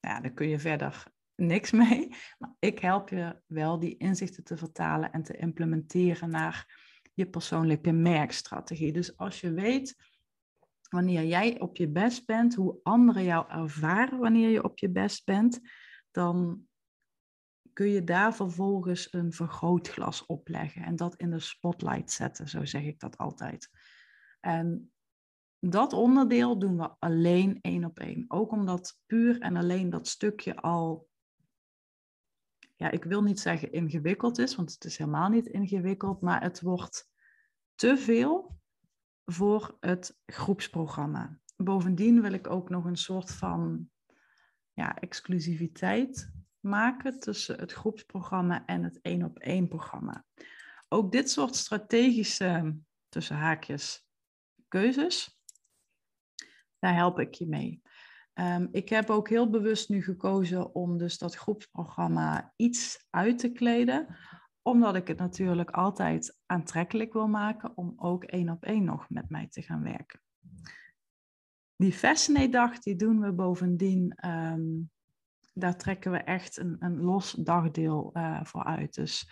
ja, 0.00 0.20
kun 0.20 0.48
je 0.48 0.58
verder 0.58 1.06
niks 1.34 1.70
mee. 1.82 2.08
Maar 2.38 2.54
ik 2.58 2.78
help 2.78 3.08
je 3.08 3.40
wel 3.46 3.78
die 3.78 3.96
inzichten 3.96 4.44
te 4.44 4.56
vertalen 4.56 5.12
en 5.12 5.22
te 5.22 5.36
implementeren 5.36 6.30
naar 6.30 6.86
je 7.14 7.26
persoonlijke 7.26 7.92
merkstrategie. 7.92 8.92
Dus 8.92 9.16
als 9.16 9.40
je 9.40 9.52
weet 9.52 9.96
wanneer 10.90 11.24
jij 11.24 11.60
op 11.60 11.76
je 11.76 11.88
best 11.88 12.26
bent, 12.26 12.54
hoe 12.54 12.80
anderen 12.82 13.24
jou 13.24 13.50
ervaren 13.50 14.18
wanneer 14.18 14.48
je 14.48 14.64
op 14.64 14.78
je 14.78 14.90
best 14.90 15.24
bent, 15.24 15.60
dan 16.10 16.67
kun 17.78 17.90
je 17.90 18.04
daar 18.04 18.34
vervolgens 18.34 19.12
een 19.12 19.32
vergrootglas 19.32 20.26
opleggen 20.26 20.82
en 20.82 20.96
dat 20.96 21.16
in 21.16 21.30
de 21.30 21.40
spotlight 21.40 22.10
zetten, 22.10 22.48
zo 22.48 22.64
zeg 22.64 22.82
ik 22.82 23.00
dat 23.00 23.16
altijd. 23.16 23.70
En 24.40 24.92
dat 25.58 25.92
onderdeel 25.92 26.58
doen 26.58 26.76
we 26.76 26.96
alleen 26.98 27.58
één 27.60 27.84
op 27.84 27.98
één. 27.98 28.24
Ook 28.28 28.50
omdat 28.50 29.00
puur 29.06 29.40
en 29.40 29.56
alleen 29.56 29.90
dat 29.90 30.08
stukje 30.08 30.56
al, 30.56 31.08
ja, 32.76 32.90
ik 32.90 33.04
wil 33.04 33.22
niet 33.22 33.40
zeggen 33.40 33.72
ingewikkeld 33.72 34.38
is, 34.38 34.54
want 34.54 34.72
het 34.72 34.84
is 34.84 34.98
helemaal 34.98 35.28
niet 35.28 35.46
ingewikkeld, 35.46 36.20
maar 36.20 36.42
het 36.42 36.60
wordt 36.60 37.10
te 37.74 37.96
veel 37.96 38.58
voor 39.24 39.76
het 39.80 40.18
groepsprogramma. 40.26 41.38
Bovendien 41.56 42.20
wil 42.20 42.32
ik 42.32 42.50
ook 42.50 42.70
nog 42.70 42.84
een 42.84 42.96
soort 42.96 43.30
van 43.30 43.90
ja, 44.72 44.96
exclusiviteit 44.96 46.36
maken 46.60 47.20
tussen 47.20 47.58
het 47.58 47.72
groepsprogramma 47.72 48.66
en 48.66 48.82
het 48.82 49.00
één 49.00 49.24
op 49.24 49.38
één 49.38 49.68
programma. 49.68 50.24
Ook 50.88 51.12
dit 51.12 51.30
soort 51.30 51.56
strategische, 51.56 52.76
tussen 53.08 53.36
haakjes, 53.36 54.08
keuzes, 54.68 55.40
daar 56.78 56.94
help 56.94 57.18
ik 57.18 57.34
je 57.34 57.46
mee. 57.46 57.82
Um, 58.34 58.68
ik 58.70 58.88
heb 58.88 59.10
ook 59.10 59.28
heel 59.28 59.50
bewust 59.50 59.88
nu 59.88 60.02
gekozen 60.02 60.74
om 60.74 60.98
dus 60.98 61.18
dat 61.18 61.34
groepsprogramma 61.34 62.52
iets 62.56 63.06
uit 63.10 63.38
te 63.38 63.52
kleden, 63.52 64.16
omdat 64.62 64.94
ik 64.94 65.08
het 65.08 65.18
natuurlijk 65.18 65.70
altijd 65.70 66.38
aantrekkelijk 66.46 67.12
wil 67.12 67.28
maken 67.28 67.76
om 67.76 67.92
ook 67.96 68.24
één 68.24 68.48
op 68.48 68.64
één 68.64 68.84
nog 68.84 69.10
met 69.10 69.30
mij 69.30 69.48
te 69.48 69.62
gaan 69.62 69.82
werken. 69.82 70.20
Die 71.76 71.92
Fascinate-dag, 71.92 72.78
die 72.78 72.96
doen 72.96 73.20
we 73.20 73.32
bovendien 73.32 74.28
um, 74.28 74.90
daar 75.58 75.76
trekken 75.76 76.10
we 76.10 76.18
echt 76.18 76.56
een, 76.56 76.76
een 76.78 77.00
los 77.00 77.32
dagdeel 77.32 78.10
uh, 78.14 78.44
voor 78.44 78.64
uit. 78.64 78.94
Dus 78.94 79.30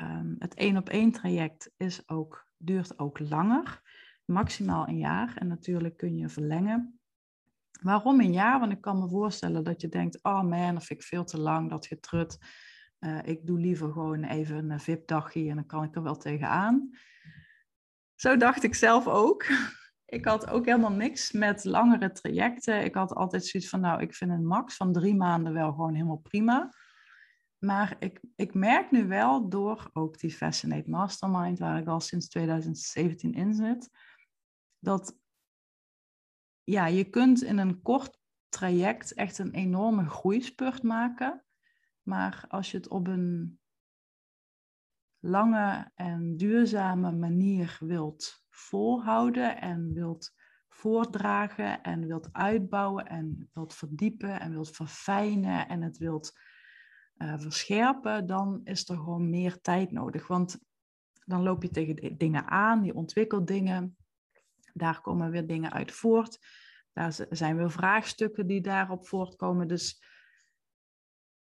um, 0.00 0.36
het 0.38 0.54
één 0.54 0.76
op 0.76 0.88
één 0.88 1.12
traject 1.12 1.70
is 1.76 2.08
ook, 2.08 2.46
duurt 2.56 2.98
ook 2.98 3.18
langer, 3.18 3.80
maximaal 4.24 4.88
een 4.88 4.98
jaar. 4.98 5.36
En 5.36 5.46
natuurlijk 5.46 5.96
kun 5.96 6.16
je 6.16 6.28
verlengen. 6.28 6.98
Waarom 7.82 8.20
een 8.20 8.32
jaar? 8.32 8.60
Want 8.60 8.72
ik 8.72 8.80
kan 8.80 8.98
me 8.98 9.08
voorstellen 9.08 9.64
dat 9.64 9.80
je 9.80 9.88
denkt, 9.88 10.22
oh 10.22 10.42
man, 10.42 10.74
dat 10.74 10.84
vind 10.84 11.00
ik 11.00 11.06
veel 11.06 11.24
te 11.24 11.38
lang, 11.38 11.70
dat 11.70 11.86
getrut. 11.86 12.38
Uh, 13.00 13.18
ik 13.24 13.46
doe 13.46 13.58
liever 13.58 13.92
gewoon 13.92 14.24
even 14.24 14.70
een 14.70 14.80
VIP-dagje 14.80 15.48
en 15.48 15.54
dan 15.54 15.66
kan 15.66 15.84
ik 15.84 15.94
er 15.94 16.02
wel 16.02 16.16
tegenaan. 16.16 16.90
Zo 18.14 18.36
dacht 18.36 18.62
ik 18.62 18.74
zelf 18.74 19.06
ook. 19.06 19.46
Ik 20.04 20.24
had 20.24 20.50
ook 20.50 20.66
helemaal 20.66 20.92
niks 20.92 21.32
met 21.32 21.64
langere 21.64 22.12
trajecten. 22.12 22.84
Ik 22.84 22.94
had 22.94 23.14
altijd 23.14 23.46
zoiets 23.46 23.68
van, 23.68 23.80
nou, 23.80 24.00
ik 24.02 24.14
vind 24.14 24.30
een 24.30 24.46
max 24.46 24.76
van 24.76 24.92
drie 24.92 25.14
maanden 25.14 25.52
wel 25.52 25.70
gewoon 25.72 25.94
helemaal 25.94 26.16
prima. 26.22 26.72
Maar 27.58 27.96
ik, 27.98 28.20
ik 28.36 28.54
merk 28.54 28.90
nu 28.90 29.06
wel 29.06 29.48
door 29.48 29.90
ook 29.92 30.18
die 30.18 30.30
Fascinate 30.30 30.90
Mastermind, 30.90 31.58
waar 31.58 31.78
ik 31.78 31.86
al 31.86 32.00
sinds 32.00 32.28
2017 32.28 33.34
in 33.34 33.54
zit, 33.54 33.90
dat 34.78 35.18
ja, 36.64 36.86
je 36.86 37.04
kunt 37.04 37.42
in 37.42 37.58
een 37.58 37.82
kort 37.82 38.18
traject 38.48 39.14
echt 39.14 39.38
een 39.38 39.52
enorme 39.52 40.08
groeispurt 40.08 40.82
maken. 40.82 41.44
Maar 42.02 42.44
als 42.48 42.70
je 42.70 42.76
het 42.76 42.88
op 42.88 43.06
een 43.06 43.60
lange 45.18 45.90
en 45.94 46.36
duurzame 46.36 47.12
manier 47.12 47.76
wilt 47.80 48.43
volhouden 48.54 49.60
en 49.60 49.92
wilt 49.92 50.32
voordragen 50.68 51.82
en 51.82 52.06
wilt 52.06 52.28
uitbouwen 52.32 53.06
en 53.06 53.50
wilt 53.52 53.74
verdiepen 53.74 54.40
en 54.40 54.50
wilt 54.50 54.70
verfijnen 54.70 55.68
en 55.68 55.82
het 55.82 55.98
wilt 55.98 56.38
uh, 57.16 57.38
verscherpen, 57.38 58.26
dan 58.26 58.60
is 58.64 58.88
er 58.88 58.96
gewoon 58.96 59.30
meer 59.30 59.60
tijd 59.60 59.90
nodig. 59.92 60.26
Want 60.26 60.58
dan 61.24 61.42
loop 61.42 61.62
je 61.62 61.70
tegen 61.70 62.16
dingen 62.16 62.46
aan, 62.46 62.84
je 62.84 62.94
ontwikkelt 62.94 63.46
dingen, 63.46 63.96
daar 64.72 65.00
komen 65.00 65.30
weer 65.30 65.46
dingen 65.46 65.72
uit 65.72 65.92
voort. 65.92 66.38
Daar 66.92 67.26
zijn 67.30 67.56
weer 67.56 67.70
vraagstukken 67.70 68.46
die 68.46 68.60
daarop 68.60 69.06
voortkomen. 69.06 69.68
Dus 69.68 70.02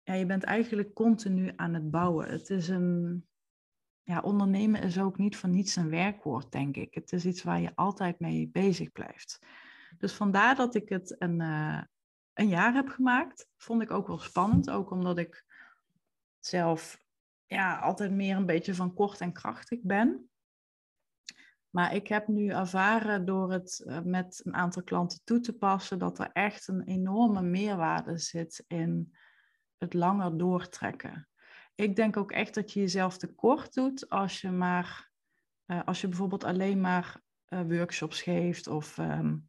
ja, 0.03 0.15
je 0.15 0.27
bent 0.27 0.45
eigenlijk 0.45 0.95
continu 0.95 1.53
aan 1.57 1.75
het 1.75 1.91
bouwen. 1.91 2.29
Het 2.29 2.51
is 2.51 2.69
een, 2.69 3.27
ja, 4.09 4.21
ondernemen 4.21 4.83
is 4.83 4.99
ook 4.99 5.19
niet 5.19 5.37
voor 5.37 5.49
niets 5.49 5.77
een 5.77 5.91
werkwoord, 5.91 6.53
denk 6.53 6.77
ik. 6.77 6.95
Het 6.95 7.13
is 7.13 7.25
iets 7.25 7.43
waar 7.43 7.61
je 7.61 7.75
altijd 7.75 8.21
mee 8.21 8.49
bezig 8.49 8.93
blijft. 8.93 9.39
Dus 9.99 10.13
vandaar 10.13 10.57
dat 10.57 10.75
ik 10.75 10.89
het 10.89 11.17
een, 11.19 11.41
uh, 11.41 11.83
een 12.33 12.49
jaar 12.49 12.75
heb 12.75 12.89
gemaakt. 12.89 13.49
Vond 13.57 13.83
ik 13.83 13.91
ook 13.91 14.07
wel 14.07 14.19
spannend, 14.19 14.71
ook 14.71 14.91
omdat 14.91 15.19
ik 15.19 15.45
zelf 16.39 17.05
ja, 17.47 17.79
altijd 17.79 18.13
meer 18.13 18.37
een 18.37 18.47
beetje 18.47 18.75
van 18.75 18.95
kort 18.95 19.21
en 19.21 19.33
krachtig 19.33 19.81
ben. 19.83 20.31
Maar 21.71 21.95
ik 21.95 22.09
heb 22.09 22.29
nu 22.29 22.49
ervaren 22.49 23.25
door 23.25 23.53
het 23.53 23.85
uh, 23.87 24.01
met 24.01 24.41
een 24.45 24.55
aantal 24.55 24.83
klanten 24.83 25.21
toe 25.25 25.41
te 25.41 25.57
passen 25.57 25.99
dat 25.99 26.19
er 26.19 26.31
echt 26.33 26.69
een 26.69 26.83
enorme 26.83 27.43
meerwaarde 27.43 28.19
zit 28.19 28.65
in 28.67 29.17
het 29.79 29.95
langer 29.95 30.39
doortrekken 30.39 31.29
ik 31.81 31.97
denk 31.97 32.17
ook 32.17 32.33
echt 32.33 32.55
dat 32.55 32.73
je 32.73 32.81
jezelf 32.81 33.17
tekort 33.17 33.75
doet 33.75 34.09
als 34.09 34.41
je 34.41 34.51
maar, 34.51 35.11
uh, 35.67 35.81
als 35.85 36.01
je 36.01 36.09
bijvoorbeeld 36.09 36.45
alleen 36.45 36.81
maar 36.81 37.21
uh, 37.49 37.61
workshops 37.69 38.23
geeft 38.23 38.67
of 38.67 38.99
um, 38.99 39.49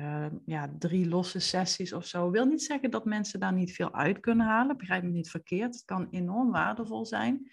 uh, 0.00 0.26
ja, 0.44 0.74
drie 0.78 1.08
losse 1.08 1.38
sessies 1.38 1.92
of 1.92 2.06
zo. 2.06 2.30
Wil 2.30 2.44
niet 2.44 2.62
zeggen 2.62 2.90
dat 2.90 3.04
mensen 3.04 3.40
daar 3.40 3.52
niet 3.52 3.72
veel 3.72 3.94
uit 3.94 4.20
kunnen 4.20 4.46
halen. 4.46 4.76
Begrijp 4.76 5.02
me 5.02 5.10
niet 5.10 5.30
verkeerd. 5.30 5.74
Het 5.74 5.84
kan 5.84 6.08
enorm 6.10 6.50
waardevol 6.50 7.06
zijn. 7.06 7.50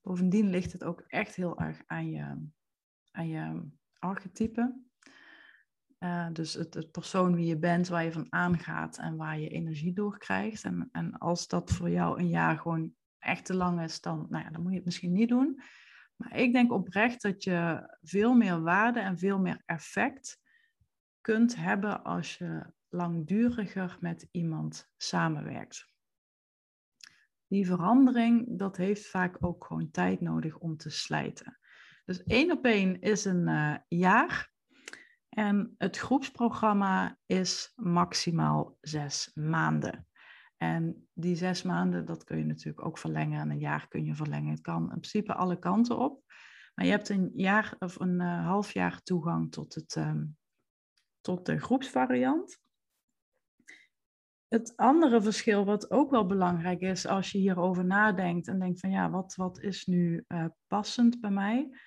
Bovendien 0.00 0.50
ligt 0.50 0.72
het 0.72 0.84
ook 0.84 1.00
echt 1.06 1.34
heel 1.34 1.58
erg 1.58 1.82
aan 1.86 2.10
je, 2.10 2.48
aan 3.10 3.28
je 3.28 3.62
archetype. 3.98 4.86
Dus 6.32 6.54
het, 6.54 6.74
het, 6.74 6.90
persoon 6.90 7.34
wie 7.34 7.46
je 7.46 7.58
bent, 7.58 7.88
waar 7.88 8.04
je 8.04 8.12
van 8.12 8.26
aangaat 8.28 8.98
en 8.98 9.16
waar 9.16 9.38
je 9.38 9.48
energie 9.48 9.92
door 9.92 10.18
krijgt. 10.18 10.64
En, 10.64 10.88
en 10.92 11.18
als 11.18 11.48
dat 11.48 11.70
voor 11.70 11.90
jou 11.90 12.18
een 12.18 12.28
jaar 12.28 12.58
gewoon 12.58 12.96
echt 13.18 13.44
te 13.44 13.54
lang 13.54 13.82
is, 13.82 14.00
dan, 14.00 14.26
nou 14.30 14.44
ja, 14.44 14.50
dan 14.50 14.62
moet 14.62 14.70
je 14.70 14.76
het 14.76 14.86
misschien 14.86 15.12
niet 15.12 15.28
doen. 15.28 15.62
Maar 16.16 16.36
ik 16.36 16.52
denk 16.52 16.72
oprecht 16.72 17.22
dat 17.22 17.44
je 17.44 17.88
veel 18.00 18.34
meer 18.34 18.62
waarde 18.62 19.00
en 19.00 19.18
veel 19.18 19.38
meer 19.38 19.62
effect 19.66 20.40
kunt 21.20 21.56
hebben 21.56 22.04
als 22.04 22.36
je 22.36 22.72
langduriger 22.88 23.96
met 24.00 24.28
iemand 24.30 24.90
samenwerkt. 24.96 25.92
Die 27.46 27.66
verandering, 27.66 28.58
dat 28.58 28.76
heeft 28.76 29.06
vaak 29.06 29.36
ook 29.40 29.64
gewoon 29.64 29.90
tijd 29.90 30.20
nodig 30.20 30.58
om 30.58 30.76
te 30.76 30.90
slijten. 30.90 31.58
Dus 32.04 32.22
één 32.22 32.50
op 32.50 32.64
één 32.64 33.00
is 33.00 33.24
een 33.24 33.48
uh, 33.48 33.76
jaar. 33.88 34.52
En 35.28 35.74
het 35.78 35.98
groepsprogramma 35.98 37.18
is 37.26 37.72
maximaal 37.76 38.76
zes 38.80 39.30
maanden. 39.34 40.07
En 40.58 41.08
die 41.12 41.36
zes 41.36 41.62
maanden, 41.62 42.04
dat 42.04 42.24
kun 42.24 42.38
je 42.38 42.44
natuurlijk 42.44 42.86
ook 42.86 42.98
verlengen. 42.98 43.40
En 43.40 43.50
een 43.50 43.58
jaar 43.58 43.88
kun 43.88 44.04
je 44.04 44.14
verlengen. 44.14 44.50
Het 44.50 44.60
kan 44.60 44.82
in 44.82 44.88
principe 44.88 45.34
alle 45.34 45.58
kanten 45.58 45.98
op. 45.98 46.22
Maar 46.74 46.86
je 46.86 46.90
hebt 46.92 47.08
een 47.08 47.30
jaar 47.34 47.76
of 47.78 48.00
een 48.00 48.20
uh, 48.20 48.46
half 48.46 48.72
jaar 48.72 49.02
toegang 49.02 49.52
tot, 49.52 49.74
het, 49.74 49.96
um, 49.96 50.36
tot 51.20 51.46
de 51.46 51.58
groepsvariant. 51.58 52.60
Het 54.48 54.76
andere 54.76 55.22
verschil, 55.22 55.64
wat 55.64 55.90
ook 55.90 56.10
wel 56.10 56.26
belangrijk 56.26 56.80
is 56.80 57.06
als 57.06 57.32
je 57.32 57.38
hierover 57.38 57.84
nadenkt 57.84 58.48
en 58.48 58.58
denkt 58.58 58.80
van 58.80 58.90
ja, 58.90 59.10
wat, 59.10 59.34
wat 59.34 59.60
is 59.60 59.86
nu 59.86 60.24
uh, 60.28 60.44
passend 60.66 61.20
bij 61.20 61.30
mij? 61.30 61.78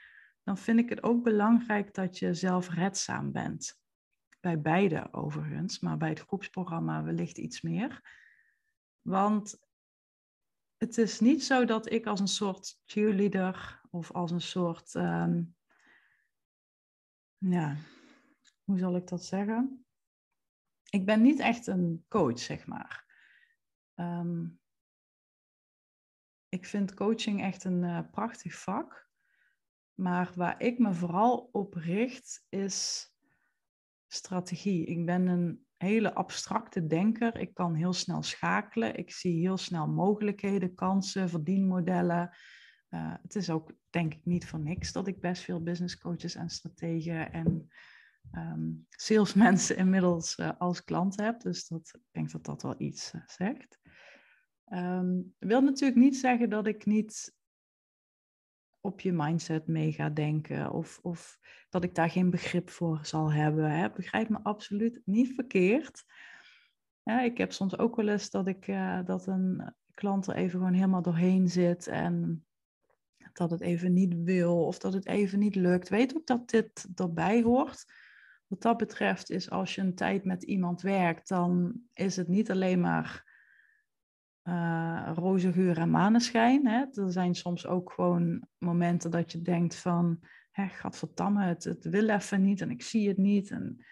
Dan 0.43 0.57
vind 0.57 0.79
ik 0.79 0.89
het 0.89 1.03
ook 1.03 1.23
belangrijk 1.23 1.93
dat 1.93 2.17
je 2.17 2.33
zelfredzaam 2.33 3.31
bent. 3.31 3.79
Bij 4.39 4.61
beide 4.61 5.07
overigens, 5.13 5.79
maar 5.79 5.97
bij 5.97 6.09
het 6.09 6.19
groepsprogramma 6.19 7.03
wellicht 7.03 7.37
iets 7.37 7.61
meer. 7.61 8.01
Want 9.01 9.59
het 10.77 10.97
is 10.97 11.19
niet 11.19 11.43
zo 11.43 11.65
dat 11.65 11.91
ik 11.91 12.05
als 12.05 12.19
een 12.19 12.27
soort 12.27 12.81
cheerleader 12.85 13.81
of 13.89 14.11
als 14.11 14.31
een 14.31 14.41
soort, 14.41 14.93
um, 14.93 15.55
ja, 17.37 17.77
hoe 18.63 18.77
zal 18.77 18.95
ik 18.95 19.07
dat 19.07 19.25
zeggen? 19.25 19.85
Ik 20.89 21.05
ben 21.05 21.21
niet 21.21 21.39
echt 21.39 21.67
een 21.67 22.05
coach, 22.07 22.39
zeg 22.39 22.67
maar. 22.67 23.05
Um, 23.95 24.61
ik 26.49 26.65
vind 26.65 26.93
coaching 26.93 27.41
echt 27.41 27.63
een 27.63 27.83
uh, 27.83 28.09
prachtig 28.11 28.55
vak. 28.55 29.09
Maar 29.93 30.31
waar 30.35 30.61
ik 30.61 30.79
me 30.79 30.93
vooral 30.93 31.49
op 31.51 31.73
richt 31.73 32.45
is 32.49 33.09
strategie. 34.07 34.85
Ik 34.85 35.05
ben 35.05 35.27
een 35.27 35.65
hele 35.81 36.13
abstracte 36.13 36.87
denker. 36.87 37.37
Ik 37.37 37.53
kan 37.53 37.73
heel 37.73 37.93
snel 37.93 38.23
schakelen. 38.23 38.97
Ik 38.97 39.11
zie 39.11 39.39
heel 39.39 39.57
snel 39.57 39.87
mogelijkheden, 39.87 40.75
kansen, 40.75 41.29
verdienmodellen. 41.29 42.29
Uh, 42.89 43.13
het 43.21 43.35
is 43.35 43.49
ook, 43.49 43.71
denk 43.89 44.13
ik, 44.13 44.25
niet 44.25 44.47
voor 44.47 44.59
niks 44.59 44.91
dat 44.91 45.07
ik 45.07 45.21
best 45.21 45.43
veel 45.43 45.63
business 45.63 45.97
coaches 45.97 46.35
en 46.35 46.49
strategen 46.49 47.31
en 47.31 47.69
um, 48.31 48.85
salesmensen 48.89 49.77
inmiddels 49.83 50.37
uh, 50.37 50.51
als 50.57 50.83
klant 50.83 51.19
heb. 51.19 51.41
Dus 51.41 51.67
dat, 51.67 51.91
ik 51.93 52.07
denk 52.11 52.31
dat 52.31 52.45
dat 52.45 52.61
wel 52.61 52.75
iets 52.77 53.13
uh, 53.13 53.21
zegt. 53.25 53.79
Um, 54.73 55.35
wil 55.39 55.61
natuurlijk 55.61 55.99
niet 55.99 56.17
zeggen 56.17 56.49
dat 56.49 56.67
ik 56.67 56.85
niet 56.85 57.35
op 58.81 59.01
je 59.01 59.11
mindset 59.11 59.67
mee 59.67 59.91
ga 59.91 60.09
denken 60.09 60.71
of, 60.71 60.99
of 61.01 61.39
dat 61.69 61.83
ik 61.83 61.95
daar 61.95 62.09
geen 62.09 62.29
begrip 62.29 62.69
voor 62.69 62.99
zal 63.01 63.31
hebben. 63.31 63.71
Hè. 63.71 63.89
Begrijp 63.91 64.29
me 64.29 64.39
absoluut 64.43 65.01
niet 65.05 65.33
verkeerd. 65.35 66.03
Ik 67.03 67.37
heb 67.37 67.51
soms 67.51 67.77
ook 67.77 67.95
wel 67.95 68.07
eens 68.07 68.29
dat, 68.29 68.47
ik, 68.47 68.67
uh, 68.67 68.99
dat 69.05 69.27
een 69.27 69.73
klant 69.93 70.27
er 70.27 70.35
even 70.35 70.59
gewoon 70.59 70.73
helemaal 70.73 71.01
doorheen 71.01 71.47
zit 71.47 71.87
en 71.87 72.45
dat 73.33 73.51
het 73.51 73.61
even 73.61 73.93
niet 73.93 74.15
wil 74.23 74.65
of 74.65 74.79
dat 74.79 74.93
het 74.93 75.05
even 75.05 75.39
niet 75.39 75.55
lukt. 75.55 75.89
Weet 75.89 76.15
ook 76.15 76.27
dat 76.27 76.49
dit 76.49 76.87
erbij 76.95 77.41
hoort. 77.41 77.85
Wat 78.47 78.61
dat 78.61 78.77
betreft 78.77 79.29
is 79.29 79.49
als 79.49 79.75
je 79.75 79.81
een 79.81 79.95
tijd 79.95 80.25
met 80.25 80.43
iemand 80.43 80.81
werkt, 80.81 81.27
dan 81.27 81.81
is 81.93 82.15
het 82.15 82.27
niet 82.27 82.51
alleen 82.51 82.79
maar 82.79 83.30
uh, 84.43 85.11
roze 85.15 85.53
geur 85.53 85.77
en 85.77 85.89
maneschijn. 85.89 86.67
Hè. 86.67 86.85
Er 86.91 87.11
zijn 87.11 87.35
soms 87.35 87.67
ook 87.67 87.91
gewoon 87.91 88.47
momenten 88.57 89.11
dat 89.11 89.31
je 89.31 89.41
denkt 89.41 89.75
van, 89.75 90.19
hè, 90.51 90.67
gadverdamme, 90.67 91.43
het, 91.43 91.63
het 91.63 91.85
wil 91.85 92.09
even 92.09 92.41
niet 92.41 92.61
en 92.61 92.71
ik 92.71 92.81
zie 92.81 93.07
het 93.07 93.17
niet. 93.17 93.51
En, 93.51 93.85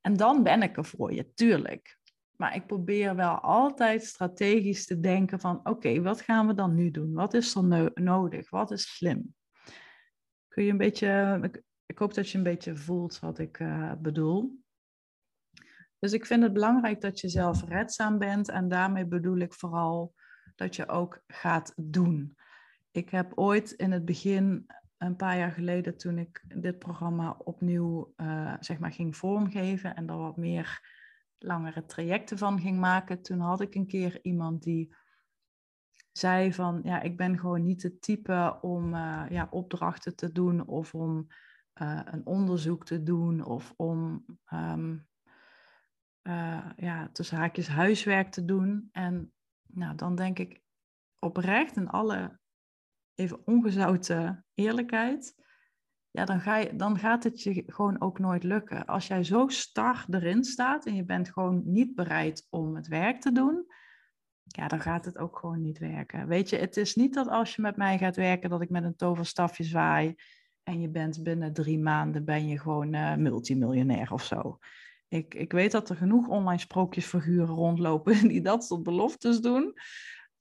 en 0.00 0.16
dan 0.16 0.42
ben 0.42 0.62
ik 0.62 0.76
er 0.76 0.84
voor 0.84 1.12
je, 1.12 1.32
tuurlijk. 1.34 1.98
Maar 2.36 2.54
ik 2.54 2.66
probeer 2.66 3.16
wel 3.16 3.38
altijd 3.40 4.04
strategisch 4.04 4.86
te 4.86 5.00
denken 5.00 5.40
van, 5.40 5.60
oké, 5.62 6.02
wat 6.02 6.20
gaan 6.20 6.46
we 6.46 6.54
dan 6.54 6.74
nu 6.74 6.90
doen? 6.90 7.12
Wat 7.12 7.34
is 7.34 7.54
er 7.54 7.90
nodig? 7.94 8.50
Wat 8.50 8.70
is 8.70 8.96
slim? 8.96 9.34
Kun 10.48 10.64
je 10.64 10.70
een 10.70 10.76
beetje, 10.76 11.40
ik, 11.86 11.98
hoop 11.98 12.14
dat 12.14 12.30
je 12.30 12.38
een 12.38 12.44
beetje 12.44 12.76
voelt 12.76 13.18
wat 13.18 13.38
ik 13.38 13.58
uh, 13.58 13.92
bedoel. 13.98 14.63
Dus 16.04 16.12
ik 16.12 16.26
vind 16.26 16.42
het 16.42 16.52
belangrijk 16.52 17.00
dat 17.00 17.20
je 17.20 17.28
zelf 17.28 17.64
redzaam 17.64 18.18
bent 18.18 18.48
en 18.48 18.68
daarmee 18.68 19.06
bedoel 19.06 19.38
ik 19.38 19.54
vooral 19.54 20.14
dat 20.54 20.76
je 20.76 20.88
ook 20.88 21.22
gaat 21.26 21.72
doen. 21.76 22.36
Ik 22.90 23.10
heb 23.10 23.32
ooit 23.34 23.70
in 23.70 23.92
het 23.92 24.04
begin, 24.04 24.66
een 24.98 25.16
paar 25.16 25.38
jaar 25.38 25.50
geleden, 25.50 25.96
toen 25.96 26.18
ik 26.18 26.44
dit 26.56 26.78
programma 26.78 27.30
opnieuw 27.38 28.12
uh, 28.16 28.54
zeg 28.60 28.78
maar 28.78 28.92
ging 28.92 29.16
vormgeven 29.16 29.94
en 29.94 30.08
er 30.08 30.16
wat 30.16 30.36
meer 30.36 30.80
langere 31.38 31.84
trajecten 31.84 32.38
van 32.38 32.60
ging 32.60 32.78
maken, 32.78 33.22
toen 33.22 33.40
had 33.40 33.60
ik 33.60 33.74
een 33.74 33.86
keer 33.86 34.18
iemand 34.22 34.62
die 34.62 34.94
zei 36.12 36.52
van, 36.52 36.80
ja, 36.82 37.00
ik 37.00 37.16
ben 37.16 37.38
gewoon 37.38 37.64
niet 37.64 37.82
het 37.82 38.02
type 38.02 38.58
om 38.60 38.94
uh, 38.94 39.24
ja, 39.28 39.46
opdrachten 39.50 40.16
te 40.16 40.32
doen 40.32 40.66
of 40.66 40.94
om 40.94 41.26
uh, 41.82 42.00
een 42.04 42.26
onderzoek 42.26 42.84
te 42.84 43.02
doen 43.02 43.44
of 43.44 43.72
om 43.76 44.24
um, 44.52 45.06
uh, 46.28 46.70
ja, 46.76 47.08
tussen 47.12 47.36
haakjes 47.36 47.68
huiswerk 47.68 48.30
te 48.30 48.44
doen. 48.44 48.88
En 48.92 49.32
nou, 49.66 49.94
dan 49.94 50.14
denk 50.14 50.38
ik 50.38 50.62
oprecht 51.18 51.76
in 51.76 51.88
alle 51.88 52.38
even 53.14 53.46
ongezouten 53.46 54.46
eerlijkheid, 54.54 55.34
ja, 56.10 56.24
dan, 56.24 56.40
ga 56.40 56.56
je, 56.56 56.76
dan 56.76 56.98
gaat 56.98 57.24
het 57.24 57.42
je 57.42 57.62
gewoon 57.66 58.00
ook 58.00 58.18
nooit 58.18 58.42
lukken. 58.42 58.86
Als 58.86 59.06
jij 59.06 59.24
zo 59.24 59.48
star 59.48 60.04
erin 60.10 60.44
staat 60.44 60.86
en 60.86 60.94
je 60.94 61.04
bent 61.04 61.32
gewoon 61.32 61.62
niet 61.64 61.94
bereid 61.94 62.46
om 62.50 62.76
het 62.76 62.86
werk 62.86 63.20
te 63.20 63.32
doen, 63.32 63.66
ja, 64.42 64.68
dan 64.68 64.80
gaat 64.80 65.04
het 65.04 65.18
ook 65.18 65.38
gewoon 65.38 65.60
niet 65.60 65.78
werken. 65.78 66.26
Weet 66.26 66.50
je, 66.50 66.56
het 66.56 66.76
is 66.76 66.94
niet 66.94 67.14
dat 67.14 67.28
als 67.28 67.56
je 67.56 67.62
met 67.62 67.76
mij 67.76 67.98
gaat 67.98 68.16
werken, 68.16 68.50
dat 68.50 68.60
ik 68.60 68.70
met 68.70 68.84
een 68.84 68.96
toverstafje 68.96 69.64
zwaai 69.64 70.14
en 70.62 70.80
je 70.80 70.88
bent 70.88 71.22
binnen 71.22 71.52
drie 71.52 71.78
maanden 71.78 72.24
ben 72.24 72.48
je 72.48 72.58
gewoon 72.58 72.94
uh, 72.94 73.14
multimiljonair 73.14 74.12
of 74.12 74.24
zo. 74.24 74.58
Ik, 75.14 75.34
ik 75.34 75.52
weet 75.52 75.72
dat 75.72 75.90
er 75.90 75.96
genoeg 75.96 76.28
online 76.28 76.60
sprookjesfiguren 76.60 77.54
rondlopen 77.54 78.28
die 78.28 78.40
dat 78.40 78.64
soort 78.64 78.82
beloftes 78.82 79.40
doen. 79.40 79.72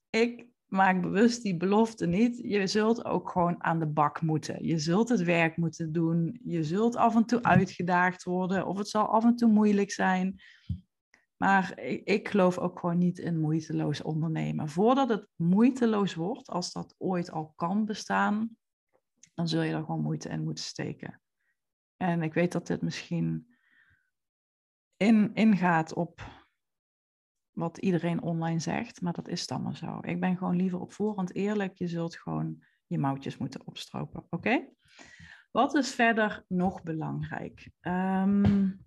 Ik 0.10 0.48
maak 0.66 1.02
bewust 1.02 1.44
die 1.44 1.58
belofte 1.58 2.06
niet. 2.06 2.38
Je 2.38 2.68
zult 2.68 3.06
ook 3.06 3.30
gewoon 3.30 3.64
aan 3.64 3.80
de 3.80 3.86
bak 3.86 4.22
moeten. 4.22 4.66
Je 4.66 4.78
zult 4.78 5.10
het 5.10 5.24
werk 5.24 5.58
moeten 5.58 5.92
doen. 5.92 6.40
Je 6.44 6.64
zult 6.64 6.96
af 6.96 7.16
en 7.16 7.26
toe 7.26 7.44
uitgedaagd 7.44 8.24
worden 8.24 8.66
of 8.66 8.78
het 8.78 8.88
zal 8.88 9.06
af 9.06 9.24
en 9.24 9.36
toe 9.36 9.52
moeilijk 9.52 9.92
zijn. 9.92 10.42
Maar 11.38 11.80
ik, 11.80 12.08
ik 12.08 12.30
geloof 12.30 12.58
ook 12.58 12.80
gewoon 12.80 12.98
niet 12.98 13.20
in 13.20 13.40
moeiteloos 13.40 14.02
ondernemen. 14.02 14.70
Voordat 14.70 15.10
het 15.10 15.28
moeiteloos 15.36 16.14
wordt, 16.14 16.50
als 16.50 16.72
dat 16.72 16.96
ooit 16.98 17.32
al 17.32 17.54
kan 17.56 17.86
bestaan, 17.86 18.58
dan 19.34 19.48
zul 19.48 19.62
je 19.62 19.74
er 19.74 19.84
gewoon 19.84 20.02
moeite 20.02 20.30
in 20.30 20.44
moeten 20.44 20.64
steken. 20.64 21.22
En 21.98 22.22
ik 22.22 22.34
weet 22.34 22.52
dat 22.52 22.68
dit 22.68 22.82
misschien 22.82 23.53
in, 24.98 25.34
ingaat 25.34 25.94
op 25.94 26.22
wat 27.52 27.78
iedereen 27.78 28.22
online 28.22 28.60
zegt, 28.60 29.02
maar 29.02 29.14
dat 29.14 29.28
is 29.28 29.48
dan 29.48 29.62
maar 29.62 29.76
zo. 29.76 30.00
Ik 30.02 30.20
ben 30.20 30.38
gewoon 30.38 30.56
liever 30.56 30.80
op 30.80 30.94
voorhand 30.94 31.36
eerlijk. 31.36 31.78
Je 31.78 31.88
zult 31.88 32.16
gewoon 32.16 32.64
je 32.88 32.98
mouwtjes 32.98 33.38
moeten 33.38 33.68
opstropen. 33.68 34.26
Oké? 34.30 34.68
Wat 35.52 35.76
is 35.76 35.94
verder 35.96 36.46
nog 36.48 36.84
belangrijk? 36.84 37.72
Um, 37.82 38.86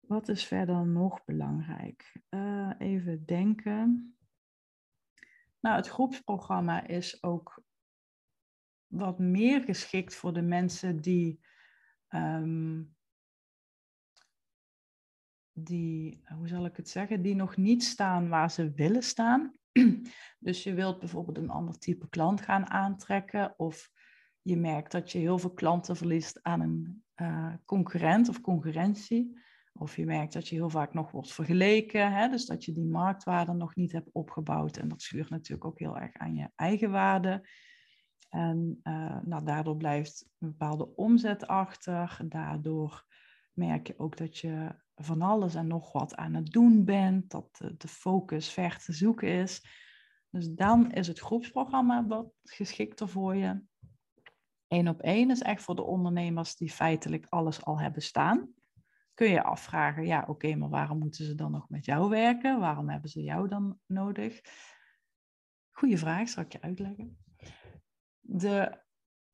wat 0.00 0.28
is 0.28 0.44
verder 0.44 0.86
nog 0.86 1.24
belangrijk? 1.24 2.20
Uh, 2.30 2.70
even 2.78 3.24
denken. 3.24 4.16
Nou, 5.60 5.76
het 5.76 5.88
groepsprogramma 5.88 6.86
is 6.86 7.22
ook 7.22 7.62
wat 8.86 9.18
meer 9.18 9.62
geschikt 9.62 10.14
voor 10.14 10.32
de 10.32 10.42
mensen 10.42 11.00
die 11.00 11.40
um, 12.08 12.93
die, 15.54 16.22
hoe 16.36 16.48
zal 16.48 16.64
ik 16.64 16.76
het 16.76 16.88
zeggen, 16.88 17.22
die 17.22 17.34
nog 17.34 17.56
niet 17.56 17.84
staan 17.84 18.28
waar 18.28 18.50
ze 18.50 18.72
willen 18.72 19.02
staan. 19.02 19.54
Dus 20.38 20.62
je 20.62 20.74
wilt 20.74 20.98
bijvoorbeeld 20.98 21.38
een 21.38 21.50
ander 21.50 21.78
type 21.78 22.08
klant 22.08 22.40
gaan 22.40 22.70
aantrekken 22.70 23.54
of 23.58 23.90
je 24.42 24.56
merkt 24.56 24.92
dat 24.92 25.12
je 25.12 25.18
heel 25.18 25.38
veel 25.38 25.52
klanten 25.52 25.96
verliest 25.96 26.42
aan 26.42 26.60
een 26.60 27.04
uh, 27.16 27.54
concurrent 27.64 28.28
of 28.28 28.40
concurrentie. 28.40 29.42
Of 29.72 29.96
je 29.96 30.04
merkt 30.04 30.32
dat 30.32 30.48
je 30.48 30.54
heel 30.54 30.70
vaak 30.70 30.94
nog 30.94 31.10
wordt 31.10 31.32
vergeleken, 31.32 32.12
hè? 32.12 32.28
dus 32.28 32.46
dat 32.46 32.64
je 32.64 32.72
die 32.72 32.86
marktwaarde 32.86 33.52
nog 33.52 33.74
niet 33.74 33.92
hebt 33.92 34.12
opgebouwd. 34.12 34.76
En 34.76 34.88
dat 34.88 35.02
schuurt 35.02 35.30
natuurlijk 35.30 35.64
ook 35.64 35.78
heel 35.78 35.98
erg 35.98 36.14
aan 36.14 36.34
je 36.34 36.50
eigen 36.54 36.90
waarde. 36.90 37.48
En 38.28 38.80
uh, 38.82 39.18
nou, 39.22 39.44
daardoor 39.44 39.76
blijft 39.76 40.26
een 40.38 40.48
bepaalde 40.48 40.96
omzet 40.96 41.46
achter. 41.46 42.20
Daardoor 42.28 43.04
merk 43.52 43.86
je 43.86 43.98
ook 43.98 44.16
dat 44.16 44.38
je 44.38 44.82
van 44.94 45.22
alles 45.22 45.54
en 45.54 45.66
nog 45.66 45.92
wat 45.92 46.14
aan 46.14 46.34
het 46.34 46.50
doen 46.50 46.84
bent, 46.84 47.30
dat 47.30 47.56
de, 47.78 47.88
focus 47.88 48.50
ver 48.50 48.78
te 48.78 48.92
zoeken 48.92 49.28
is. 49.28 49.66
Dus 50.30 50.48
dan 50.48 50.92
is 50.92 51.06
het 51.06 51.18
groepsprogramma 51.18 52.06
wat 52.06 52.32
geschikter 52.42 53.08
voor 53.08 53.36
je. 53.36 53.62
Eén 54.68 54.88
op 54.88 55.00
één 55.00 55.30
is 55.30 55.42
echt 55.42 55.62
voor 55.62 55.74
de 55.74 55.82
ondernemers 55.82 56.56
die 56.56 56.70
feitelijk 56.70 57.26
alles 57.28 57.64
al 57.64 57.80
hebben 57.80 58.02
staan. 58.02 58.54
Kun 59.14 59.28
je 59.28 59.42
afvragen, 59.42 60.06
ja 60.06 60.24
oké, 60.28 60.54
maar 60.54 60.68
waarom 60.68 60.98
moeten 60.98 61.24
ze 61.24 61.34
dan 61.34 61.50
nog 61.50 61.68
met 61.68 61.84
jou 61.84 62.08
werken? 62.08 62.60
Waarom 62.60 62.88
hebben 62.88 63.10
ze 63.10 63.22
jou 63.22 63.48
dan 63.48 63.78
nodig? 63.86 64.40
Goeie 65.70 65.98
vraag, 65.98 66.28
zal 66.28 66.42
ik 66.42 66.52
je 66.52 66.60
uitleggen. 66.60 67.18
De 68.20 68.83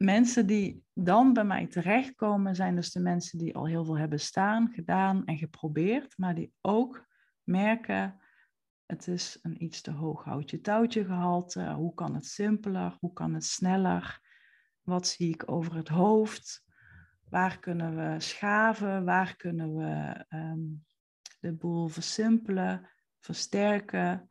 mensen 0.05 0.47
die 0.47 0.85
dan 0.95 1.33
bij 1.33 1.45
mij 1.45 1.67
terechtkomen, 1.67 2.55
zijn 2.55 2.75
dus 2.75 2.93
de 2.93 3.01
mensen 3.01 3.39
die 3.39 3.55
al 3.55 3.67
heel 3.67 3.85
veel 3.85 3.99
hebben 3.99 4.21
staan, 4.21 4.73
gedaan 4.73 5.25
en 5.25 5.39
geprobeerd, 5.39 6.19
maar 6.19 6.35
die 6.35 6.53
ook 6.61 7.07
merken, 7.43 8.21
het 8.87 9.07
is 9.07 9.39
een 9.43 9.63
iets 9.65 9.81
te 9.81 9.91
hoog 9.91 10.25
houtje 10.25 10.61
touwtje 10.61 11.05
gehalte. 11.05 11.73
Hoe 11.73 11.95
kan 11.95 12.15
het 12.15 12.27
simpeler? 12.27 12.97
Hoe 13.01 13.13
kan 13.13 13.35
het 13.35 13.45
sneller? 13.45 14.21
Wat 14.83 15.07
zie 15.07 15.33
ik 15.33 15.51
over 15.51 15.75
het 15.75 15.89
hoofd? 15.89 16.65
Waar 17.29 17.59
kunnen 17.59 17.97
we 17.97 18.21
schaven? 18.21 19.05
Waar 19.05 19.37
kunnen 19.37 19.77
we 19.77 20.25
um, 20.29 20.85
de 21.41 21.53
boel 21.53 21.89
versimpelen, 21.89 22.91
versterken? 23.19 24.30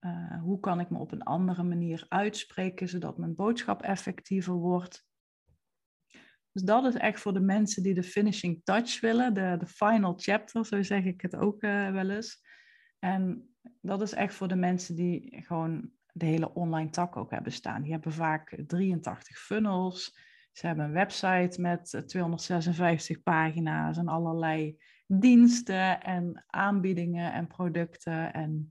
Uh, 0.00 0.40
hoe 0.40 0.60
kan 0.60 0.80
ik 0.80 0.90
me 0.90 0.98
op 0.98 1.12
een 1.12 1.22
andere 1.22 1.62
manier 1.62 2.06
uitspreken 2.08 2.88
zodat 2.88 3.18
mijn 3.18 3.34
boodschap 3.34 3.82
effectiever 3.82 4.54
wordt? 4.54 5.06
Dus 6.52 6.62
dat 6.62 6.84
is 6.84 6.94
echt 6.94 7.20
voor 7.20 7.32
de 7.32 7.40
mensen 7.40 7.82
die 7.82 7.94
de 7.94 8.02
finishing 8.02 8.60
touch 8.64 9.00
willen, 9.00 9.34
de, 9.34 9.56
de 9.58 9.66
final 9.66 10.14
chapter, 10.16 10.66
zo 10.66 10.82
zeg 10.82 11.04
ik 11.04 11.20
het 11.20 11.36
ook 11.36 11.62
uh, 11.62 11.90
wel 11.90 12.10
eens. 12.10 12.44
En 12.98 13.48
dat 13.80 14.02
is 14.02 14.12
echt 14.12 14.34
voor 14.34 14.48
de 14.48 14.56
mensen 14.56 14.96
die 14.96 15.42
gewoon 15.42 15.90
de 16.12 16.26
hele 16.26 16.54
online 16.54 16.90
tak 16.90 17.16
ook 17.16 17.30
hebben 17.30 17.52
staan. 17.52 17.82
Die 17.82 17.92
hebben 17.92 18.12
vaak 18.12 18.62
83 18.66 19.38
funnels. 19.38 20.18
Ze 20.52 20.66
hebben 20.66 20.84
een 20.84 20.92
website 20.92 21.60
met 21.60 22.02
256 22.06 23.22
pagina's 23.22 23.96
en 23.96 24.08
allerlei 24.08 24.78
diensten 25.06 26.02
en 26.02 26.44
aanbiedingen 26.46 27.32
en 27.32 27.46
producten. 27.46 28.32
En 28.32 28.70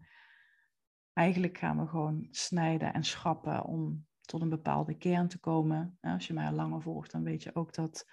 eigenlijk 1.15 1.57
gaan 1.57 1.79
we 1.79 1.87
gewoon 1.87 2.27
snijden 2.31 2.93
en 2.93 3.03
schrappen 3.03 3.63
om 3.63 4.05
tot 4.21 4.41
een 4.41 4.49
bepaalde 4.49 4.97
kern 4.97 5.27
te 5.27 5.39
komen. 5.39 5.97
Als 6.01 6.27
je 6.27 6.33
mij 6.33 6.47
al 6.47 6.53
langer 6.53 6.81
volgt, 6.81 7.11
dan 7.11 7.23
weet 7.23 7.43
je 7.43 7.55
ook 7.55 7.73
dat 7.73 8.05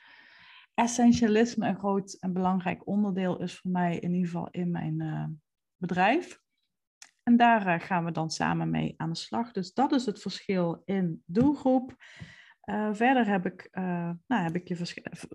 essentialisme 0.75 1.69
een 1.69 1.79
groot 1.79 2.13
en 2.13 2.33
belangrijk 2.33 2.87
onderdeel 2.87 3.41
is 3.41 3.59
voor 3.59 3.71
mij, 3.71 3.99
in 3.99 4.13
ieder 4.13 4.31
geval 4.31 4.49
in 4.51 4.71
mijn 4.71 5.01
uh, 5.01 5.25
bedrijf. 5.77 6.41
En 7.23 7.37
daar 7.37 7.67
uh, 7.67 7.81
gaan 7.81 8.05
we 8.05 8.13
dan 8.13 8.31
samen 8.31 8.71
mee 8.71 8.95
aan 8.97 9.11
de 9.11 9.17
slag. 9.17 9.53
Dus 9.53 9.73
dat 9.73 9.93
is 9.93 10.07
het 10.07 10.21
verschil 10.21 10.83
in 10.85 11.23
doelgroep. 11.27 11.97
Uh, 12.65 12.89
verder 12.93 13.27
heb 13.27 13.47
ik, 13.47 13.69
nou, 14.27 14.43
heb 14.43 14.55
ik 14.55 14.69
je 14.69 14.77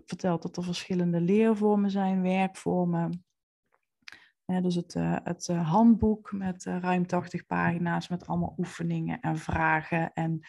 verteld 0.04 0.42
dat 0.42 0.56
er 0.56 0.64
verschillende 0.64 1.20
leervormen 1.20 1.90
zijn, 1.90 2.22
werkvormen. 2.22 3.24
Dus 4.48 4.74
het, 4.74 4.94
het 5.24 5.46
handboek 5.46 6.32
met 6.32 6.64
ruim 6.64 7.06
80 7.06 7.46
pagina's 7.46 8.08
met 8.08 8.26
allemaal 8.26 8.54
oefeningen 8.58 9.20
en 9.20 9.38
vragen 9.38 10.12
en 10.12 10.40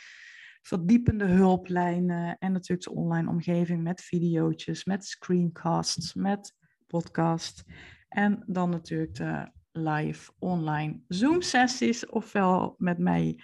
verdiepende 0.62 1.26
hulplijnen 1.26 2.38
en 2.38 2.52
natuurlijk 2.52 2.90
de 2.90 2.96
online 2.96 3.30
omgeving 3.30 3.84
met 3.84 4.02
video's, 4.02 4.86
met 4.86 5.06
screencasts, 5.06 6.14
met 6.14 6.56
podcast 6.88 7.64
en 8.08 8.44
dan 8.46 8.70
natuurlijk 8.70 9.16
de 9.16 9.52
live 9.72 10.32
online 10.40 11.00
Zoom 11.08 11.42
sessies, 11.42 12.06
ofwel 12.06 12.76
met 12.78 12.98
mij 12.98 13.44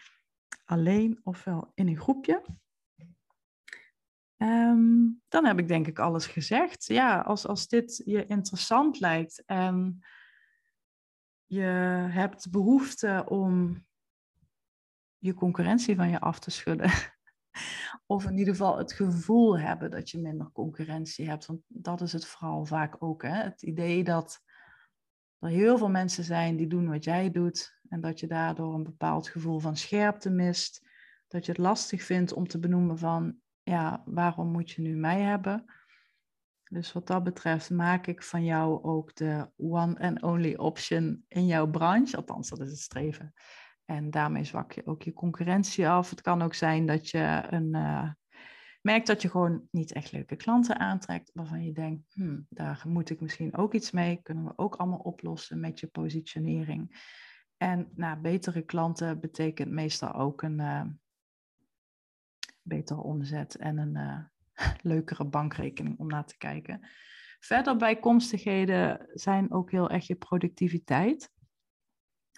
alleen 0.66 1.20
ofwel 1.24 1.72
in 1.74 1.88
een 1.88 2.00
groepje. 2.00 2.46
Ehm, 4.38 5.10
dan 5.28 5.46
heb 5.46 5.60
ik 5.60 5.68
denk 5.68 5.88
ik 5.88 6.00
alles 6.00 6.28
gezegd. 6.28 6.86
Ja, 6.86 7.20
als, 7.20 7.48
als 7.48 7.68
dit 7.68 8.02
je 8.06 8.26
interessant 8.26 9.00
lijkt 9.00 9.44
en 9.46 10.00
je 11.46 11.62
hebt 12.10 12.52
behoefte 12.52 13.26
om 13.28 13.84
je 15.18 15.34
concurrentie 15.34 15.96
van 15.96 16.10
je 16.10 16.20
af 16.20 16.40
te 16.40 16.52
schudden. 16.52 16.92
of 18.06 18.26
in 18.26 18.38
ieder 18.38 18.54
geval 18.54 18.78
het 18.78 18.94
gevoel 18.94 19.60
hebben 19.60 19.92
dat 19.92 20.10
je 20.10 20.20
minder 20.20 20.52
concurrentie 20.52 21.30
hebt. 21.30 21.46
Want 21.46 21.62
dat 21.68 22.02
is 22.02 22.14
het 22.14 22.26
vooral 22.26 22.66
vaak 22.66 23.04
ook. 23.04 23.22
Hè? 23.22 23.44
Het 23.44 23.62
idee 23.62 24.04
dat 24.04 24.42
er 25.40 25.50
heel 25.50 25.78
veel 25.78 25.90
mensen 25.90 26.24
zijn 26.24 26.56
die 26.56 26.68
doen 26.68 26.90
wat 26.90 27.04
jij 27.04 27.32
doet. 27.32 27.80
En 27.90 28.02
dat 28.02 28.20
je 28.20 28.28
daardoor 28.28 28.74
een 28.74 28.84
bepaald 28.84 29.30
gevoel 29.30 29.60
van 29.60 29.78
scherpte 29.78 30.30
mist. 30.30 30.88
Dat 31.28 31.46
je 31.46 31.52
het 31.52 31.62
lastig 31.62 32.04
vindt 32.04 32.34
om 32.34 32.48
te 32.48 32.60
benoemen 32.60 32.98
van, 32.98 33.38
ja, 33.64 34.04
waarom 34.06 34.52
moet 34.52 34.72
je 34.72 34.82
nu 34.82 34.96
mij 34.96 35.22
hebben? 35.22 35.66
Dus 36.70 36.94
wat 36.94 37.08
dat 37.08 37.24
betreft 37.24 37.70
maak 37.70 38.08
ik 38.08 38.24
van 38.24 38.44
jou 38.44 38.84
ook 38.84 39.16
de 39.16 39.50
one 39.58 40.00
and 40.00 40.24
only 40.24 40.56
option 40.56 41.26
in 41.28 41.46
jouw 41.46 41.70
branche. 41.70 42.18
Althans, 42.18 42.50
dat 42.50 42.60
is 42.60 42.70
het 42.70 42.80
streven. 42.80 43.34
En 43.86 44.12
daarmee 44.12 44.44
zwak 44.44 44.72
je 44.72 44.86
ook 44.86 45.04
je 45.04 45.14
concurrentie 45.14 45.88
af. 45.88 46.10
Het 46.10 46.22
kan 46.22 46.42
ook 46.42 46.54
zijn 46.54 46.86
dat 46.86 47.10
je 47.10 47.44
een, 47.50 47.76
uh, 47.76 48.12
merkt 48.82 49.08
dat 49.08 49.22
je 49.22 49.30
gewoon 49.30 49.68
niet 49.72 49.94
echt 49.94 50.12
leuke 50.12 50.36
klanten 50.36 50.80
aantrekt, 50.80 51.32
waarvan 51.34 51.66
je 51.66 51.72
denkt, 51.74 52.14
hmm, 52.14 52.46
daar 52.50 52.84
moet 52.88 53.10
ik 53.10 53.22
misschien 53.22 53.58
ook 53.58 53.74
iets 53.74 53.92
mee. 53.92 54.20
Kunnen 54.22 54.44
we 54.44 54.54
ook 54.56 54.76
allemaal 54.76 55.00
oplossen 55.00 55.60
met 55.60 55.80
je 55.80 55.88
positionering. 55.88 57.14
En 57.58 57.92
nou, 57.96 58.20
betere 58.20 58.62
klanten 58.62 59.20
betekent 59.20 59.72
meestal 59.72 60.14
ook 60.14 60.42
een 60.42 60.60
uh, 60.60 60.86
betere 62.62 63.02
omzet 63.02 63.56
en 63.56 63.78
een 63.78 63.96
uh, 63.96 64.24
leukere 64.82 65.26
bankrekening 65.26 66.00
om 66.00 66.08
naar 66.08 66.26
te 66.26 66.38
kijken. 66.38 66.88
Verder 67.40 67.78
bijkomstigheden 67.78 69.10
zijn 69.14 69.52
ook 69.52 69.72
heel 69.72 69.90
erg 69.90 70.08
je 70.08 70.16
productiviteit 70.16 71.34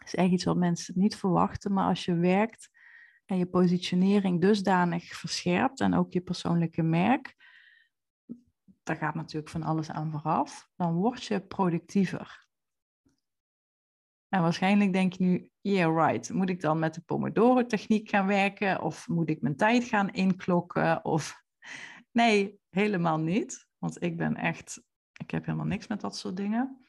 is 0.07 0.15
echt 0.15 0.31
iets 0.31 0.43
wat 0.43 0.57
mensen 0.57 0.93
niet 0.97 1.15
verwachten. 1.15 1.73
Maar 1.73 1.87
als 1.87 2.05
je 2.05 2.15
werkt 2.15 2.69
en 3.25 3.37
je 3.37 3.45
positionering 3.45 4.41
dusdanig 4.41 5.05
verscherpt 5.05 5.79
en 5.79 5.93
ook 5.93 6.13
je 6.13 6.21
persoonlijke 6.21 6.81
merk, 6.81 7.35
daar 8.83 8.95
gaat 8.95 9.15
natuurlijk 9.15 9.49
van 9.49 9.63
alles 9.63 9.91
aan 9.91 10.11
vooraf, 10.11 10.69
dan 10.75 10.93
word 10.93 11.23
je 11.23 11.41
productiever. 11.41 12.45
En 14.29 14.41
waarschijnlijk 14.41 14.93
denk 14.93 15.13
je 15.13 15.23
nu, 15.23 15.49
yeah 15.61 16.07
right, 16.07 16.33
moet 16.33 16.49
ik 16.49 16.61
dan 16.61 16.79
met 16.79 16.93
de 16.93 17.01
Pomodoro-techniek 17.01 18.09
gaan 18.09 18.27
werken 18.27 18.81
of 18.81 19.07
moet 19.07 19.29
ik 19.29 19.41
mijn 19.41 19.55
tijd 19.55 19.83
gaan 19.83 20.09
inklokken? 20.09 21.05
Of 21.05 21.43
nee, 22.17 22.59
helemaal 22.69 23.19
niet, 23.19 23.67
want 23.77 24.03
ik 24.03 24.17
ben 24.17 24.35
echt, 24.35 24.83
ik 25.13 25.31
heb 25.31 25.45
helemaal 25.45 25.65
niks 25.65 25.87
met 25.87 26.01
dat 26.01 26.17
soort 26.17 26.37
dingen 26.37 26.87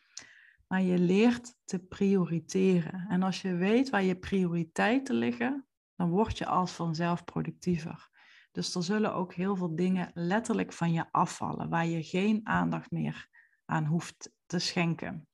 maar 0.69 0.83
je 0.83 0.99
leert 0.99 1.55
te 1.65 1.79
prioriteren. 1.79 3.07
En 3.09 3.23
als 3.23 3.43
je 3.43 3.55
weet 3.55 3.91
waar 3.91 4.03
je 4.03 4.17
prioriteiten 4.17 5.15
liggen, 5.15 5.67
dan 5.97 6.11
word 6.11 6.39
je 6.39 6.47
als 6.47 6.73
vanzelf 6.73 7.25
productiever. 7.25 8.09
Dus 8.53 8.75
er 8.75 8.83
zullen 8.83 9.15
ook 9.15 9.35
heel 9.35 9.57
veel 9.57 9.77
dingen 9.77 10.11
letterlijk 10.15 10.73
van 10.73 10.93
je 10.93 11.05
afvallen, 11.11 11.69
waar 11.69 11.87
je 11.87 12.03
geen 12.03 12.41
aandacht 12.45 12.91
meer 12.91 13.29
aan 13.65 13.85
hoeft 13.85 14.33
te 14.47 14.59
schenken. 14.59 15.29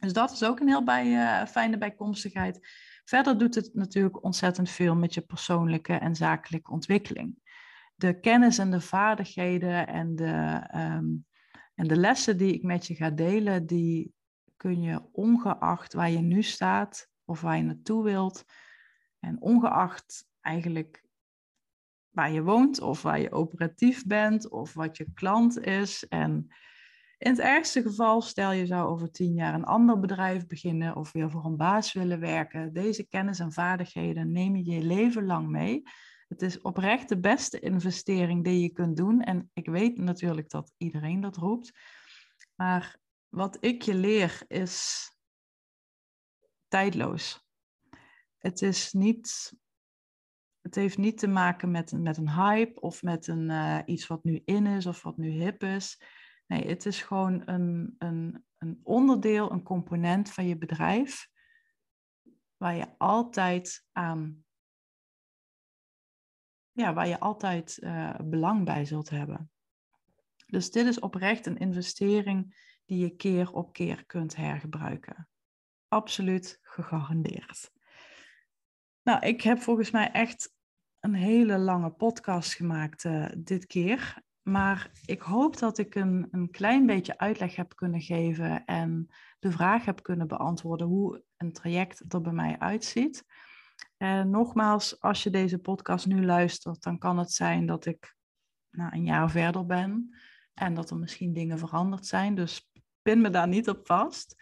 Dus 0.00 0.12
dat 0.12 0.30
is 0.30 0.44
ook 0.44 0.60
een 0.60 0.68
heel 0.68 0.84
bij, 0.84 1.06
uh, 1.06 1.46
fijne 1.46 1.78
bijkomstigheid. 1.78 2.68
Verder 3.04 3.38
doet 3.38 3.54
het 3.54 3.70
natuurlijk 3.74 4.24
ontzettend 4.24 4.70
veel 4.70 4.94
met 4.94 5.14
je 5.14 5.20
persoonlijke 5.20 5.92
en 5.92 6.16
zakelijke 6.16 6.70
ontwikkeling. 6.70 7.38
De 7.98 8.20
kennis 8.20 8.58
en 8.58 8.70
de 8.70 8.80
vaardigheden 8.80 9.86
en 9.86 10.16
de, 10.16 10.66
ehm, 10.70 11.06
en 11.74 11.86
de 11.86 11.96
lessen 11.96 12.36
die 12.36 12.52
ik 12.52 12.62
met 12.62 12.86
je 12.86 12.94
ga 12.94 13.10
delen, 13.10 13.66
die 13.66 14.14
kun 14.56 14.82
je 14.82 15.02
ongeacht 15.12 15.92
waar 15.92 16.10
je 16.10 16.20
nu 16.20 16.42
staat 16.42 17.08
of 17.24 17.40
waar 17.40 17.56
je 17.56 17.62
naartoe 17.62 18.04
wilt, 18.04 18.44
en 19.18 19.40
ongeacht 19.40 20.28
eigenlijk 20.40 21.04
waar 22.10 22.30
je 22.30 22.42
woont 22.42 22.80
of 22.80 23.02
waar 23.02 23.20
je 23.20 23.32
operatief 23.32 24.06
bent 24.06 24.50
of 24.50 24.74
wat 24.74 24.96
je 24.96 25.12
klant 25.14 25.60
is. 25.60 26.08
En 26.08 26.46
in 27.18 27.30
het 27.30 27.40
ergste 27.40 27.82
geval, 27.82 28.20
stel 28.20 28.52
je 28.52 28.66
zou 28.66 28.88
over 28.88 29.10
tien 29.10 29.34
jaar 29.34 29.54
een 29.54 29.64
ander 29.64 30.00
bedrijf 30.00 30.46
beginnen 30.46 30.96
of 30.96 31.12
weer 31.12 31.30
voor 31.30 31.44
een 31.44 31.56
baas 31.56 31.92
willen 31.92 32.20
werken. 32.20 32.72
Deze 32.72 33.08
kennis 33.08 33.38
en 33.38 33.52
vaardigheden 33.52 34.32
neem 34.32 34.56
je 34.56 34.64
je 34.64 34.82
leven 34.82 35.24
lang 35.24 35.48
mee. 35.48 35.82
Het 36.28 36.42
is 36.42 36.60
oprecht 36.60 37.08
de 37.08 37.20
beste 37.20 37.60
investering 37.60 38.44
die 38.44 38.62
je 38.62 38.72
kunt 38.72 38.96
doen. 38.96 39.22
En 39.22 39.50
ik 39.52 39.66
weet 39.66 39.98
natuurlijk 39.98 40.50
dat 40.50 40.72
iedereen 40.76 41.20
dat 41.20 41.36
roept. 41.36 41.78
Maar 42.54 42.98
wat 43.28 43.56
ik 43.60 43.82
je 43.82 43.94
leer 43.94 44.44
is 44.46 45.06
tijdloos. 46.68 47.46
Het 48.38 48.62
is 48.62 48.92
niet. 48.92 49.56
Het 50.60 50.74
heeft 50.74 50.98
niet 50.98 51.18
te 51.18 51.26
maken 51.26 51.70
met, 51.70 51.92
met 51.92 52.16
een 52.16 52.30
hype 52.30 52.80
of 52.80 53.02
met 53.02 53.26
een, 53.26 53.50
uh, 53.50 53.78
iets 53.84 54.06
wat 54.06 54.24
nu 54.24 54.42
in 54.44 54.66
is 54.66 54.86
of 54.86 55.02
wat 55.02 55.16
nu 55.16 55.30
hip 55.30 55.62
is. 55.62 56.02
Nee, 56.46 56.66
het 56.68 56.86
is 56.86 57.02
gewoon 57.02 57.42
een, 57.44 57.94
een, 57.98 58.44
een 58.58 58.80
onderdeel, 58.82 59.52
een 59.52 59.62
component 59.62 60.30
van 60.32 60.46
je 60.46 60.58
bedrijf 60.58 61.28
waar 62.56 62.74
je 62.74 62.98
altijd 62.98 63.86
aan, 63.92 64.44
ja, 66.78 66.92
waar 66.92 67.08
je 67.08 67.20
altijd 67.20 67.78
uh, 67.80 68.14
belang 68.24 68.64
bij 68.64 68.84
zult 68.84 69.10
hebben. 69.10 69.50
Dus 70.46 70.70
dit 70.70 70.86
is 70.86 71.00
oprecht 71.00 71.46
een 71.46 71.58
investering 71.58 72.56
die 72.84 72.98
je 72.98 73.16
keer 73.16 73.52
op 73.52 73.72
keer 73.72 74.06
kunt 74.06 74.36
hergebruiken. 74.36 75.28
Absoluut 75.88 76.58
gegarandeerd. 76.62 77.70
Nou, 79.02 79.26
ik 79.26 79.42
heb 79.42 79.58
volgens 79.58 79.90
mij 79.90 80.10
echt 80.10 80.54
een 81.00 81.14
hele 81.14 81.58
lange 81.58 81.90
podcast 81.90 82.54
gemaakt 82.54 83.04
uh, 83.04 83.26
dit 83.38 83.66
keer. 83.66 84.22
Maar 84.42 84.90
ik 85.04 85.22
hoop 85.22 85.58
dat 85.58 85.78
ik 85.78 85.94
een, 85.94 86.28
een 86.30 86.50
klein 86.50 86.86
beetje 86.86 87.18
uitleg 87.18 87.56
heb 87.56 87.76
kunnen 87.76 88.00
geven 88.00 88.64
en 88.64 89.08
de 89.38 89.50
vraag 89.50 89.84
heb 89.84 90.02
kunnen 90.02 90.28
beantwoorden 90.28 90.86
hoe 90.86 91.24
een 91.36 91.52
traject 91.52 92.12
er 92.12 92.20
bij 92.20 92.32
mij 92.32 92.58
uitziet. 92.58 93.24
En 93.96 94.30
nogmaals, 94.30 95.00
als 95.00 95.22
je 95.22 95.30
deze 95.30 95.58
podcast 95.58 96.06
nu 96.06 96.24
luistert, 96.24 96.82
dan 96.82 96.98
kan 96.98 97.18
het 97.18 97.32
zijn 97.32 97.66
dat 97.66 97.86
ik 97.86 98.16
nou, 98.70 98.92
een 98.92 99.04
jaar 99.04 99.30
verder 99.30 99.66
ben 99.66 100.16
en 100.54 100.74
dat 100.74 100.90
er 100.90 100.96
misschien 100.96 101.32
dingen 101.32 101.58
veranderd 101.58 102.06
zijn. 102.06 102.34
Dus 102.34 102.70
pin 103.02 103.20
me 103.20 103.30
daar 103.30 103.48
niet 103.48 103.68
op 103.68 103.86
vast. 103.86 104.36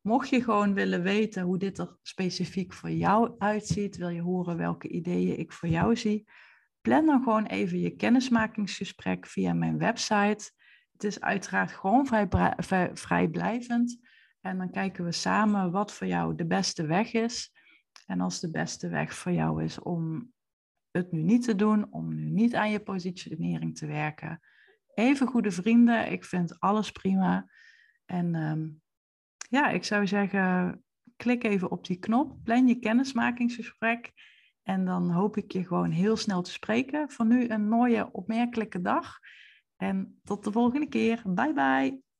Mocht 0.00 0.28
je 0.28 0.42
gewoon 0.42 0.74
willen 0.74 1.02
weten 1.02 1.42
hoe 1.42 1.58
dit 1.58 1.78
er 1.78 1.96
specifiek 2.02 2.72
voor 2.72 2.90
jou 2.90 3.34
uitziet, 3.38 3.96
wil 3.96 4.08
je 4.08 4.20
horen 4.20 4.56
welke 4.56 4.88
ideeën 4.88 5.38
ik 5.38 5.52
voor 5.52 5.68
jou 5.68 5.96
zie, 5.96 6.28
plan 6.80 7.06
dan 7.06 7.22
gewoon 7.22 7.46
even 7.46 7.78
je 7.78 7.90
kennismakingsgesprek 7.90 9.26
via 9.26 9.52
mijn 9.52 9.78
website. 9.78 10.52
Het 10.92 11.04
is 11.04 11.20
uiteraard 11.20 11.72
gewoon 11.72 12.06
vrij, 12.06 12.28
vrijblijvend. 12.94 13.98
En 14.40 14.58
dan 14.58 14.70
kijken 14.70 15.04
we 15.04 15.12
samen 15.12 15.70
wat 15.70 15.92
voor 15.92 16.06
jou 16.06 16.34
de 16.34 16.46
beste 16.46 16.86
weg 16.86 17.12
is. 17.12 17.52
En 18.06 18.20
als 18.20 18.40
de 18.40 18.50
beste 18.50 18.88
weg 18.88 19.14
voor 19.14 19.32
jou 19.32 19.64
is 19.64 19.78
om 19.78 20.32
het 20.90 21.12
nu 21.12 21.22
niet 21.22 21.44
te 21.44 21.54
doen, 21.54 21.92
om 21.92 22.14
nu 22.14 22.30
niet 22.30 22.54
aan 22.54 22.70
je 22.70 22.80
positionering 22.80 23.76
te 23.76 23.86
werken. 23.86 24.40
Even 24.94 25.26
goede 25.26 25.50
vrienden, 25.50 26.12
ik 26.12 26.24
vind 26.24 26.60
alles 26.60 26.92
prima. 26.92 27.50
En 28.04 28.34
ehm, 28.34 28.68
ja, 29.48 29.68
ik 29.68 29.84
zou 29.84 30.06
zeggen, 30.06 30.82
klik 31.16 31.44
even 31.44 31.70
op 31.70 31.86
die 31.86 31.98
knop, 31.98 32.36
plan 32.44 32.66
je 32.66 32.78
kennismakingsgesprek. 32.78 34.12
En 34.62 34.84
dan 34.84 35.10
hoop 35.10 35.36
ik 35.36 35.52
je 35.52 35.66
gewoon 35.66 35.90
heel 35.90 36.16
snel 36.16 36.42
te 36.42 36.50
spreken. 36.50 37.10
Voor 37.10 37.26
nu 37.26 37.48
een 37.48 37.68
mooie, 37.68 38.12
opmerkelijke 38.12 38.80
dag. 38.80 39.18
En 39.76 40.20
tot 40.24 40.44
de 40.44 40.52
volgende 40.52 40.88
keer. 40.88 41.22
Bye 41.26 41.52
bye. 41.52 42.11